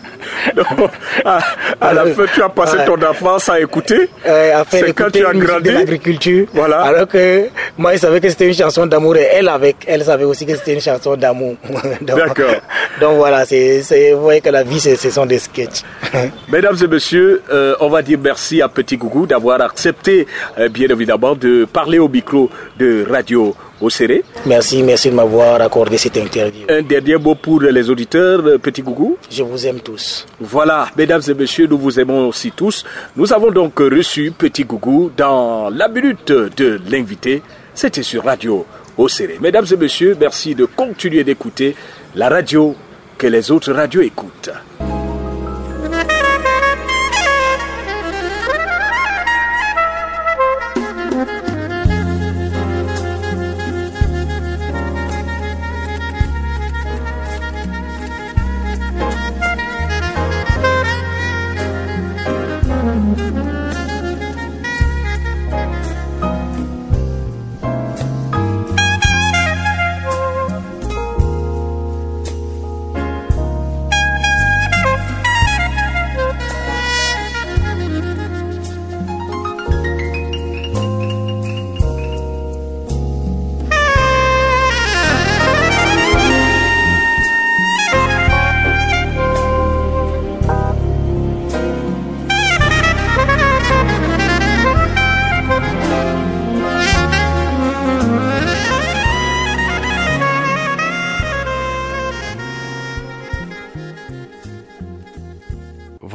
donc- 0.54 0.90
à, 1.24 1.38
à 1.80 1.92
la 1.94 2.06
fin, 2.06 2.24
tu 2.32 2.42
as 2.42 2.48
passé 2.48 2.76
ton 2.86 3.00
enfance 3.02 3.48
à 3.48 3.60
écouter. 3.60 4.08
Euh, 4.26 4.60
à 4.60 4.64
faire 4.64 4.84
C'est 4.86 4.92
quand 4.92 5.10
tu 5.12 5.24
as 5.24 5.32
grandi. 5.32 5.70
l'agriculture. 5.70 6.46
Voilà. 6.54 6.80
Alors 6.82 7.08
que 7.08 7.48
moi, 7.78 7.92
je 7.94 7.98
savais 7.98 8.20
que 8.20 8.28
c'était 8.28 8.46
une 8.48 8.54
chanson 8.54 8.86
d'amour 8.86 9.16
et 9.16 9.28
elle, 9.32 9.48
avec, 9.48 9.76
elle 9.86 10.04
savait 10.04 10.24
aussi 10.24 10.46
que 10.46 10.54
c'était 10.56 10.74
une 10.74 10.80
chanson 10.80 11.16
d'amour. 11.16 11.56
Donc- 12.00 12.16
D'accord. 12.18 12.54
Donc 13.00 13.16
voilà, 13.16 13.44
c'est, 13.44 13.82
c'est, 13.82 14.12
vous 14.12 14.22
voyez 14.22 14.40
que 14.40 14.50
la 14.50 14.62
vie, 14.62 14.80
c'est, 14.80 14.96
ce 14.96 15.10
sont 15.10 15.26
des 15.26 15.38
sketchs. 15.38 15.82
Mesdames 16.48 16.76
et 16.82 16.86
messieurs, 16.86 17.42
euh, 17.52 17.74
on 17.80 17.88
va 17.88 18.02
dire 18.02 18.18
merci 18.22 18.60
à 18.62 18.68
Petit 18.68 18.96
Gougou 18.96 19.26
d'avoir 19.26 19.60
accepté, 19.60 20.26
euh, 20.58 20.68
bien 20.68 20.88
évidemment, 20.88 21.34
de 21.34 21.64
parler 21.64 21.98
au 21.98 22.08
micro 22.08 22.50
de 22.78 23.06
Radio 23.10 23.54
Océré. 23.80 24.24
Merci, 24.46 24.82
merci 24.82 25.10
de 25.10 25.14
m'avoir 25.14 25.60
accordé 25.60 25.96
cette 25.98 26.16
interview. 26.16 26.66
Un 26.68 26.82
dernier 26.82 27.16
mot 27.16 27.34
pour 27.34 27.60
les 27.62 27.88
auditeurs, 27.88 28.40
euh, 28.46 28.58
Petit 28.58 28.82
Gougou. 28.82 29.16
Je 29.30 29.42
vous 29.42 29.66
aime 29.66 29.80
tous. 29.80 30.26
Voilà, 30.40 30.88
mesdames 30.96 31.22
et 31.26 31.34
messieurs, 31.34 31.66
nous 31.66 31.78
vous 31.78 31.98
aimons 31.98 32.28
aussi 32.28 32.50
tous. 32.52 32.84
Nous 33.16 33.32
avons 33.32 33.50
donc 33.50 33.78
reçu 33.78 34.32
Petit 34.36 34.64
Gougou 34.64 35.10
dans 35.16 35.70
la 35.70 35.88
minute 35.88 36.30
de 36.32 36.80
l'invité. 36.90 37.42
C'était 37.74 38.02
sur 38.02 38.24
Radio 38.24 38.66
Océré. 38.98 39.38
Mesdames 39.40 39.66
et 39.70 39.76
messieurs, 39.76 40.16
merci 40.20 40.54
de 40.54 40.66
continuer 40.66 41.24
d'écouter 41.24 41.74
la 42.14 42.28
radio 42.28 42.74
que 43.16 43.26
les 43.26 43.50
autres 43.50 43.72
radios 43.72 44.02
écoutent. 44.02 44.50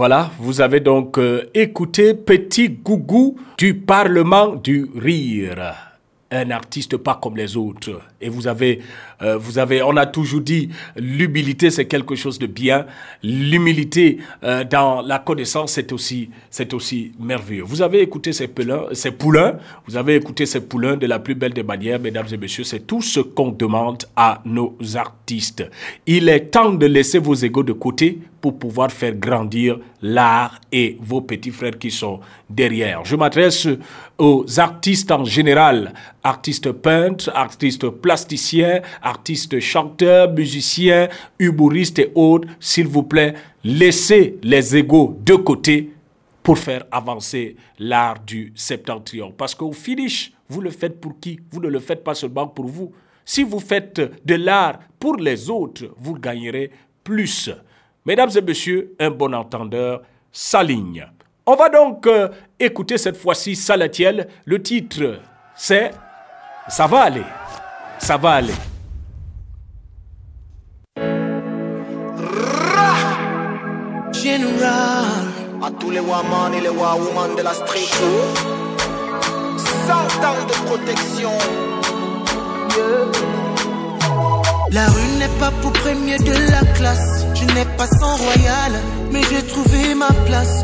Voilà, 0.07 0.29
vous 0.37 0.61
avez 0.61 0.81
donc 0.81 1.17
euh, 1.17 1.49
écouté 1.55 2.13
Petit 2.13 2.69
Gougou 2.69 3.39
du 3.57 3.73
Parlement 3.73 4.55
du 4.55 4.85
Rire 4.95 5.95
un 6.31 6.51
artiste 6.51 6.97
pas 6.97 7.19
comme 7.21 7.37
les 7.37 7.55
autres. 7.55 8.01
Et 8.19 8.29
vous 8.29 8.47
avez, 8.47 8.81
euh, 9.21 9.37
vous 9.37 9.59
avez, 9.59 9.81
on 9.83 9.95
a 9.95 10.05
toujours 10.05 10.41
dit, 10.41 10.69
l'humilité 10.95 11.69
c'est 11.69 11.85
quelque 11.85 12.15
chose 12.15 12.39
de 12.39 12.47
bien. 12.47 12.85
L'humilité 13.23 14.17
euh, 14.43 14.63
dans 14.63 15.01
la 15.01 15.19
connaissance 15.19 15.73
c'est 15.73 15.91
aussi, 15.91 16.29
c'est 16.49 16.73
aussi 16.73 17.11
merveilleux. 17.19 17.63
Vous 17.63 17.81
avez 17.81 18.01
écouté 18.01 18.33
ces 18.33 18.47
poulains, 18.47 18.83
ces 18.93 19.11
poulains, 19.11 19.57
vous 19.87 19.97
avez 19.97 20.15
écouté 20.15 20.45
ces 20.45 20.61
poulains 20.61 20.97
de 20.97 21.07
la 21.07 21.19
plus 21.19 21.35
belle 21.35 21.53
des 21.53 21.63
manières, 21.63 21.99
mesdames 21.99 22.27
et 22.31 22.37
messieurs. 22.37 22.63
C'est 22.63 22.87
tout 22.87 23.01
ce 23.01 23.19
qu'on 23.19 23.51
demande 23.51 24.03
à 24.15 24.41
nos 24.45 24.75
artistes. 24.95 25.63
Il 26.07 26.29
est 26.29 26.51
temps 26.51 26.73
de 26.73 26.85
laisser 26.85 27.19
vos 27.19 27.35
égaux 27.35 27.63
de 27.63 27.73
côté 27.73 28.19
pour 28.45 28.59
pouvoir 28.59 28.91
faire 28.91 29.15
grandir 29.15 29.79
l'art 30.03 30.61
et 30.71 30.97
vos 30.99 31.21
petits 31.21 31.49
frères 31.49 31.79
qui 31.79 31.89
sont 31.89 32.19
derrière. 32.47 33.03
Je 33.03 33.15
m'adresse 33.15 33.67
aux 34.19 34.45
artistes 34.59 35.09
en 35.11 35.23
général, 35.25 35.95
artistes 36.23 36.71
peintres, 36.71 37.31
artistes 37.33 37.89
plasticiens, 37.89 38.81
artistes 39.01 39.59
chanteurs, 39.59 40.31
musiciens, 40.31 41.09
humoristes 41.39 41.97
et 41.97 42.11
autres. 42.13 42.47
S'il 42.59 42.85
vous 42.85 43.01
plaît, 43.01 43.33
laissez 43.63 44.37
les 44.43 44.75
égaux 44.75 45.17
de 45.25 45.33
côté 45.33 45.93
pour 46.43 46.59
faire 46.59 46.83
avancer 46.91 47.55
l'art 47.79 48.19
du 48.27 48.53
septentrion. 48.53 49.33
Parce 49.35 49.55
qu'au 49.55 49.71
finish, 49.71 50.33
vous 50.49 50.61
le 50.61 50.69
faites 50.69 51.01
pour 51.01 51.19
qui? 51.19 51.39
Vous 51.49 51.61
ne 51.61 51.67
le 51.67 51.79
faites 51.79 52.03
pas 52.03 52.13
seulement 52.13 52.45
pour 52.45 52.67
vous. 52.67 52.91
Si 53.25 53.41
vous 53.41 53.59
faites 53.59 53.99
de 54.23 54.35
l'art 54.35 54.77
pour 54.99 55.15
les 55.15 55.49
autres, 55.49 55.85
vous 55.97 56.13
gagnerez 56.13 56.69
plus. 57.03 57.49
Mesdames 58.05 58.29
et 58.35 58.41
messieurs, 58.41 58.95
un 58.99 59.09
bon 59.09 59.33
entendeur 59.33 60.01
s'aligne. 60.31 61.07
On 61.47 61.55
va 61.55 61.69
donc 61.69 62.05
euh, 62.05 62.29
écouter 62.59 62.99
cette 62.99 63.17
fois-ci 63.17 63.55
Salatiel. 63.55 64.27
Le 64.45 64.61
titre, 64.61 65.19
c'est 65.55 65.91
Ça 66.67 66.85
va 66.85 67.01
aller. 67.01 67.23
Ça 67.97 68.17
va 68.17 68.31
aller. 68.33 68.53
Général 74.13 75.05
à 75.63 75.71
tous 75.79 75.89
les 75.89 75.99
women 75.99 76.53
et 76.57 76.61
les 76.61 76.69
women 76.69 77.35
de 77.37 77.41
la 77.41 77.53
street. 77.53 77.89
100 79.57 79.93
ans 79.93 80.45
de 80.47 80.53
protection. 80.67 81.31
La 84.71 84.85
rue 84.87 85.17
n'est 85.19 85.39
pas 85.39 85.51
pour 85.61 85.71
premier 85.73 86.17
de 86.17 86.51
la 86.51 86.61
classe. 86.73 87.24
Je 87.47 87.53
n'ai 87.53 87.65
pas 87.77 87.87
son 87.87 88.15
royal, 88.23 88.73
mais 89.11 89.21
j'ai 89.29 89.43
trouvé 89.45 89.93
ma 89.95 90.11
place. 90.25 90.63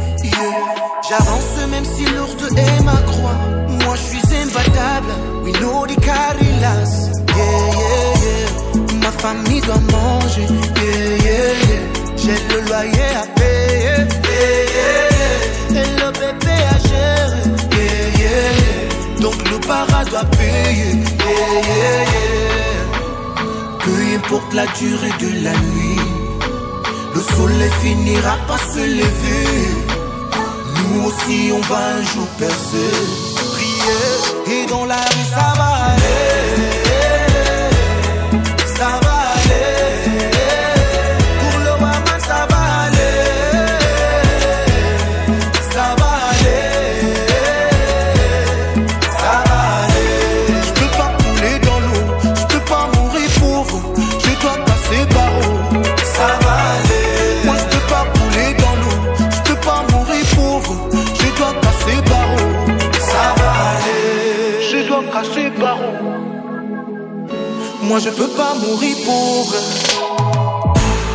J'avance 1.07 1.67
même 1.69 1.85
si 1.85 2.05
lourde 2.05 2.57
est 2.57 2.83
ma 2.83 2.95
croix. 3.11 3.37
Moi 3.67 3.95
je 3.95 4.01
suis 4.09 4.35
imbattable. 4.43 5.13
We 5.43 5.51
know 5.53 5.85
the 5.85 5.95
Carilas. 5.99 7.09
Yeah, 7.11 7.45
yeah, 7.81 8.13
yeah. 8.23 8.99
Ma 9.03 9.11
famille 9.11 9.61
doit 9.61 9.83
manger. 9.91 10.47
Yeah, 10.47 11.25
yeah, 11.25 11.53
yeah. 11.69 11.83
J'ai 12.17 12.39
le 12.49 12.59
loyer 12.67 13.11
à 13.21 13.25
payer. 13.35 13.97
Yeah, 14.29 14.59
yeah, 14.75 15.03
yeah. 15.71 15.81
Et 15.81 15.89
le 15.99 16.07
bébé 16.11 16.57
à 16.69 16.77
gérer. 16.87 17.45
Yeah, 17.71 18.21
yeah, 18.21 18.49
yeah. 18.61 19.21
Donc 19.21 19.37
le 19.49 19.57
para 19.67 20.05
doit 20.05 20.25
payer. 20.25 20.93
Yeah, 21.27 21.53
yeah, 21.67 22.01
yeah. 22.13 22.81
Peu 23.83 23.97
importe 24.15 24.53
la 24.53 24.65
durée 24.67 25.13
de 25.19 25.29
la 25.43 25.51
nuit, 25.51 25.99
le 27.13 27.21
soleil 27.35 27.71
finira 27.81 28.37
par 28.47 28.59
se 28.59 28.79
lever. 28.79 29.67
Nous 30.75 31.03
aussi, 31.07 31.51
on 31.53 31.61
va 31.61 31.95
un 31.97 32.01
jour 32.03 32.27
percer. 32.37 32.91
Prier, 33.53 34.53
et 34.53 34.65
dans 34.67 34.85
la 34.85 34.95
rue, 34.95 35.27
ça 35.35 35.53
va 35.57 35.69
aller. 35.93 36.50
Moi, 67.91 67.99
je 67.99 68.09
peux 68.09 68.29
pas 68.29 68.53
mourir 68.55 68.95
pauvre. 69.05 69.53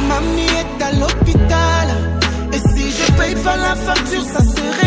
Mamie 0.09 0.43
est 0.43 0.83
à 0.83 0.93
l'hôpital. 0.93 1.89
Et 2.53 2.59
si 2.59 2.91
je 2.91 3.13
paye 3.13 3.35
pas 3.37 3.57
la 3.57 3.75
facture, 3.75 4.23
ça 4.23 4.41
serait 4.41 4.86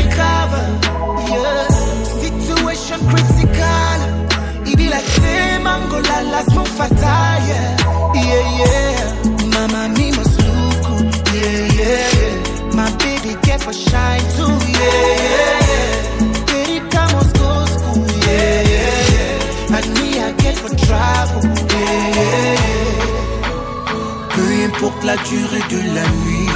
la 25.10 25.18
durée 25.24 25.66
de 25.70 25.80
la 25.96 26.08
nuit, 26.22 26.48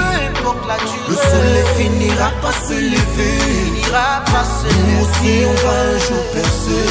le 1.10 1.16
soleil 1.16 1.64
finira 1.76 2.30
par 2.42 2.54
se 2.54 2.74
lever. 2.74 3.40
Finira 3.66 4.24
par 4.32 4.46
se 4.46 4.68
Nous 4.68 5.02
aussi, 5.04 5.34
on 5.52 5.58
va 5.66 5.76
un 5.90 5.98
jour 6.06 6.24
percer. 6.34 6.88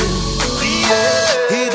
Prier, 0.56 1.58
et 1.58 1.71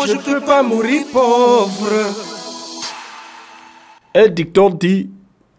Moi, 0.00 0.06
je 0.06 0.16
peux 0.16 0.40
pas 0.40 0.62
mourir 0.62 1.02
pauvre. 1.12 1.92
Un 4.14 4.28
dicton 4.28 4.70
dit 4.70 5.10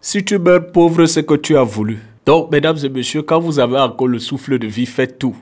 si 0.02 0.26
tu 0.26 0.39
meurs 0.39 0.72
pauvre, 0.72 1.06
c'est 1.06 1.24
que 1.24 1.36
tu 1.36 1.56
as 1.56 1.62
voulu. 1.62 2.00
Donc, 2.26 2.52
mesdames 2.52 2.78
et 2.84 2.89
messieurs, 2.89 3.22
quand 3.22 3.39
vous 3.39 3.60
avez 3.60 3.78
encore 3.78 4.08
le 4.08 4.18
souffle 4.18 4.58
de 4.58 4.66
vie, 4.66 4.88
faites 4.88 5.20
tout. 5.20 5.36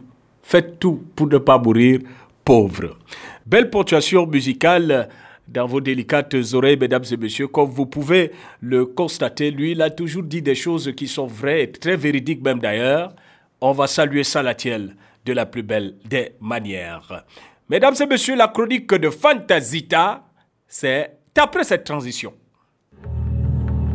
Faites 0.44 0.80
tout 0.80 1.02
pour 1.16 1.28
ne 1.28 1.38
pas 1.38 1.58
mourir 1.58 2.02
pauvre. 2.44 2.98
Belle 3.46 3.70
ponctuation 3.70 4.28
musicale 4.28 5.08
dans 5.48 5.66
vos 5.66 5.80
délicates 5.80 6.36
oreilles, 6.52 6.76
mesdames 6.76 7.06
et 7.10 7.16
messieurs. 7.16 7.48
Comme 7.48 7.70
vous 7.70 7.86
pouvez 7.86 8.34
le 8.60 8.86
constater, 8.86 9.50
lui, 9.50 9.72
il 9.72 9.82
a 9.82 9.92
toujours 9.92 10.24
dit 10.24 10.42
des 10.42 10.56
choses 10.56 10.92
qui 10.94 11.08
sont 11.08 11.28
vraies 11.28 11.64
et 11.64 11.72
très 11.72 11.96
véridiques 11.96 12.44
même 12.44 12.60
d'ailleurs. 12.60 13.16
On 13.62 13.72
va 13.72 13.88
saluer 13.88 14.26
Salatiel 14.26 14.94
de 15.26 15.32
la 15.32 15.46
plus 15.46 15.64
belle 15.64 15.96
des 16.04 16.34
manières. 16.42 17.24
Mesdames 17.70 17.94
et 18.00 18.08
messieurs, 18.08 18.36
la 18.36 18.48
chronique 18.48 18.96
de 18.96 19.12
Fantasita, 19.12 20.24
c'est 20.68 21.20
après 21.38 21.64
cette 21.64 21.84
transition. 21.84 22.34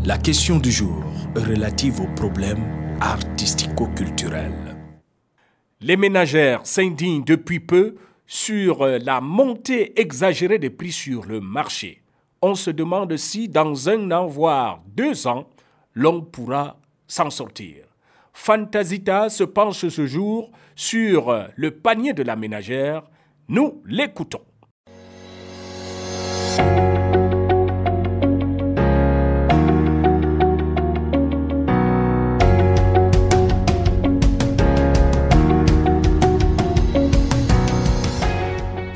La 0.04 0.16
question 0.16 0.58
du 0.58 0.70
jour 0.70 1.02
relative 1.34 2.00
aux 2.00 2.14
problèmes 2.14 2.64
artistico-culturels. 3.00 4.76
Les 5.80 5.96
ménagères 5.96 6.64
s'indignent 6.64 7.24
depuis 7.24 7.58
peu 7.58 7.96
sur 8.28 8.82
euh, 8.82 8.98
la 9.02 9.20
montée 9.20 10.00
exagérée 10.00 10.60
des 10.60 10.70
prix 10.70 10.92
sur 10.92 11.24
le 11.24 11.40
marché. 11.40 12.00
On 12.42 12.54
se 12.54 12.70
demande 12.70 13.16
si 13.16 13.48
dans 13.48 13.88
un 13.88 14.12
an, 14.12 14.28
voire 14.28 14.84
deux 14.86 15.26
ans, 15.26 15.48
l'on 15.94 16.22
pourra 16.22 16.78
s'en 17.08 17.28
sortir. 17.28 17.86
Fantasita 18.32 19.30
se 19.30 19.42
penche 19.42 19.88
ce 19.88 20.06
jour 20.06 20.52
sur 20.76 21.30
euh, 21.30 21.46
le 21.56 21.72
panier 21.72 22.12
de 22.12 22.22
la 22.22 22.36
ménagère. 22.36 23.02
Nous 23.46 23.82
l'écoutons. 23.84 24.40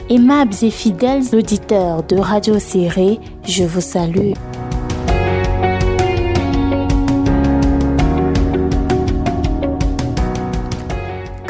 Aimables 0.09 0.55
et 0.63 0.71
fidèles 0.71 1.35
auditeurs 1.35 2.03
de 2.05 2.17
Radio 2.17 2.59
Serré, 2.59 3.21
je 3.45 3.65
vous 3.65 3.83
salue. 3.83 4.33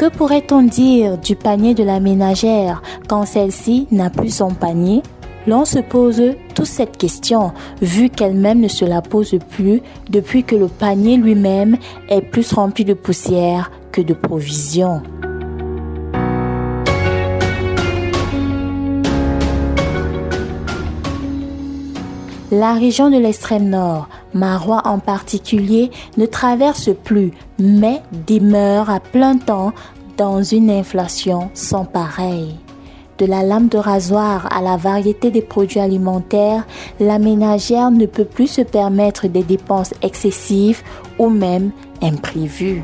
Que 0.09 0.17
pourrait-on 0.17 0.63
dire 0.63 1.19
du 1.19 1.35
panier 1.35 1.75
de 1.75 1.83
la 1.83 1.99
ménagère 1.99 2.81
quand 3.07 3.27
celle-ci 3.27 3.87
n'a 3.91 4.09
plus 4.09 4.33
son 4.33 4.49
panier? 4.49 5.03
L'on 5.45 5.65
se 5.65 5.77
pose 5.77 6.19
toute 6.55 6.65
cette 6.65 6.97
question, 6.97 7.51
vu 7.79 8.09
qu'elle-même 8.09 8.59
ne 8.59 8.67
se 8.67 8.85
la 8.85 9.03
pose 9.03 9.37
plus 9.49 9.83
depuis 10.09 10.43
que 10.43 10.55
le 10.55 10.67
panier 10.67 11.15
lui-même 11.15 11.77
est 12.09 12.21
plus 12.21 12.51
rempli 12.53 12.85
de 12.85 12.95
poussière 12.95 13.69
que 13.91 14.01
de 14.01 14.15
provisions. 14.15 15.03
La 22.51 22.73
région 22.73 23.11
de 23.11 23.17
l'extrême 23.17 23.69
nord, 23.69 24.09
Marois 24.33 24.81
en 24.85 24.97
particulier, 24.97 25.91
ne 26.17 26.25
traverse 26.25 26.89
plus, 27.03 27.31
mais 27.59 28.01
demeure 28.25 28.89
à 28.89 28.99
plein 28.99 29.37
temps 29.37 29.71
dans 30.19 30.43
une 30.43 30.69
inflation 30.69 31.49
sans 31.53 31.85
pareil. 31.85 32.57
De 33.19 33.25
la 33.25 33.41
lame 33.41 33.69
de 33.69 33.77
rasoir 33.77 34.49
à 34.53 34.61
la 34.61 34.75
variété 34.75 35.31
des 35.31 35.41
produits 35.41 35.79
alimentaires, 35.79 36.67
la 36.99 37.19
ménagère 37.19 37.89
ne 37.89 38.05
peut 38.05 38.25
plus 38.25 38.47
se 38.47 38.61
permettre 38.61 39.29
des 39.29 39.43
dépenses 39.43 39.93
excessives 40.01 40.83
ou 41.17 41.29
même 41.29 41.71
imprévues. 42.01 42.83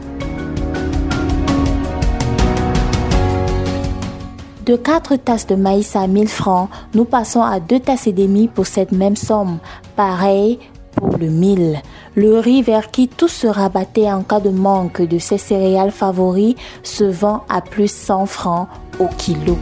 De 4.66 4.78
4 4.78 5.18
tasses 5.18 5.46
de 5.46 5.56
maïs 5.56 5.94
à 5.98 6.08
1000 6.08 6.30
francs, 6.30 6.70
nous 6.94 7.06
passons 7.06 7.42
à 7.42 7.60
2 7.60 7.82
tasses 7.82 8.08
et 8.08 8.14
demie 8.14 8.48
pour 8.48 8.66
cette 8.66 8.94
même 8.94 9.18
somme. 9.18 9.58
Pareil 9.98 10.60
pour 10.96 11.18
le 11.18 11.28
mil. 11.28 11.82
Le 12.16 12.40
riz 12.40 12.62
vers 12.62 12.92
qui 12.92 13.08
tout 13.08 13.28
se 13.28 13.48
rabattait 13.48 14.12
en 14.12 14.24
cas 14.24 14.40
de 14.40 14.50
manque 14.50 15.02
de 15.02 15.20
ses 15.20 15.38
céréales 15.38 15.92
favoris 15.92 16.56
se 16.84 17.04
vend 17.04 17.44
à 17.50 17.62
plus 17.62 17.92
100 17.92 18.26
francs 18.26 18.68
au 19.00 19.08
kilo. 19.18 19.58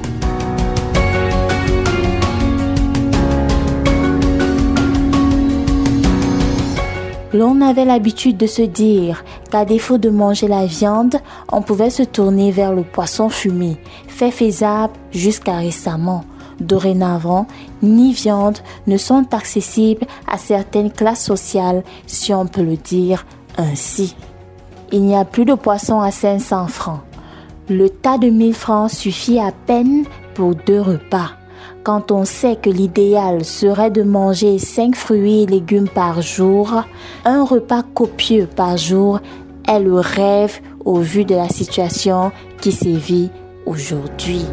L'on 7.34 7.62
avait 7.62 7.86
l'habitude 7.86 8.38
de 8.38 8.46
se 8.46 8.62
dire 8.62 9.26
qu'à 9.50 9.66
défaut 9.66 9.98
de 9.98 10.12
manger 10.12 10.48
la 10.48 10.68
viande, 10.68 11.16
on 11.52 11.64
pouvait 11.64 11.90
se 11.90 12.04
tourner 12.04 12.52
vers 12.52 12.72
le 12.72 12.84
poisson 12.84 13.28
fumé, 13.28 13.78
fait 14.08 14.30
faisable 14.30 14.94
jusqu'à 15.12 15.56
récemment. 15.56 16.26
Dorénavant, 16.64 17.48
ni 17.82 18.14
viande 18.14 18.58
ne 18.88 18.98
sont 18.98 19.26
accessibles 19.34 20.06
à 20.28 20.38
certaines 20.38 20.92
classes 20.92 21.24
sociales, 21.24 21.84
si 22.08 22.34
on 22.34 22.46
peut 22.46 22.64
le 22.64 22.78
dire 22.78 23.26
ainsi. 23.58 24.16
Il 24.92 25.04
n'y 25.04 25.16
a 25.16 25.26
plus 25.26 25.46
de 25.46 25.54
poisson 25.54 26.02
à 26.02 26.12
500 26.12 26.68
francs. 26.68 27.02
Le 27.70 27.90
tas 27.90 28.18
de 28.18 28.30
1000 28.30 28.54
francs 28.54 28.92
suffit 28.92 29.40
à 29.40 29.52
peine 29.66 30.06
pour 30.34 30.56
deux 30.56 30.82
repas. 30.82 31.32
Quand 31.84 32.12
on 32.12 32.26
sait 32.26 32.56
que 32.56 32.70
l'idéal 32.70 33.44
serait 33.44 33.92
de 33.92 34.04
manger 34.04 34.58
5 34.58 34.96
fruits 34.96 35.44
et 35.44 35.46
légumes 35.46 35.90
par 35.90 36.22
jour, 36.22 36.84
un 37.26 37.44
repas 37.44 37.84
copieux 37.94 38.48
par 38.48 38.78
jour 38.78 39.20
est 39.68 39.80
le 39.80 40.00
rêve 40.00 40.60
au 40.86 41.00
vu 41.00 41.26
de 41.26 41.36
la 41.36 41.50
situation 41.50 42.32
qui 42.62 42.72
sévit 42.72 43.30
aujourd'hui. 43.66 44.46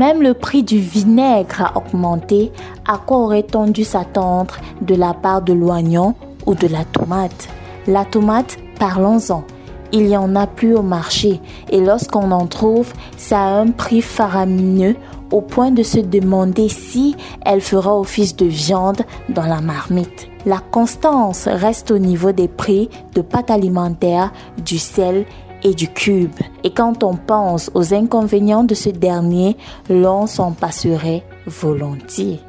Même 0.00 0.22
le 0.22 0.32
prix 0.32 0.62
du 0.62 0.78
vinaigre 0.78 1.60
a 1.60 1.76
augmenté, 1.76 2.50
à 2.88 2.96
quoi 2.96 3.18
aurait-on 3.18 3.66
dû 3.66 3.84
s'attendre 3.84 4.56
de 4.80 4.94
la 4.94 5.12
part 5.12 5.42
de 5.42 5.52
l'oignon 5.52 6.14
ou 6.46 6.54
de 6.54 6.66
la 6.68 6.86
tomate? 6.86 7.50
La 7.86 8.06
tomate, 8.06 8.56
parlons-en. 8.78 9.44
Il 9.92 10.06
n'y 10.06 10.16
en 10.16 10.36
a 10.36 10.46
plus 10.46 10.74
au 10.74 10.80
marché 10.80 11.42
et 11.70 11.82
lorsqu'on 11.82 12.30
en 12.30 12.46
trouve, 12.46 12.94
ça 13.18 13.40
a 13.40 13.60
un 13.60 13.72
prix 13.72 14.00
faramineux 14.00 14.96
au 15.30 15.42
point 15.42 15.70
de 15.70 15.82
se 15.82 15.98
demander 15.98 16.70
si 16.70 17.14
elle 17.44 17.60
fera 17.60 17.94
office 17.94 18.34
de 18.36 18.46
viande 18.46 19.02
dans 19.28 19.46
la 19.46 19.60
marmite. 19.60 20.28
La 20.46 20.60
constance 20.70 21.46
reste 21.46 21.90
au 21.90 21.98
niveau 21.98 22.32
des 22.32 22.48
prix 22.48 22.88
de 23.14 23.20
pâtes 23.20 23.50
alimentaires, 23.50 24.32
du 24.64 24.78
sel 24.78 25.26
du 25.68 25.88
cube. 25.88 26.34
Et 26.64 26.72
quand 26.72 27.04
on 27.04 27.14
pense 27.14 27.70
aux 27.74 27.94
inconvénients 27.94 28.64
de 28.64 28.74
ce 28.74 28.88
dernier, 28.90 29.56
l'on 29.88 30.26
s'en 30.26 30.52
passerait 30.52 31.22
volontiers. 31.46 32.40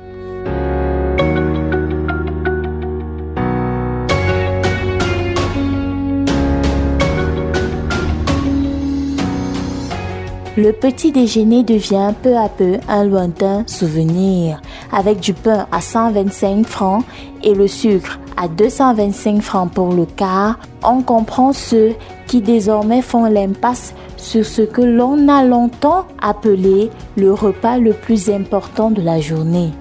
Le 10.61 10.73
petit 10.73 11.11
déjeuner 11.11 11.63
devient 11.63 12.13
peu 12.21 12.37
à 12.37 12.47
peu 12.47 12.77
un 12.87 13.03
lointain 13.03 13.63
souvenir. 13.65 14.61
Avec 14.91 15.19
du 15.19 15.33
pain 15.33 15.65
à 15.71 15.81
125 15.81 16.67
francs 16.67 17.03
et 17.41 17.55
le 17.55 17.67
sucre 17.67 18.19
à 18.37 18.47
225 18.47 19.41
francs 19.41 19.71
pour 19.71 19.91
le 19.91 20.05
quart, 20.05 20.59
on 20.83 21.01
comprend 21.01 21.51
ceux 21.51 21.95
qui 22.27 22.41
désormais 22.41 23.01
font 23.01 23.25
l'impasse 23.25 23.95
sur 24.17 24.45
ce 24.45 24.61
que 24.61 24.83
l'on 24.83 25.27
a 25.29 25.43
longtemps 25.43 26.05
appelé 26.21 26.91
le 27.17 27.33
repas 27.33 27.79
le 27.79 27.93
plus 27.93 28.29
important 28.29 28.91
de 28.91 29.01
la 29.01 29.19
journée. 29.19 29.71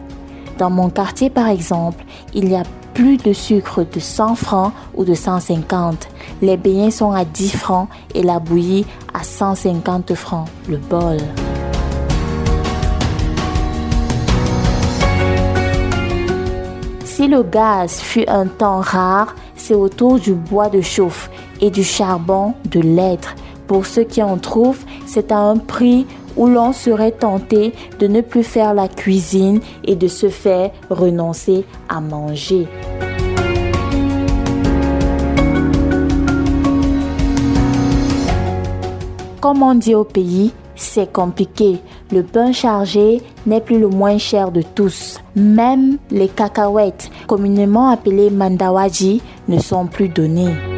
Dans 0.56 0.70
mon 0.70 0.88
quartier 0.88 1.28
par 1.28 1.48
exemple, 1.48 2.02
il 2.32 2.48
y 2.48 2.54
a 2.54 2.62
plus 2.94 3.16
de 3.16 3.32
sucre 3.32 3.84
de 3.84 4.00
100 4.00 4.34
francs 4.34 4.72
ou 4.94 5.04
de 5.04 5.14
150. 5.14 6.08
Les 6.42 6.56
beignets 6.56 6.90
sont 6.90 7.12
à 7.12 7.24
10 7.24 7.56
francs 7.56 7.88
et 8.14 8.22
la 8.22 8.38
bouillie 8.38 8.86
à 9.14 9.22
150 9.22 10.14
francs 10.14 10.48
le 10.68 10.76
bol. 10.76 11.18
Si 17.04 17.28
le 17.28 17.42
gaz 17.42 18.00
fut 18.00 18.24
un 18.28 18.46
temps 18.46 18.80
rare, 18.80 19.34
c'est 19.54 19.74
autour 19.74 20.18
du 20.18 20.32
bois 20.32 20.70
de 20.70 20.80
chauffe 20.80 21.30
et 21.60 21.70
du 21.70 21.84
charbon 21.84 22.54
de 22.64 22.80
lettres. 22.80 23.34
Pour 23.66 23.84
ceux 23.86 24.04
qui 24.04 24.22
en 24.22 24.38
trouvent, 24.38 24.84
c'est 25.06 25.30
à 25.30 25.38
un 25.38 25.58
prix 25.58 26.06
où 26.40 26.46
l'on 26.46 26.72
serait 26.72 27.12
tenté 27.12 27.74
de 27.98 28.06
ne 28.06 28.22
plus 28.22 28.42
faire 28.42 28.72
la 28.72 28.88
cuisine 28.88 29.60
et 29.84 29.94
de 29.94 30.08
se 30.08 30.30
faire 30.30 30.70
renoncer 30.88 31.66
à 31.86 32.00
manger. 32.00 32.66
Comme 39.42 39.62
on 39.62 39.74
dit 39.74 39.94
au 39.94 40.04
pays, 40.04 40.52
c'est 40.76 41.12
compliqué. 41.12 41.78
Le 42.10 42.22
pain 42.22 42.52
chargé 42.52 43.20
n'est 43.44 43.60
plus 43.60 43.78
le 43.78 43.88
moins 43.88 44.16
cher 44.16 44.50
de 44.50 44.62
tous. 44.62 45.20
Même 45.36 45.98
les 46.10 46.28
cacahuètes, 46.28 47.10
communément 47.26 47.90
appelées 47.90 48.30
mandawaji, 48.30 49.20
ne 49.48 49.58
sont 49.58 49.86
plus 49.86 50.08
données. 50.08 50.69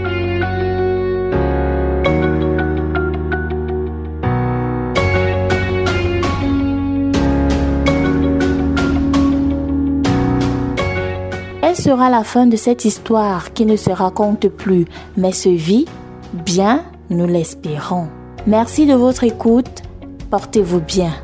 Elle 11.72 11.78
sera 11.78 12.10
la 12.10 12.22
fin 12.22 12.44
de 12.44 12.56
cette 12.58 12.84
histoire 12.84 13.54
qui 13.54 13.64
ne 13.64 13.76
se 13.76 13.88
raconte 13.88 14.46
plus, 14.48 14.84
mais 15.16 15.32
se 15.32 15.48
vit 15.48 15.86
bien, 16.34 16.84
nous 17.08 17.24
l'espérons. 17.24 18.08
Merci 18.46 18.84
de 18.84 18.92
votre 18.92 19.24
écoute. 19.24 19.80
Portez-vous 20.28 20.80
bien. 20.80 21.14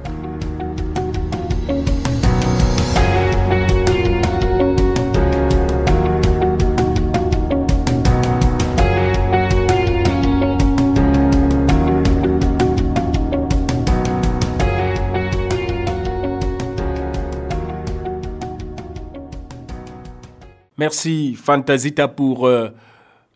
Merci 20.78 21.34
Fantasita 21.34 22.06
pour 22.06 22.46
euh, 22.46 22.68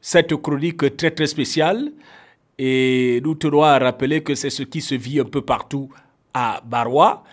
cette 0.01 0.37
chronique 0.37 0.97
très 0.97 1.11
très 1.11 1.27
spéciale. 1.27 1.91
Et 2.57 3.21
nous 3.25 3.35
tenons 3.35 3.65
à 3.65 3.79
rappeler 3.81 4.23
que 4.23 4.37
c'est 4.37 4.51
ce 4.51 4.63
qui 4.63 4.81
se 4.81 4.95
vit 4.95 5.19
un 5.19 5.25
peu 5.25 5.43
partout 5.43 5.91
à 6.33 6.63
Barois. 6.65 7.25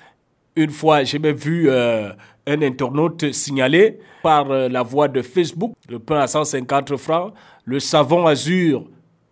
Une 0.55 0.71
fois, 0.71 1.03
j'ai 1.03 1.19
même 1.19 1.35
vu 1.35 1.69
euh, 1.69 2.09
un 2.47 2.61
internaute 2.63 3.31
signaler 3.31 3.99
par 4.23 4.49
euh, 4.49 4.67
la 4.67 4.81
voie 4.81 5.07
de 5.07 5.21
Facebook 5.21 5.73
le 5.87 5.99
pain 5.99 6.19
à 6.19 6.25
150 6.25 6.97
francs, 6.97 7.31
le 7.65 7.79
savon 7.79 8.25
azur. 8.25 8.85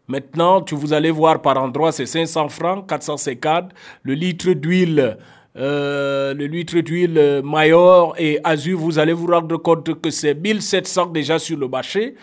Maintenant, 0.08 0.62
tu 0.62 0.76
vous 0.76 0.94
allez 0.94 1.10
voir 1.10 1.42
par 1.42 1.58
endroit, 1.58 1.92
c'est 1.92 2.06
500 2.06 2.50
francs, 2.50 2.88
450. 2.88 3.72
Le 4.04 4.14
litre 4.14 4.52
d'huile, 4.52 5.18
euh, 5.58 6.34
le 6.34 6.46
litre 6.46 6.80
d'huile 6.82 7.42
Mayor 7.44 8.14
et 8.20 8.40
Azur, 8.44 8.78
vous 8.80 9.00
allez 9.00 9.14
vous 9.14 9.28
rendre 9.28 9.58
compte 9.58 10.00
que 10.00 10.10
c'est 10.12 10.36
1700 10.36 11.08
déjà 11.08 11.40
sur 11.40 11.58
le 11.58 11.68
marché. 11.68 12.16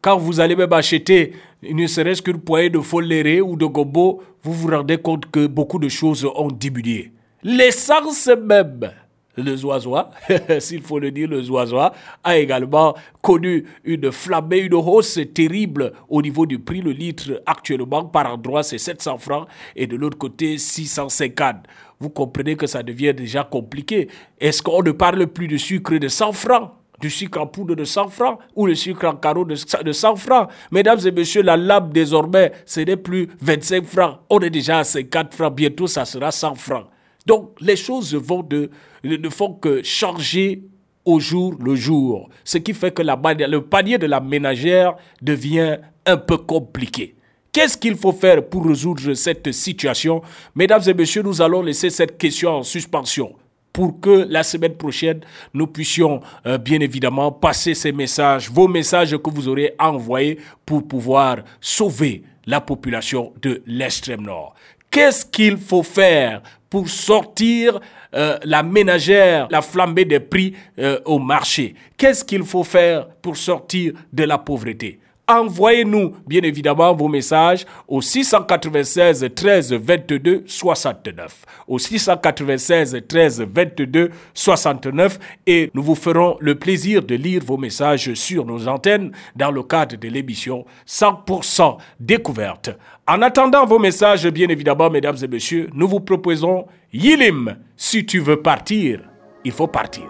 Quand 0.00 0.16
vous 0.16 0.40
allez 0.40 0.56
même 0.56 0.72
acheter 0.72 1.32
ne 1.62 1.86
serait-ce 1.86 2.20
qu'une 2.22 2.40
poignée 2.40 2.70
de 2.70 2.80
foléré 2.80 3.40
ou 3.40 3.56
de 3.56 3.66
gombo, 3.66 4.20
vous 4.42 4.52
vous 4.52 4.68
rendez 4.68 4.98
compte 4.98 5.30
que 5.30 5.46
beaucoup 5.46 5.78
de 5.78 5.88
choses 5.88 6.24
ont 6.34 6.50
diminué. 6.50 7.12
L'essence 7.44 8.28
même, 8.28 8.90
le 9.36 9.56
zoisois, 9.56 10.10
s'il 10.58 10.82
faut 10.82 10.98
le 10.98 11.10
dire, 11.10 11.28
le 11.28 11.40
zoisois, 11.42 11.92
a 12.24 12.36
également 12.36 12.94
connu 13.20 13.64
une 13.84 14.10
flambée, 14.10 14.58
une 14.58 14.74
hausse 14.74 15.20
terrible 15.32 15.92
au 16.08 16.20
niveau 16.20 16.46
du 16.46 16.58
prix. 16.58 16.82
Le 16.82 16.90
litre 16.90 17.40
actuellement 17.46 18.04
par 18.04 18.32
endroit 18.32 18.62
c'est 18.62 18.78
700 18.78 19.18
francs 19.18 19.46
et 19.76 19.86
de 19.86 19.96
l'autre 19.96 20.18
côté 20.18 20.58
650. 20.58 21.56
Vous 22.02 22.10
comprenez 22.10 22.56
que 22.56 22.66
ça 22.66 22.82
devient 22.82 23.14
déjà 23.14 23.44
compliqué. 23.44 24.08
Est-ce 24.40 24.60
qu'on 24.60 24.82
ne 24.82 24.90
parle 24.90 25.28
plus 25.28 25.46
de 25.46 25.56
sucre 25.56 25.96
de 25.96 26.08
100 26.08 26.32
francs 26.32 26.72
du 27.00 27.08
sucre 27.10 27.40
en 27.40 27.46
poudre 27.46 27.76
de 27.76 27.84
100 27.84 28.08
francs 28.08 28.40
ou 28.56 28.66
le 28.66 28.74
sucre 28.74 29.06
en 29.06 29.14
carreau 29.14 29.44
de 29.44 29.92
100 29.92 30.16
francs? 30.16 30.48
Mesdames 30.72 30.98
et 31.06 31.12
messieurs, 31.12 31.42
la 31.42 31.56
lame 31.56 31.92
désormais, 31.92 32.50
ce 32.66 32.80
n'est 32.80 32.96
plus 32.96 33.28
25 33.40 33.84
francs. 33.84 34.18
On 34.30 34.40
est 34.40 34.50
déjà 34.50 34.78
à 34.78 34.84
50 34.84 35.32
francs. 35.32 35.54
Bientôt, 35.54 35.86
ça 35.86 36.04
sera 36.04 36.32
100 36.32 36.56
francs. 36.56 36.86
Donc, 37.24 37.52
les 37.60 37.76
choses 37.76 38.16
vont 38.16 38.42
de, 38.42 38.68
ne 39.04 39.28
font 39.28 39.52
que 39.54 39.84
changer 39.84 40.64
au 41.04 41.20
jour 41.20 41.54
le 41.60 41.76
jour. 41.76 42.30
Ce 42.42 42.58
qui 42.58 42.74
fait 42.74 42.90
que 42.90 43.02
le 43.02 43.60
panier 43.60 43.98
de 43.98 44.06
la 44.06 44.18
ménagère 44.18 44.96
devient 45.20 45.78
un 46.04 46.16
peu 46.16 46.36
compliqué. 46.36 47.14
Qu'est-ce 47.52 47.76
qu'il 47.76 47.96
faut 47.96 48.12
faire 48.12 48.42
pour 48.48 48.66
résoudre 48.66 49.12
cette 49.12 49.52
situation? 49.52 50.22
Mesdames 50.54 50.80
et 50.86 50.94
messieurs, 50.94 51.20
nous 51.20 51.42
allons 51.42 51.60
laisser 51.60 51.90
cette 51.90 52.16
question 52.16 52.48
en 52.48 52.62
suspension 52.62 53.34
pour 53.74 54.00
que 54.00 54.26
la 54.30 54.42
semaine 54.42 54.74
prochaine, 54.74 55.20
nous 55.52 55.66
puissions 55.66 56.22
euh, 56.46 56.56
bien 56.56 56.80
évidemment 56.80 57.30
passer 57.30 57.74
ces 57.74 57.92
messages, 57.92 58.50
vos 58.50 58.68
messages 58.68 59.16
que 59.18 59.30
vous 59.30 59.48
aurez 59.48 59.74
envoyés 59.78 60.38
pour 60.64 60.88
pouvoir 60.88 61.40
sauver 61.60 62.22
la 62.46 62.62
population 62.62 63.34
de 63.42 63.62
l'extrême 63.66 64.22
nord. 64.22 64.54
Qu'est-ce 64.90 65.26
qu'il 65.26 65.58
faut 65.58 65.82
faire 65.82 66.42
pour 66.70 66.88
sortir 66.88 67.80
euh, 68.14 68.38
la 68.44 68.62
ménagère, 68.62 69.46
la 69.50 69.60
flambée 69.60 70.06
des 70.06 70.20
prix 70.20 70.54
euh, 70.78 71.00
au 71.04 71.18
marché? 71.18 71.74
Qu'est-ce 71.98 72.24
qu'il 72.24 72.44
faut 72.44 72.64
faire 72.64 73.08
pour 73.20 73.36
sortir 73.36 73.92
de 74.10 74.24
la 74.24 74.38
pauvreté? 74.38 75.00
Envoyez-nous 75.40 76.14
bien 76.26 76.42
évidemment 76.42 76.94
vos 76.94 77.08
messages 77.08 77.64
au 77.88 78.00
696 78.00 79.28
13 79.34 79.72
22 79.74 80.44
69. 80.46 81.44
Au 81.66 81.78
696 81.78 83.02
13 83.08 83.42
22 83.42 84.10
69 84.34 85.18
et 85.46 85.70
nous 85.74 85.82
vous 85.82 85.94
ferons 85.94 86.36
le 86.40 86.54
plaisir 86.54 87.02
de 87.02 87.14
lire 87.14 87.42
vos 87.44 87.56
messages 87.56 88.14
sur 88.14 88.44
nos 88.44 88.68
antennes 88.68 89.12
dans 89.36 89.50
le 89.50 89.62
cadre 89.62 89.96
de 89.96 90.08
l'émission 90.08 90.64
100% 90.86 91.76
découverte. 92.00 92.70
En 93.06 93.20
attendant 93.22 93.66
vos 93.66 93.78
messages, 93.78 94.26
bien 94.28 94.48
évidemment, 94.48 94.88
mesdames 94.90 95.16
et 95.22 95.28
messieurs, 95.28 95.68
nous 95.74 95.88
vous 95.88 96.00
proposons 96.00 96.66
Yilim. 96.92 97.56
Si 97.76 98.06
tu 98.06 98.20
veux 98.20 98.40
partir, 98.40 99.00
il 99.44 99.52
faut 99.52 99.66
partir. 99.66 100.04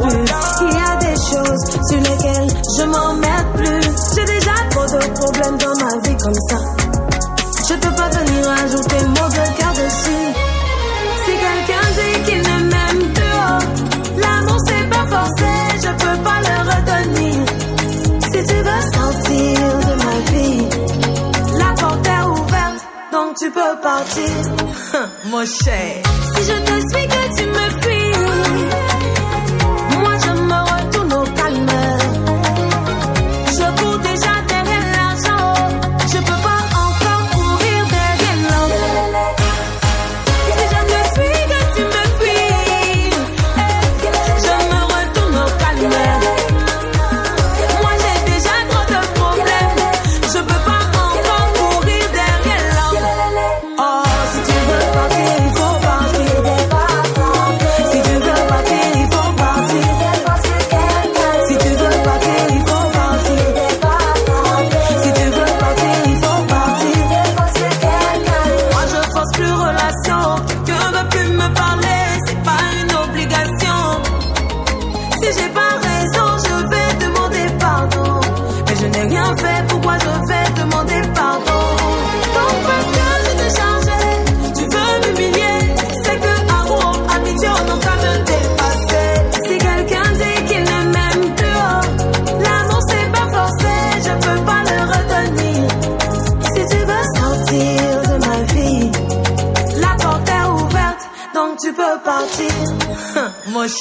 Plus. 0.00 0.24
Il 0.62 0.72
y 0.72 0.80
a 0.80 0.96
des 0.96 1.16
choses 1.16 1.64
sur 1.88 1.98
lesquelles 1.98 2.48
je 2.78 2.82
m'emmerde 2.84 3.46
plus. 3.54 3.80
J'ai 4.14 4.24
déjà 4.24 4.54
trop 4.70 4.86
de 4.86 5.06
problèmes 5.14 5.58
dans 5.58 5.76
ma 5.84 6.08
vie 6.08 6.16
comme 6.16 6.40
ça. 6.48 6.58
Je 7.68 7.74
peux 7.74 7.94
pas 7.94 8.08
venir 8.08 8.50
ajouter 8.64 9.00
mon 9.06 9.28
de 9.28 9.58
cœur 9.58 9.72
dessus. 9.72 10.26
Si 11.24 11.32
quelqu'un 11.44 11.86
dit 11.98 12.22
qu'il 12.26 12.42
ne 12.42 12.70
m'aime 12.70 13.12
plus, 13.12 13.36
oh, 13.48 14.20
l'amour 14.20 14.58
c'est 14.66 14.88
pas 14.88 15.06
forcé, 15.06 15.52
je 15.82 15.90
peux 16.02 16.22
pas 16.22 16.40
le 16.46 16.56
retenir. 16.70 17.44
Si 18.22 18.44
tu 18.44 18.56
veux 18.66 18.82
sortir 18.94 19.58
de 19.86 19.94
ma 20.04 20.16
vie, 20.30 20.68
la 21.58 21.72
porte 21.80 22.06
est 22.06 22.22
ouverte, 22.22 22.80
donc 23.12 23.36
tu 23.36 23.50
peux 23.50 23.80
partir. 23.82 24.30
mon 25.30 25.44
cher. 25.44 26.02
Si 26.34 26.42
je 26.44 26.58
te 26.60 26.74
suis, 26.88 27.08
que 27.08 27.36
tu 27.36 27.55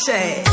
Mon 0.08 0.45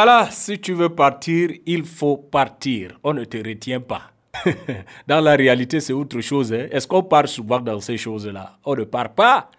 Voilà, 0.00 0.28
si 0.30 0.60
tu 0.60 0.74
veux 0.74 0.90
partir, 0.90 1.50
il 1.66 1.82
faut 1.82 2.16
partir. 2.16 2.96
On 3.02 3.14
ne 3.14 3.24
te 3.24 3.36
retient 3.36 3.80
pas. 3.80 4.02
dans 5.08 5.20
la 5.20 5.34
réalité, 5.34 5.80
c'est 5.80 5.92
autre 5.92 6.20
chose. 6.20 6.52
hein. 6.52 6.68
Est-ce 6.70 6.86
qu'on 6.86 7.02
part 7.02 7.26
souvent 7.26 7.58
dans 7.58 7.80
ces 7.80 7.96
choses-là? 7.96 8.58
On 8.64 8.76
ne 8.76 8.84
part 8.84 9.08
pas. 9.08 9.50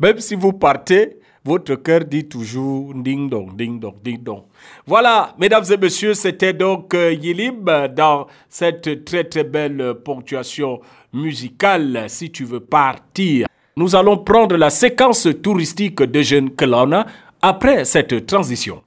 Même 0.00 0.20
si 0.20 0.36
vous 0.36 0.54
partez, 0.54 1.18
votre 1.44 1.74
cœur 1.74 2.00
dit 2.06 2.26
toujours 2.26 2.94
ding 2.94 3.28
dong, 3.28 3.54
ding 3.58 3.78
dong, 3.78 3.96
ding 4.02 4.22
dong. 4.22 4.44
Voilà, 4.86 5.34
mesdames 5.38 5.64
et 5.70 5.76
messieurs, 5.76 6.14
c'était 6.14 6.54
donc 6.54 6.94
euh, 6.94 7.12
Yilib 7.12 7.68
dans 7.94 8.26
cette 8.48 9.04
très 9.04 9.24
très 9.24 9.44
belle 9.44 9.96
ponctuation 10.02 10.80
musicale. 11.12 12.06
Si 12.08 12.32
tu 12.32 12.46
veux 12.46 12.60
partir, 12.60 13.48
nous 13.76 13.94
allons 13.94 14.16
prendre 14.16 14.56
la 14.56 14.70
séquence 14.70 15.28
touristique 15.42 16.02
de 16.02 16.22
Jeune 16.22 16.52
Kelowna 16.52 17.04
après 17.42 17.84
cette 17.84 18.24
transition. 18.24 18.82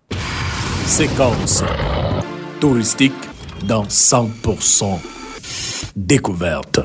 Séquence 0.87 1.65
touristique 2.61 3.11
dans 3.67 3.83
100% 3.83 4.85
découverte. 5.97 6.79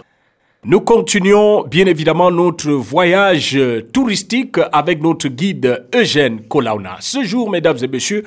Nous 0.64 0.80
continuons 0.80 1.62
bien 1.68 1.86
évidemment 1.86 2.32
notre 2.32 2.72
voyage 2.72 3.56
touristique 3.92 4.56
avec 4.72 5.00
notre 5.00 5.28
guide 5.28 5.86
Eugène 5.94 6.40
Kolauna. 6.48 6.96
Ce 6.98 7.22
jour, 7.22 7.48
mesdames 7.48 7.78
et 7.80 7.86
messieurs, 7.86 8.24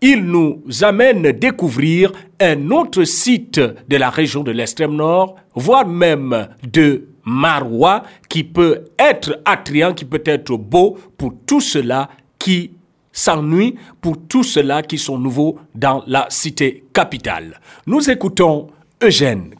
il 0.00 0.24
nous 0.24 0.62
amène 0.80 1.32
découvrir 1.32 2.10
un 2.40 2.70
autre 2.70 3.04
site 3.04 3.60
de 3.60 3.96
la 3.98 4.08
région 4.08 4.42
de 4.42 4.50
l'extrême 4.50 4.96
nord, 4.96 5.36
voire 5.54 5.86
même 5.86 6.48
de 6.72 7.08
Marois, 7.26 8.02
qui 8.30 8.44
peut 8.44 8.86
être 8.98 9.38
attrayant, 9.44 9.92
qui 9.92 10.06
peut 10.06 10.22
être 10.24 10.56
beau 10.56 10.96
pour 11.18 11.34
tout 11.46 11.60
cela 11.60 12.08
qui 12.38 12.77
s'ennuie, 13.18 13.74
pour 14.00 14.16
tous 14.28 14.44
ceux-là 14.44 14.82
qui 14.82 14.96
sont 14.96 15.18
nouveaux 15.18 15.58
dans 15.74 16.04
la 16.06 16.26
cité 16.30 16.84
capitale. 16.92 17.60
Nous 17.86 18.08
écoutons 18.10 18.68
Eugène. 19.02 19.54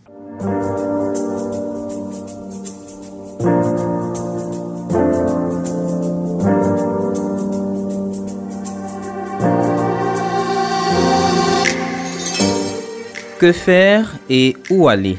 Que 13.40 13.52
faire 13.52 14.16
et 14.28 14.56
où 14.70 14.88
aller? 14.88 15.16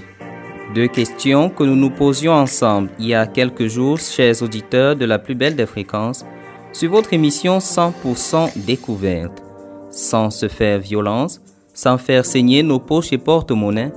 Deux 0.76 0.88
questions 0.88 1.50
que 1.50 1.64
nous 1.64 1.76
nous 1.76 1.90
posions 1.90 2.34
ensemble 2.34 2.90
il 3.00 3.08
y 3.08 3.14
a 3.16 3.26
quelques 3.26 3.68
jours, 3.68 3.98
chers 4.00 4.42
auditeurs 4.42 4.96
de 4.96 5.06
la 5.06 5.20
plus 5.20 5.36
belle 5.36 5.56
des 5.56 5.66
fréquences, 5.66 6.26
sur 6.72 6.92
votre 6.92 7.14
émission 7.14 7.58
100% 7.58 8.66
découverte. 8.66 9.44
Sans 9.92 10.30
se 10.30 10.48
faire 10.48 10.80
violence, 10.80 11.42
sans 11.74 11.98
faire 11.98 12.26
saigner 12.26 12.64
nos 12.64 12.80
poches 12.80 13.14
et 13.14 13.18
porte-monnaie, 13.18 13.92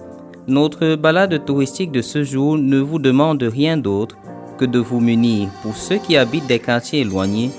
notre 0.46 0.96
balade 0.96 1.44
touristique 1.44 1.92
de 1.92 2.02
ce 2.02 2.24
jour 2.24 2.56
ne 2.56 2.78
vous 2.78 2.98
demande 2.98 3.42
rien 3.42 3.76
d'autre 3.76 4.16
que 4.58 4.64
de 4.64 4.78
vous 4.78 5.00
munir, 5.00 5.48
pour 5.62 5.76
ceux 5.76 5.98
qui 5.98 6.16
habitent 6.16 6.46
des 6.46 6.58
quartiers 6.58 7.00
éloignés, 7.00 7.50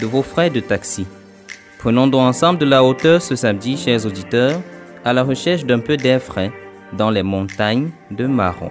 de 0.00 0.06
vos 0.06 0.22
frais 0.22 0.50
de 0.50 0.60
taxi. 0.60 1.06
Prenons 1.78 2.06
donc 2.06 2.22
ensemble 2.22 2.58
de 2.58 2.64
la 2.64 2.82
hauteur 2.84 3.20
ce 3.20 3.36
samedi, 3.36 3.76
chers 3.76 4.06
auditeurs, 4.06 4.60
à 5.04 5.12
la 5.12 5.22
recherche 5.22 5.64
d'un 5.64 5.80
peu 5.80 5.96
d'air 5.96 6.22
frais 6.22 6.52
dans 6.96 7.10
les 7.10 7.22
montagnes 7.22 7.90
de 8.10 8.26
Marron. 8.26 8.70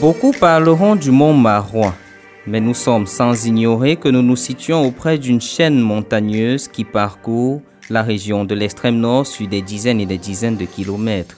Beaucoup 0.00 0.32
parleront 0.32 0.96
du 0.96 1.10
mont 1.10 1.34
Marois, 1.34 1.94
mais 2.46 2.58
nous 2.58 2.72
sommes 2.72 3.06
sans 3.06 3.44
ignorer 3.44 3.96
que 3.96 4.08
nous 4.08 4.22
nous 4.22 4.34
situons 4.34 4.86
auprès 4.86 5.18
d'une 5.18 5.42
chaîne 5.42 5.78
montagneuse 5.78 6.68
qui 6.68 6.84
parcourt 6.84 7.60
la 7.90 8.02
région 8.02 8.46
de 8.46 8.54
l'extrême 8.54 8.96
nord 8.96 9.26
sur 9.26 9.46
des 9.46 9.60
dizaines 9.60 10.00
et 10.00 10.06
des 10.06 10.16
dizaines 10.16 10.56
de 10.56 10.64
kilomètres. 10.64 11.36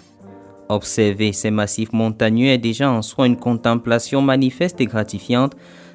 Observer 0.69 1.33
ces 1.33 1.51
massifs 1.51 1.93
montagneux 1.93 2.51
est 2.51 2.59
déjà 2.59 2.89
en 2.89 3.03
soi 3.03 3.27
une 3.27 3.37
contemplation 3.37 4.23
manifeste 4.23 4.81
et 4.81 4.87
gratifiante 4.87 5.55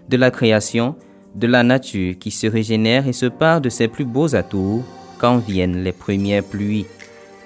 de 0.10 0.18
la 0.18 0.30
création, 0.30 0.98
de 1.36 1.48
la 1.48 1.64
nature 1.64 2.16
qui 2.20 2.32
se 2.32 2.48
régénère 2.48 3.08
et 3.08 3.14
se 3.14 3.28
part 3.28 3.62
de 3.62 3.70
ses 3.70 3.88
plus 3.88 4.04
beaux 4.04 4.36
atours 4.36 4.84
quand 5.20 5.38
viennent 5.38 5.86
les 5.86 5.94
premières 5.94 6.44
pluies. 6.44 6.86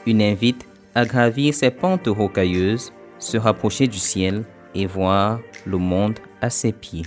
Une 0.08 0.24
invite 0.24 0.66
à 0.96 1.06
gravir 1.06 1.54
ces 1.54 1.70
pentes 1.70 2.08
rocailleuses, 2.08 2.92
se 3.20 3.38
rapprocher 3.38 3.86
du 3.86 4.00
ciel 4.00 4.46
et 4.76 4.86
voir 4.86 5.40
le 5.66 5.78
monde 5.78 6.20
à 6.42 6.50
ses 6.50 6.72
pieds. 6.72 7.06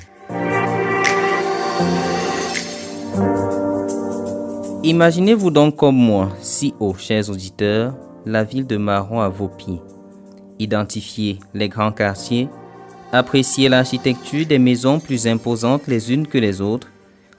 Imaginez-vous 4.82 5.50
donc 5.50 5.76
comme 5.76 5.96
moi, 5.96 6.30
si 6.40 6.74
haut, 6.78 6.94
chers 6.94 7.30
auditeurs, 7.30 7.94
la 8.26 8.44
ville 8.44 8.66
de 8.66 8.76
Maron 8.76 9.20
à 9.20 9.28
vos 9.28 9.48
pieds. 9.48 9.80
Identifiez 10.58 11.38
les 11.54 11.68
grands 11.68 11.92
quartiers, 11.92 12.48
appréciez 13.10 13.68
l'architecture 13.68 14.46
des 14.46 14.58
maisons 14.58 15.00
plus 15.00 15.26
imposantes 15.26 15.86
les 15.86 16.12
unes 16.12 16.26
que 16.26 16.38
les 16.38 16.60
autres, 16.60 16.90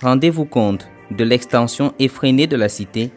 rendez-vous 0.01 0.45
compte 0.45 0.87
de 1.11 1.23
l'extension 1.23 1.93
effrénée 1.99 2.47
de 2.47 2.55
la 2.55 2.67
cité, 2.67 3.11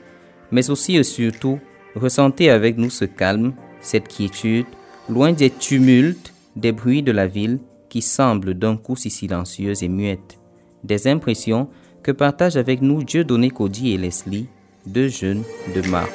mais 0.50 0.70
aussi 0.70 0.96
et 0.96 1.04
surtout, 1.04 1.58
ressentez 1.94 2.50
avec 2.50 2.76
nous 2.76 2.90
ce 2.90 3.06
calme, 3.06 3.54
cette 3.80 4.08
quiétude, 4.08 4.66
loin 5.08 5.32
des 5.32 5.50
tumultes, 5.50 6.27
des 6.58 6.72
bruits 6.72 7.04
de 7.04 7.12
la 7.12 7.28
ville 7.28 7.60
qui 7.88 8.02
semblent 8.02 8.54
d'un 8.54 8.76
coup 8.76 8.96
si 8.96 9.10
silencieuses 9.10 9.84
et 9.84 9.88
muettes, 9.88 10.40
des 10.82 11.06
impressions 11.06 11.68
que 12.02 12.10
partagent 12.10 12.56
avec 12.56 12.82
nous 12.82 13.04
Dieudonné 13.04 13.50
Cody 13.50 13.92
et 13.92 13.96
Leslie, 13.96 14.48
deux 14.84 15.08
jeunes 15.08 15.44
de 15.74 15.88
Marron. 15.88 16.08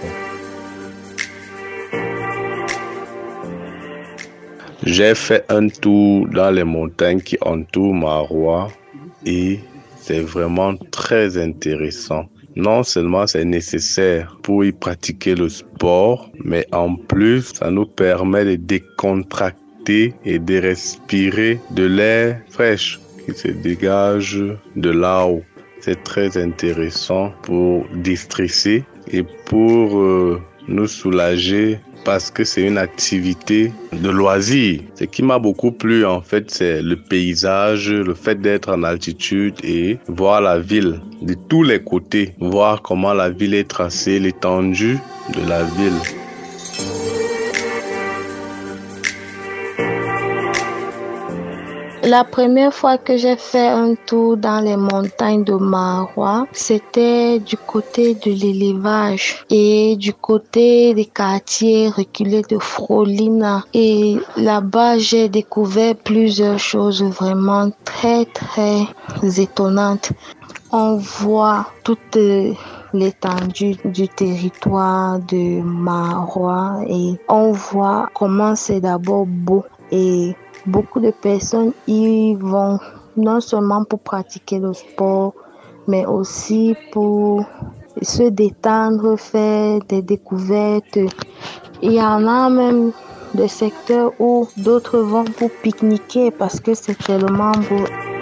J'ai 4.85 5.15
fait 5.15 5.45
un 5.49 5.69
tour 5.69 6.27
dans 6.27 6.51
les 6.51 6.65
montagnes 6.65 7.21
qui 7.21 7.37
entourent 7.39 7.93
Marois 7.93 8.67
et 9.25 9.61
c'est 10.01 10.19
vraiment 10.19 10.75
très 10.91 11.37
intéressant. 11.37 12.25
Non 12.57 12.83
seulement 12.83 13.25
c'est 13.27 13.45
nécessaire 13.45 14.37
pour 14.43 14.65
y 14.65 14.73
pratiquer 14.73 15.35
le 15.35 15.47
sport, 15.47 16.29
mais 16.43 16.67
en 16.73 16.95
plus 16.95 17.53
ça 17.53 17.71
nous 17.71 17.85
permet 17.85 18.43
de 18.43 18.55
décontracter 18.57 19.62
et 19.89 20.39
de 20.39 20.59
respirer 20.59 21.59
de 21.71 21.85
l'air 21.85 22.39
fraîche 22.49 22.99
qui 23.25 23.33
se 23.33 23.49
dégage 23.49 24.41
de 24.75 24.89
là-haut. 24.89 25.43
C'est 25.81 26.03
très 26.03 26.37
intéressant 26.37 27.33
pour 27.43 27.85
distresser 27.95 28.85
et 29.11 29.23
pour 29.45 29.99
euh, 29.99 30.41
nous 30.67 30.87
soulager 30.87 31.79
parce 32.05 32.31
que 32.31 32.43
c'est 32.43 32.63
une 32.63 32.77
activité 32.77 33.71
de 33.93 34.09
loisir. 34.09 34.81
Ce 34.95 35.05
qui 35.05 35.23
m'a 35.23 35.39
beaucoup 35.39 35.71
plu 35.71 36.05
en 36.05 36.21
fait, 36.21 36.51
c'est 36.51 36.81
le 36.81 36.95
paysage, 36.95 37.91
le 37.91 38.13
fait 38.13 38.41
d'être 38.41 38.69
en 38.69 38.83
altitude 38.83 39.55
et 39.63 39.97
voir 40.07 40.41
la 40.41 40.59
ville 40.59 41.01
de 41.21 41.33
tous 41.33 41.63
les 41.63 41.81
côtés, 41.81 42.35
voir 42.39 42.81
comment 42.81 43.13
la 43.13 43.29
ville 43.29 43.53
est 43.53 43.69
tracée, 43.69 44.19
l'étendue 44.19 44.97
de 45.33 45.49
la 45.49 45.63
ville. 45.63 46.22
La 52.13 52.23
première 52.23 52.71
fois 52.71 52.99
que 52.99 53.17
j'ai 53.17 53.35
fait 53.37 53.69
un 53.69 53.95
tour 53.95 54.37
dans 54.37 54.59
les 54.59 54.77
montagnes 54.77 55.43
de 55.43 55.55
Marois, 55.55 56.45
c'était 56.51 57.39
du 57.39 57.57
côté 57.57 58.13
de 58.13 58.29
l'élevage 58.29 59.43
et 59.49 59.95
du 59.95 60.13
côté 60.13 60.93
des 60.93 61.07
quartiers 61.07 61.89
reculés 61.89 62.43
de 62.47 62.59
Frolina. 62.59 63.63
Et 63.73 64.17
là-bas, 64.37 64.99
j'ai 64.99 65.27
découvert 65.27 65.95
plusieurs 65.95 66.59
choses 66.59 67.01
vraiment 67.01 67.71
très, 67.83 68.25
très 68.25 68.85
étonnantes. 69.39 70.11
On 70.71 70.97
voit 70.97 71.65
toute 71.83 72.15
l'étendue 72.93 73.75
du 73.85 74.07
territoire 74.07 75.17
de 75.17 75.63
Marois 75.63 76.81
et 76.87 77.15
on 77.27 77.53
voit 77.53 78.07
comment 78.13 78.55
c'est 78.55 78.81
d'abord 78.81 79.25
beau 79.25 79.63
et 79.91 80.35
Beaucoup 80.65 80.99
de 80.99 81.11
personnes 81.11 81.73
y 81.87 82.35
vont 82.35 82.79
non 83.17 83.41
seulement 83.41 83.83
pour 83.83 83.99
pratiquer 83.99 84.59
le 84.59 84.73
sport, 84.73 85.33
mais 85.87 86.05
aussi 86.05 86.75
pour 86.91 87.45
se 88.01 88.23
détendre, 88.23 89.17
faire 89.17 89.79
des 89.89 90.01
découvertes. 90.01 90.99
Il 91.81 91.91
y 91.91 92.01
en 92.01 92.25
a 92.27 92.49
même 92.49 92.91
des 93.33 93.47
secteurs 93.47 94.13
où 94.19 94.47
d'autres 94.57 94.99
vont 94.99 95.25
pour 95.25 95.49
pique-niquer 95.61 96.31
parce 96.31 96.59
que 96.59 96.73
c'est 96.73 96.97
tellement 96.97 97.51
beau. 97.51 98.12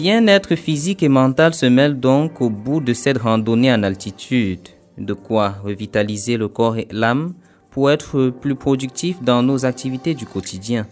Bien-être 0.00 0.54
physique 0.54 1.02
et 1.02 1.08
mental 1.08 1.54
se 1.54 1.66
mêlent 1.66 1.98
donc 1.98 2.40
au 2.40 2.50
bout 2.50 2.80
de 2.80 2.92
cette 2.92 3.18
randonnée 3.18 3.72
en 3.72 3.82
altitude, 3.82 4.60
de 4.96 5.12
quoi 5.12 5.56
revitaliser 5.64 6.36
le 6.36 6.46
corps 6.46 6.76
et 6.76 6.86
l'âme 6.92 7.34
pour 7.72 7.90
être 7.90 8.30
plus 8.30 8.54
productif 8.54 9.20
dans 9.24 9.42
nos 9.42 9.64
activités 9.64 10.14
du 10.14 10.24
quotidien. 10.24 10.86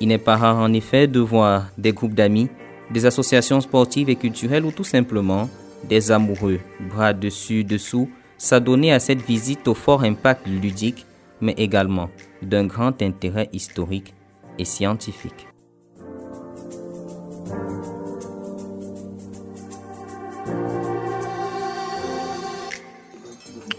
Il 0.00 0.08
n'est 0.08 0.16
pas 0.16 0.38
rare 0.38 0.56
en 0.56 0.72
effet 0.72 1.06
de 1.06 1.20
voir 1.20 1.66
des 1.76 1.92
groupes 1.92 2.14
d'amis, 2.14 2.48
des 2.90 3.04
associations 3.04 3.60
sportives 3.60 4.08
et 4.08 4.16
culturelles 4.16 4.64
ou 4.64 4.72
tout 4.72 4.84
simplement 4.84 5.50
des 5.86 6.10
amoureux, 6.10 6.60
bras 6.88 7.12
dessus, 7.12 7.62
dessous, 7.62 8.08
s'adonner 8.38 8.90
à 8.90 9.00
cette 9.00 9.20
visite 9.20 9.68
au 9.68 9.74
fort 9.74 10.02
impact 10.02 10.46
ludique, 10.46 11.04
mais 11.42 11.54
également 11.58 12.08
d'un 12.40 12.64
grand 12.64 13.02
intérêt 13.02 13.50
historique 13.52 14.14
et 14.58 14.64
scientifique. 14.64 15.49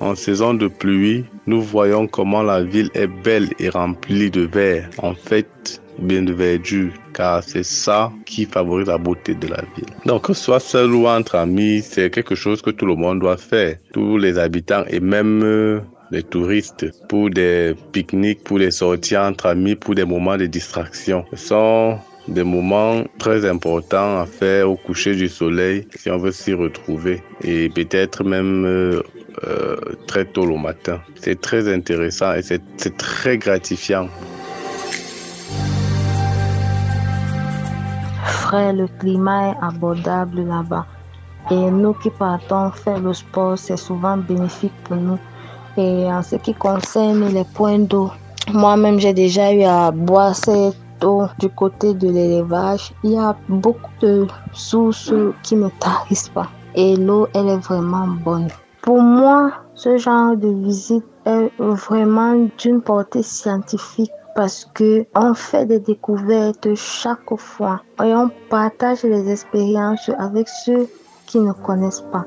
En 0.01 0.15
saison 0.15 0.55
de 0.55 0.67
pluie, 0.67 1.25
nous 1.45 1.61
voyons 1.61 2.07
comment 2.07 2.41
la 2.41 2.63
ville 2.63 2.89
est 2.95 3.05
belle 3.05 3.49
et 3.59 3.69
remplie 3.69 4.31
de 4.31 4.41
verre. 4.41 4.89
En 4.97 5.13
fait, 5.13 5.79
bien 5.99 6.23
de 6.23 6.33
verdure, 6.33 6.91
car 7.13 7.43
c'est 7.43 7.63
ça 7.63 8.11
qui 8.25 8.45
favorise 8.45 8.87
la 8.87 8.97
beauté 8.97 9.35
de 9.35 9.45
la 9.45 9.61
ville. 9.75 9.85
Donc, 10.07 10.25
soit 10.33 10.59
seul 10.59 10.91
ou 10.91 11.07
entre 11.07 11.35
amis, 11.35 11.83
c'est 11.83 12.09
quelque 12.09 12.33
chose 12.33 12.63
que 12.63 12.71
tout 12.71 12.87
le 12.87 12.95
monde 12.95 13.19
doit 13.19 13.37
faire. 13.37 13.77
Tous 13.93 14.17
les 14.17 14.39
habitants 14.39 14.85
et 14.89 14.99
même 14.99 15.43
euh, 15.43 15.81
les 16.09 16.23
touristes 16.23 16.87
pour 17.07 17.29
des 17.29 17.75
pique-niques, 17.91 18.43
pour 18.43 18.57
des 18.57 18.71
sorties 18.71 19.17
entre 19.17 19.45
amis, 19.45 19.75
pour 19.75 19.93
des 19.93 20.05
moments 20.05 20.35
de 20.35 20.47
distraction. 20.47 21.25
Ce 21.33 21.49
sont 21.49 21.99
des 22.27 22.43
moments 22.43 23.03
très 23.19 23.47
importants 23.47 24.19
à 24.19 24.25
faire 24.25 24.69
au 24.69 24.75
coucher 24.75 25.15
du 25.15 25.27
soleil 25.27 25.87
si 25.95 26.09
on 26.09 26.17
veut 26.17 26.31
s'y 26.31 26.53
retrouver 26.53 27.21
et 27.43 27.69
peut-être 27.69 28.23
même 28.23 28.65
euh, 28.65 29.01
euh, 29.43 29.77
très 30.07 30.25
tôt 30.25 30.45
le 30.45 30.57
matin. 30.57 30.99
C'est 31.15 31.39
très 31.39 31.71
intéressant 31.73 32.33
et 32.33 32.41
c'est 32.41 32.97
très 32.97 33.37
gratifiant. 33.37 34.07
Frère, 38.25 38.73
le 38.73 38.87
climat 38.99 39.51
est 39.51 39.57
abordable 39.61 40.41
là-bas. 40.41 40.85
Et 41.49 41.71
nous 41.71 41.93
qui 41.93 42.09
partons 42.09 42.71
faire 42.71 42.99
le 42.99 43.13
sport, 43.13 43.57
c'est 43.57 43.77
souvent 43.77 44.17
bénéfique 44.17 44.73
pour 44.83 44.97
nous. 44.97 45.17
Et 45.77 46.05
en 46.11 46.21
ce 46.21 46.35
qui 46.35 46.53
concerne 46.53 47.33
les 47.33 47.45
points 47.45 47.79
d'eau, 47.79 48.11
moi-même 48.53 48.99
j'ai 48.99 49.13
déjà 49.13 49.53
eu 49.53 49.63
à 49.63 49.91
boire 49.91 50.35
cette 50.35 50.75
eau 51.03 51.23
du 51.39 51.49
côté 51.49 51.93
de 51.93 52.09
l'élevage. 52.09 52.93
Il 53.03 53.11
y 53.11 53.17
a 53.17 53.35
beaucoup 53.47 53.91
de 54.01 54.27
sources 54.53 55.13
qui 55.43 55.55
ne 55.55 55.69
tarissent 55.79 56.29
pas. 56.29 56.49
Et 56.75 56.95
l'eau, 56.95 57.27
elle 57.33 57.49
est 57.49 57.57
vraiment 57.57 58.07
bonne. 58.07 58.47
Pour 58.81 58.99
moi, 58.99 59.51
ce 59.75 59.97
genre 59.97 60.35
de 60.35 60.47
visite 60.47 61.05
est 61.25 61.51
vraiment 61.59 62.47
d'une 62.57 62.81
portée 62.81 63.21
scientifique 63.21 64.11
parce 64.35 64.65
que 64.73 65.05
on 65.13 65.35
fait 65.35 65.67
des 65.67 65.79
découvertes 65.79 66.73
chaque 66.73 67.35
fois 67.37 67.83
et 68.03 68.15
on 68.15 68.31
partage 68.49 69.03
les 69.03 69.29
expériences 69.29 70.09
avec 70.17 70.47
ceux 70.47 70.87
qui 71.27 71.39
ne 71.39 71.51
connaissent 71.51 72.03
pas. 72.11 72.25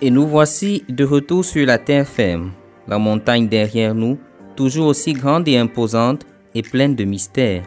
Et 0.00 0.10
nous 0.12 0.26
voici 0.28 0.84
de 0.88 1.04
retour 1.04 1.44
sur 1.44 1.66
la 1.66 1.78
terre 1.78 2.06
ferme 2.06 2.52
la 2.88 2.98
montagne 2.98 3.48
derrière 3.48 3.94
nous, 3.94 4.18
toujours 4.54 4.86
aussi 4.88 5.12
grande 5.12 5.48
et 5.48 5.58
imposante 5.58 6.26
et 6.54 6.62
pleine 6.62 6.94
de 6.94 7.04
mystères. 7.04 7.62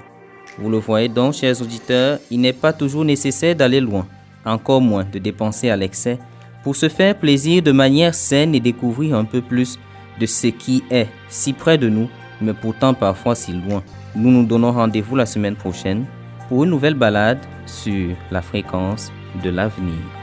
Vous 0.57 0.69
le 0.69 0.77
voyez 0.77 1.07
donc, 1.07 1.33
chers 1.33 1.61
auditeurs, 1.61 2.19
il 2.31 2.41
n'est 2.41 2.53
pas 2.53 2.73
toujours 2.73 3.05
nécessaire 3.05 3.55
d'aller 3.55 3.79
loin, 3.79 4.07
encore 4.45 4.81
moins 4.81 5.05
de 5.05 5.19
dépenser 5.19 5.69
à 5.69 5.77
l'excès, 5.77 6.19
pour 6.63 6.75
se 6.75 6.89
faire 6.89 7.17
plaisir 7.17 7.61
de 7.61 7.71
manière 7.71 8.13
saine 8.13 8.53
et 8.53 8.59
découvrir 8.59 9.15
un 9.15 9.25
peu 9.25 9.41
plus 9.41 9.79
de 10.19 10.25
ce 10.25 10.47
qui 10.47 10.83
est 10.91 11.07
si 11.29 11.53
près 11.53 11.77
de 11.77 11.87
nous, 11.87 12.09
mais 12.41 12.53
pourtant 12.53 12.93
parfois 12.93 13.35
si 13.35 13.53
loin. 13.53 13.83
Nous 14.15 14.31
nous 14.31 14.45
donnons 14.45 14.71
rendez-vous 14.71 15.15
la 15.15 15.25
semaine 15.25 15.55
prochaine 15.55 16.05
pour 16.49 16.63
une 16.63 16.71
nouvelle 16.71 16.95
balade 16.95 17.39
sur 17.65 18.15
la 18.31 18.41
fréquence 18.41 19.11
de 19.43 19.49
l'avenir. 19.49 20.18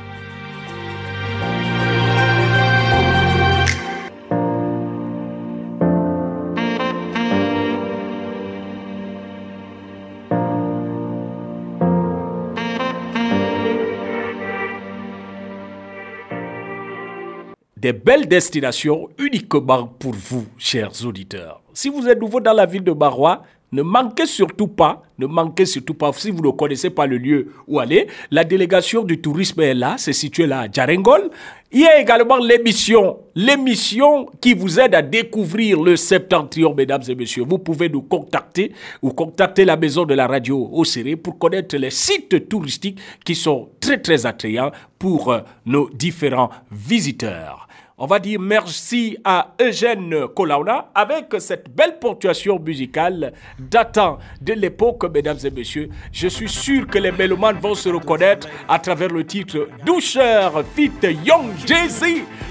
Des 17.86 17.92
belles 17.92 18.26
destinations 18.26 19.08
uniquement 19.16 19.86
pour 19.86 20.12
vous, 20.12 20.44
chers 20.58 21.06
auditeurs. 21.06 21.62
Si 21.72 21.88
vous 21.88 22.08
êtes 22.08 22.20
nouveau 22.20 22.40
dans 22.40 22.52
la 22.52 22.66
ville 22.66 22.82
de 22.82 22.90
Marois, 22.90 23.44
ne 23.70 23.82
manquez 23.82 24.26
surtout 24.26 24.66
pas, 24.66 25.02
ne 25.18 25.26
manquez 25.26 25.66
surtout 25.66 25.94
pas, 25.94 26.12
si 26.12 26.32
vous 26.32 26.42
ne 26.42 26.50
connaissez 26.50 26.90
pas 26.90 27.06
le 27.06 27.16
lieu 27.16 27.52
où 27.68 27.78
aller, 27.78 28.08
la 28.32 28.42
délégation 28.42 29.04
du 29.04 29.20
tourisme 29.20 29.60
est 29.60 29.74
là, 29.74 29.94
c'est 29.98 30.12
situé 30.12 30.46
là 30.48 30.60
à 30.62 30.68
Djarengol. 30.68 31.30
Il 31.70 31.80
y 31.80 31.86
a 31.86 32.00
également 32.00 32.38
l'émission, 32.38 33.18
l'émission 33.34 34.26
qui 34.40 34.54
vous 34.54 34.80
aide 34.80 34.94
à 34.94 35.02
découvrir 35.02 35.80
le 35.80 35.94
septentrion, 35.94 36.74
mesdames 36.74 37.02
et 37.08 37.14
messieurs. 37.14 37.44
Vous 37.46 37.58
pouvez 37.58 37.88
nous 37.88 38.02
contacter 38.02 38.72
ou 39.02 39.10
contacter 39.10 39.64
la 39.64 39.76
maison 39.76 40.04
de 40.04 40.14
la 40.14 40.26
radio 40.26 40.68
au 40.72 40.84
Séré 40.84 41.14
pour 41.14 41.38
connaître 41.38 41.76
les 41.76 41.90
sites 41.90 42.48
touristiques 42.48 42.98
qui 43.24 43.34
sont 43.34 43.68
très 43.78 43.98
très 43.98 44.26
attrayants 44.26 44.72
pour 44.98 45.32
euh, 45.32 45.40
nos 45.66 45.90
différents 45.90 46.50
visiteurs. 46.70 47.65
On 47.98 48.04
va 48.04 48.18
dire 48.18 48.38
merci 48.38 49.16
à 49.24 49.54
Eugène 49.58 50.28
Colauna 50.36 50.90
avec 50.94 51.34
cette 51.38 51.74
belle 51.74 51.98
ponctuation 51.98 52.58
musicale 52.58 53.32
datant 53.58 54.18
de 54.42 54.52
l'époque, 54.52 55.10
mesdames 55.14 55.38
et 55.42 55.50
messieurs. 55.50 55.88
Je 56.12 56.28
suis 56.28 56.48
sûr 56.50 56.86
que 56.86 56.98
les 56.98 57.10
mélomanes 57.10 57.58
vont 57.58 57.74
se 57.74 57.88
reconnaître 57.88 58.48
à 58.68 58.78
travers 58.78 59.08
le 59.08 59.24
titre 59.24 59.68
Doucheur 59.86 60.62
Fit 60.74 60.92
Young 61.24 61.52
Jay-Z. 61.66 62.04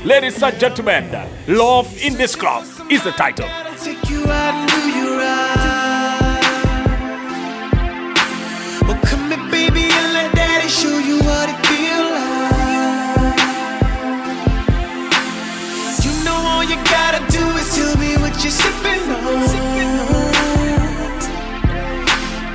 Ladies 0.03 0.43
and 0.43 0.59
gentlemen, 0.59 1.05
Love 1.47 1.89
in 2.03 2.15
this 2.15 2.35
Club 2.35 2.63
is 2.89 3.01
the 3.03 3.13
title. 3.15 3.45
Sipping 18.59 19.05
on. 19.11 19.49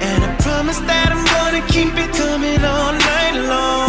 And 0.09 0.21
I 0.25 0.31
promise 0.45 0.81
that 0.91 1.09
I'm 1.15 1.25
gonna 1.35 1.63
keep 1.75 1.95
it 2.05 2.11
coming 2.21 2.63
all 2.65 2.93
night 2.93 3.37
long. 3.49 3.80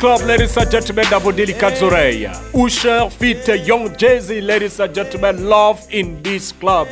Club, 0.00 0.22
ladies 0.26 0.56
and 0.56 0.70
gentlemen, 0.70 1.04
dans 1.10 1.20
vos 1.20 1.30
délicates 1.30 1.82
oreilles. 1.82 2.30
Usher 2.54 3.08
fit 3.10 3.36
Young 3.66 3.90
Jay-Z, 3.98 4.40
ladies 4.40 4.80
and 4.80 4.94
gentlemen, 4.94 5.44
love 5.46 5.80
in 5.92 6.22
this 6.22 6.54
club. 6.58 6.88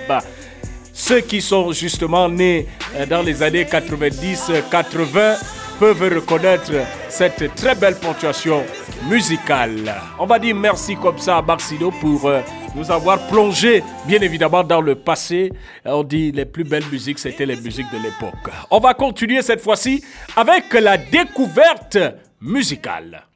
Ceux 0.93 1.21
qui 1.21 1.41
sont 1.41 1.73
justement 1.73 2.29
nés 2.29 2.67
euh, 2.97 3.07
dans 3.07 3.23
les 3.23 3.43
années 3.43 3.65
90-80 3.65 5.39
peuvent 5.79 6.03
reconnaître 6.03 6.71
cette 7.09 7.55
très 7.55 7.75
belle 7.75 7.95
ponctuation 7.95 8.63
musicale. 9.09 9.95
On 10.19 10.27
va 10.27 10.39
dire 10.39 10.55
merci 10.55 10.95
comme 10.95 11.19
ça 11.19 11.39
à 11.39 11.43
Marcino 11.43 11.91
pour 11.91 12.27
euh, 12.27 12.41
nous 12.75 12.91
avoir 12.91 13.27
plongé, 13.29 13.83
bien 14.07 14.21
évidemment, 14.21 14.63
dans 14.63 14.83
le 14.83 14.97
passé. 14.97 15.51
On 15.87 16.03
dit 16.03 16.31
les 16.31 16.45
plus 16.45 16.65
belles 16.65 16.87
musiques, 16.93 17.21
c'était 17.21 17.47
les 17.47 17.57
musiques 17.57 17.91
de 17.91 18.03
l'époque. 18.03 18.53
On 18.71 18.81
va 18.81 18.93
continuer 18.93 19.41
cette 19.41 19.63
fois-ci 19.63 20.05
avec 20.37 20.75
la 20.75 20.99
découverte 20.99 21.97
musicale. 22.41 23.27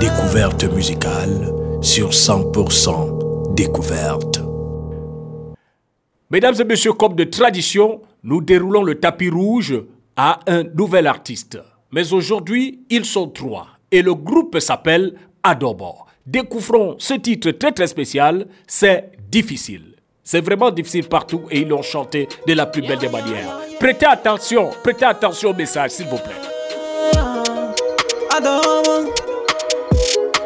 Découverte 0.00 0.64
musicale 0.64 1.52
sur 1.80 2.10
100% 2.10 3.54
découverte. 3.54 4.40
Mesdames 6.30 6.56
et 6.58 6.64
messieurs, 6.64 6.92
comme 6.92 7.14
de 7.14 7.24
tradition, 7.24 8.02
nous 8.24 8.40
déroulons 8.40 8.82
le 8.82 8.98
tapis 8.98 9.30
rouge 9.30 9.80
à 10.16 10.40
un 10.48 10.64
nouvel 10.64 11.06
artiste. 11.06 11.58
Mais 11.92 12.12
aujourd'hui, 12.12 12.84
ils 12.90 13.04
sont 13.04 13.28
trois 13.28 13.68
et 13.92 14.02
le 14.02 14.14
groupe 14.14 14.58
s'appelle 14.58 15.14
Adobo. 15.42 15.94
Découvrons 16.26 16.96
ce 16.98 17.14
titre 17.14 17.52
très 17.52 17.70
très 17.70 17.86
spécial, 17.86 18.46
c'est 18.66 19.12
difficile. 19.30 19.94
C'est 20.24 20.40
vraiment 20.40 20.72
difficile 20.72 21.06
partout 21.08 21.42
et 21.52 21.60
ils 21.60 21.68
l'ont 21.68 21.82
chanté 21.82 22.28
de 22.48 22.52
la 22.54 22.66
plus 22.66 22.82
belle 22.82 22.98
des 22.98 23.08
manières. 23.08 23.60
Prêtez 23.78 24.06
attention, 24.06 24.70
prêtez 24.82 25.04
attention 25.04 25.50
au 25.50 25.54
message, 25.54 25.92
s'il 25.92 26.06
vous 26.08 26.16
plaît. 26.16 26.55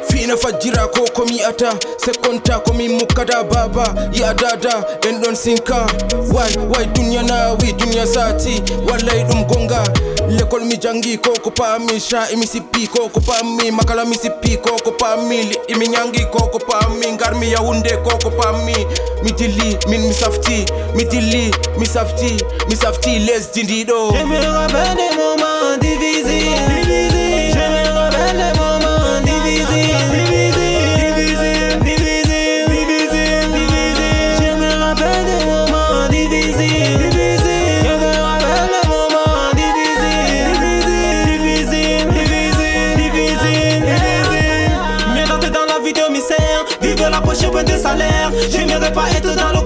Fina 0.08 0.36
fajjira 0.36 0.86
ko 0.86 1.04
komi 1.14 1.42
ata 1.42 1.72
sekonta 1.96 2.58
komi 2.60 2.88
mukkata 2.88 3.42
baba 3.44 3.94
ya 4.12 4.32
dada 4.34 4.84
en 5.08 5.20
ɗon 5.20 5.34
sinka 5.34 5.86
way 6.32 6.54
way 6.70 6.86
duniya 6.94 7.22
nawi 7.22 7.72
duniya 7.72 8.06
sati 8.06 8.62
wallay 8.88 9.24
ɗum 9.24 9.44
gonga. 9.46 9.82
L'école 10.28 10.64
mi 10.64 10.76
jangi 10.78 11.18
ko 11.18 11.32
ko 11.42 11.50
pami 11.50 11.98
sha 12.00 12.30
imi 12.30 12.46
sippi 12.46 12.86
ko 12.86 13.08
ko 13.08 13.20
pammi 13.20 13.70
makala 13.72 14.04
mi 14.04 14.14
sippi 14.14 14.56
ko 14.62 14.76
ko 14.84 14.92
pammi 14.92 15.42
liɗɗi 15.50 15.74
mi 15.78 15.86
ñangi 15.88 16.24
ko 16.30 16.38
ko 16.52 16.58
pammi 16.58 17.16
garmi 17.18 17.50
yahunde 17.50 17.90
ko 18.04 18.10
ko 18.22 18.30
pammi 18.30 18.74
mi. 19.24 19.32
Dilli 19.40 19.78
min 19.88 20.00
mi 20.02 20.12
safti 20.12 20.64
mi 20.94 21.04
dilli 21.04 21.50
mi 21.78 21.86
safti 21.86 22.36
mi 22.68 22.76
safti 22.76 23.18
lesdi 23.26 23.62
ndiɗo 23.62 24.12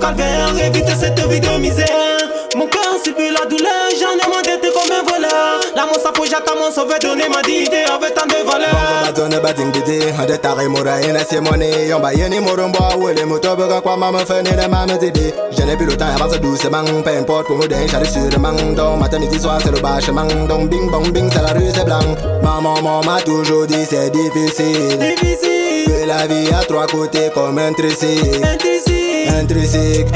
calvaire, 0.04 0.66
éviter 0.66 0.92
cette 0.98 1.20
vie 1.28 1.40
de 1.40 1.58
misère. 1.58 2.18
Mon 2.56 2.66
cœur 2.66 2.94
subit 3.04 3.30
la 3.30 3.46
douleur, 3.46 3.84
j'en 3.98 4.14
ai 4.14 4.28
moins 4.30 4.42
d'être 4.42 4.72
comme 4.72 4.92
un 4.92 5.02
voleur. 5.02 5.60
L'amour 5.74 5.96
s'approche, 6.00 6.30
j'attends 6.30 6.54
mon 6.56 6.70
sauveur, 6.70 6.98
donner 7.00 7.28
ma 7.28 7.42
dignité 7.42 7.82
avec 7.92 8.14
tant 8.14 8.26
de 8.26 8.40
valeur. 8.48 8.74
bazone 9.04 9.40
badingdidi 9.42 9.98
hade 10.18 10.38
tare 10.40 10.68
mura 10.68 11.00
ina 11.02 11.24
simoni 11.24 11.70
yomba 11.90 12.12
yeni 12.12 12.38
murumbo 12.40 12.78
wele 13.02 13.24
mutobuga 13.24 13.80
kwa 13.80 13.96
mama 13.96 14.18
feni 14.24 14.50
de 14.50 14.66
mama 14.68 14.96
tidi 14.98 15.32
je 15.56 15.62
n'ai 15.64 15.76
plus 15.76 15.86
le 15.86 15.96
temps 15.96 16.14
avance 16.14 16.38
doucement 16.40 16.84
peu 17.04 17.10
importe 17.10 17.46
pour 17.46 17.58
nous 17.58 17.68
d'un 17.68 17.86
charlie 17.88 18.08
sûrement 18.08 18.52
donc 18.76 19.00
matin 19.00 19.18
midi 19.18 19.38
soir 19.40 19.58
c'est 19.62 19.72
le 19.72 19.80
bâchement 19.80 20.26
donc 20.48 20.70
bing 20.70 20.90
bong 20.90 21.10
bing 21.12 21.28
c'est 21.32 21.42
la 21.42 21.52
rue 21.58 21.70
c'est 21.74 21.84
blanc. 21.84 22.14
Maman 22.42 22.74
maman 22.82 23.00
m'a 23.04 23.20
toujours 23.20 23.66
dit 23.66 23.84
c'est 23.88 24.10
difficile. 24.10 24.98
Difficile. 24.98 25.86
Que 25.86 26.06
la 26.06 26.26
vie 26.26 26.48
a 26.58 26.64
trois 26.64 26.86
côtés 26.86 27.30
comme 27.34 27.58
un 27.58 27.72
tricycle. 27.72 28.40
Intrinsique, 28.44 28.93
intrinsique 29.40 30.06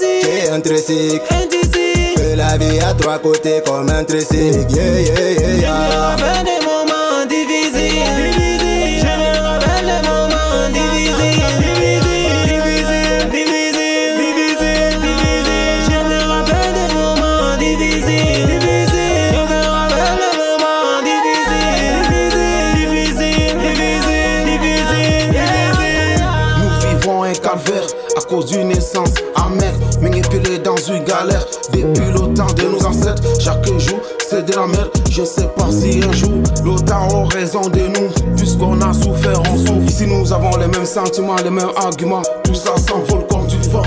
c'est 0.00 0.50
intrinsique 0.50 1.22
que 2.16 2.36
la 2.36 2.56
vie 2.58 2.78
a 2.80 2.94
trois 2.94 3.18
côtés 3.18 3.62
comme 3.66 3.88
un 3.88 4.04
tricycle 4.04 4.66
yeah. 4.70 5.00
Yeah 5.00 5.30
yeah, 5.32 6.44
yeah. 6.44 6.57
Galère. 31.18 31.44
Depuis 31.72 32.10
le 32.12 32.34
temps 32.34 32.52
de 32.56 32.62
nos 32.62 32.84
ancêtres, 32.86 33.22
chaque 33.40 33.66
jour 33.78 34.00
c'est 34.28 34.44
de 34.44 34.54
la 34.54 34.66
merde. 34.66 34.90
Je 35.10 35.24
sais 35.24 35.48
pas 35.56 35.70
si 35.70 36.00
un 36.02 36.12
jour 36.12 36.42
l'autant 36.64 37.08
aura 37.08 37.28
raison 37.28 37.62
de 37.62 37.80
nous, 37.80 38.34
puisqu'on 38.36 38.80
a 38.80 38.92
souffert, 38.92 39.40
on 39.52 39.56
souffre. 39.56 39.82
Ici 39.86 40.06
nous 40.06 40.32
avons 40.32 40.56
les 40.58 40.68
mêmes 40.68 40.86
sentiments, 40.86 41.36
les 41.36 41.50
mêmes 41.50 41.72
arguments. 41.76 42.22
Tout 42.44 42.54
ça 42.54 42.76
s'envole 42.76 43.26
comme 43.28 43.46
du 43.46 43.58
vent. 43.68 43.82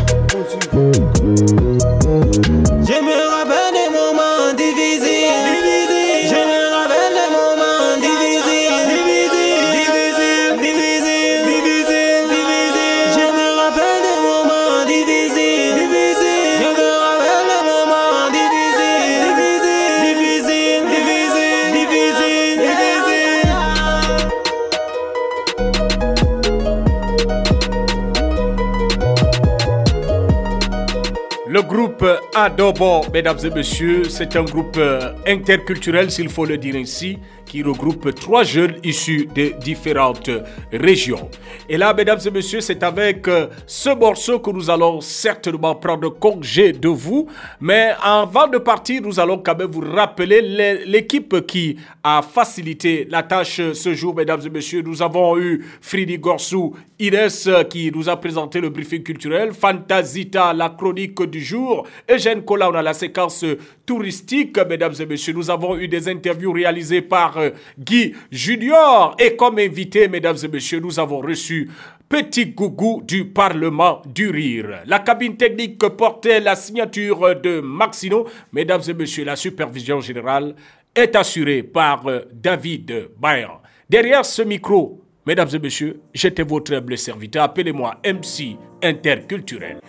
Le 31.61 31.67
groupe 32.01 32.19
Adobo, 32.35 33.01
mesdames 33.13 33.37
et 33.43 33.49
messieurs, 33.51 34.05
c'est 34.09 34.35
un 34.35 34.43
groupe 34.43 34.75
euh, 34.77 35.13
interculturel, 35.27 36.09
s'il 36.09 36.29
faut 36.29 36.45
le 36.45 36.57
dire 36.57 36.75
ainsi, 36.75 37.17
qui 37.45 37.61
regroupe 37.61 38.15
trois 38.15 38.43
jeunes 38.43 38.75
issus 38.83 39.27
de 39.35 39.53
différentes 39.59 40.29
régions. 40.71 41.29
Et 41.69 41.77
là, 41.77 41.93
mesdames 41.93 42.19
et 42.25 42.31
messieurs, 42.31 42.61
c'est 42.61 42.81
avec 42.81 43.27
euh, 43.27 43.47
ce 43.67 43.89
morceau 43.93 44.39
que 44.39 44.49
nous 44.49 44.69
allons 44.69 44.99
certainement 45.01 45.75
prendre 45.75 46.09
congé 46.09 46.71
de 46.71 46.87
vous. 46.87 47.27
Mais 47.59 47.91
avant 48.01 48.47
de 48.47 48.57
partir, 48.57 49.01
nous 49.03 49.19
allons 49.19 49.37
quand 49.37 49.57
même 49.57 49.69
vous 49.69 49.83
rappeler 49.93 50.41
l'é- 50.41 50.85
l'équipe 50.85 51.45
qui 51.45 51.77
a 52.03 52.21
facilité 52.21 53.05
la 53.09 53.21
tâche 53.21 53.61
ce 53.73 53.93
jour, 53.93 54.15
mesdames 54.15 54.41
et 54.45 54.49
messieurs. 54.49 54.81
Nous 54.83 55.01
avons 55.03 55.37
eu 55.37 55.63
Fridi 55.81 56.17
Gorsou, 56.17 56.73
Inès 56.99 57.45
euh, 57.47 57.63
qui 57.63 57.91
nous 57.93 58.09
a 58.09 58.15
présenté 58.15 58.59
le 58.61 58.69
briefing 58.69 59.03
culturel, 59.03 59.51
Fantasita, 59.53 60.53
la 60.53 60.69
chronique 60.69 61.21
du 61.23 61.41
jour, 61.43 61.85
Eugène 62.09 62.43
Cola, 62.43 62.69
on 62.69 62.75
a 62.75 62.81
la 62.81 62.93
séquence 62.93 63.45
touristique, 63.85 64.57
mesdames 64.67 64.93
et 64.99 65.05
messieurs. 65.05 65.33
Nous 65.33 65.49
avons 65.49 65.77
eu 65.77 65.87
des 65.87 66.07
interviews 66.09 66.51
réalisées 66.51 67.01
par 67.01 67.37
euh, 67.37 67.49
Guy 67.79 68.13
Junior 68.31 69.15
et 69.19 69.35
comme 69.35 69.59
invité, 69.59 70.07
mesdames 70.07 70.37
et 70.43 70.47
messieurs, 70.47 70.79
nous 70.79 70.99
avons 70.99 71.19
reçu 71.19 71.69
Petit 72.07 72.47
Gougou 72.47 73.01
du 73.05 73.25
Parlement 73.25 74.01
du 74.05 74.29
Rire. 74.29 74.81
La 74.85 74.99
cabine 74.99 75.37
technique 75.37 75.79
portait 75.79 76.39
la 76.39 76.55
signature 76.55 77.39
de 77.39 77.61
Maxino. 77.61 78.27
Mesdames 78.51 78.81
et 78.87 78.93
messieurs, 78.93 79.23
la 79.23 79.35
supervision 79.35 80.01
générale 80.01 80.55
est 80.93 81.15
assurée 81.15 81.63
par 81.63 82.05
euh, 82.07 82.21
David 82.33 83.09
Bayan. 83.19 83.61
Derrière 83.89 84.25
ce 84.25 84.41
micro, 84.41 85.00
mesdames 85.25 85.49
et 85.53 85.59
messieurs, 85.59 86.01
j'étais 86.13 86.43
votre 86.43 86.73
humble 86.73 86.97
serviteur. 86.97 87.43
Appelez-moi 87.43 87.95
MC 88.05 88.57
Interculturel. 88.83 89.79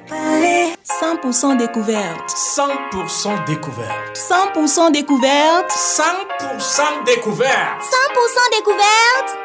100% 0.85 1.57
découverte. 1.57 2.29
100% 2.29 3.45
découverte. 3.47 4.17
100% 4.17 4.93
découverte. 4.93 5.71
100% 5.71 7.05
découverte. 7.05 7.83
100% 7.83 8.59
découverte. 8.59 9.39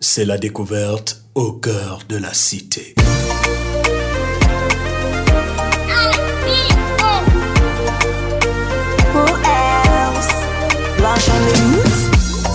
C'est 0.00 0.24
la 0.24 0.38
découverte 0.38 1.22
au 1.34 1.52
cœur 1.52 2.00
de 2.08 2.16
la 2.16 2.32
cité. 2.34 2.94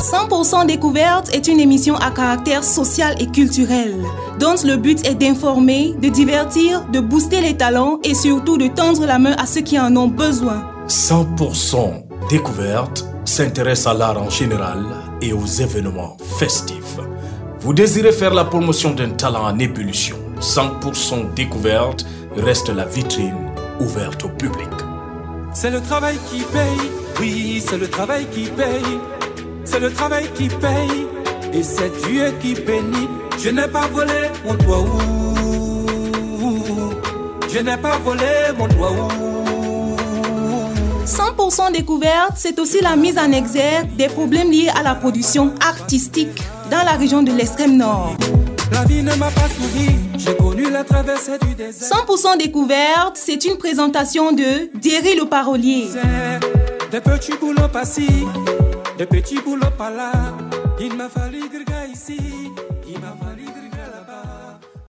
100% 0.08 0.66
découverte 0.68 1.36
est 1.36 1.50
une 1.50 1.60
émission 1.60 1.98
à 1.98 2.12
caractère 2.12 2.64
social 2.64 3.14
et 3.20 3.28
culturel, 3.28 3.94
dont 4.40 4.56
le 4.64 4.78
but 4.78 5.06
est 5.06 5.16
d'informer, 5.16 5.96
de 6.02 6.08
divertir, 6.08 6.86
de 6.94 7.02
booster 7.02 7.42
les 7.42 7.58
talents 7.58 8.00
et 8.06 8.14
surtout 8.14 8.58
de 8.58 8.68
tendre 8.68 9.06
la 9.06 9.20
main 9.20 9.34
à 9.38 9.46
ceux 9.46 9.60
qui 9.60 9.78
en 9.78 9.94
ont 9.98 10.08
besoin. 10.08 10.64
100% 10.88 12.06
découverte 12.30 13.06
s'intéresse 13.26 13.86
à 13.86 13.94
l'art 13.94 14.22
en 14.22 14.30
général 14.30 14.86
et 15.22 15.34
aux 15.34 15.46
événements 15.46 16.16
festifs. 16.40 17.00
Vous 17.60 17.74
désirez 17.74 18.14
faire 18.14 18.34
la 18.34 18.46
promotion 18.46 18.94
d'un 18.94 19.10
talent 19.10 19.44
en 19.44 19.60
ébullition. 19.60 20.16
100% 20.40 21.34
découverte 21.34 22.06
reste 22.38 22.70
la 22.70 22.86
vitrine 22.86 23.52
ouverte 23.82 24.24
au 24.24 24.30
public. 24.30 24.70
C'est 25.52 25.72
le 25.72 25.82
travail 25.82 26.16
qui 26.32 26.44
paye, 26.44 26.90
oui, 27.20 27.62
c'est 27.68 27.78
le 27.78 27.90
travail 27.90 28.26
qui 28.32 28.44
paye. 28.46 29.00
C'est 29.70 29.82
le 29.82 29.92
travail 29.92 30.30
qui 30.34 30.48
paye, 30.48 31.06
et 31.54 31.62
c'est 31.62 31.92
Dieu 32.08 32.34
qui 32.40 32.54
bénit. 32.54 33.10
Je 33.38 33.50
n'ai 33.50 33.68
pas 33.68 33.86
volé 33.88 34.14
mon 34.46 34.54
doigt 34.54 34.86
Je 37.54 37.60
n'ai 37.60 37.76
pas 37.76 37.98
volé 37.98 38.24
mon 38.58 38.68
doigt 38.68 39.10
100% 41.06 41.74
découverte, 41.74 42.34
c'est 42.36 42.58
aussi 42.60 42.80
la 42.82 42.96
mise 42.96 43.18
en 43.18 43.32
exergue 43.32 43.94
des 43.98 44.08
problèmes 44.08 44.52
liés 44.52 44.70
à 44.74 44.84
la 44.84 44.96
production 44.96 45.54
artistique 45.60 46.42
dans 46.72 46.84
la 46.84 46.94
région 46.94 47.22
de 47.22 47.32
l'extrême 47.32 47.76
nord. 47.76 48.16
La 48.72 48.86
vie 48.86 49.04
ne 49.04 49.14
m'a 49.16 49.32
pas 49.32 49.50
souri, 49.50 49.96
j'ai 50.18 50.36
connu 50.36 50.70
la 50.70 50.86
traversée 50.86 51.38
du 51.42 51.56
désert. 51.56 51.90
100% 52.08 52.38
découverte, 52.38 53.16
c'est 53.16 53.44
une 53.46 53.58
présentation 53.58 54.32
de 54.32 54.70
Derry 54.80 55.16
le 55.18 55.26
parolier. 55.26 55.88
Des 56.92 57.02
petits 57.02 57.34
boulots 57.40 57.68
par-ci, 58.98 59.06
des 59.06 59.06
petits 59.06 59.42
boulots 59.42 59.72
par-là. 59.78 60.12
Il 60.80 60.96
m'a 60.96 61.10
fallu 61.10 61.50
grga 61.50 61.86
ici, 61.88 62.18
il 62.88 63.00
m'a 63.00 63.16
fallu 63.22 63.37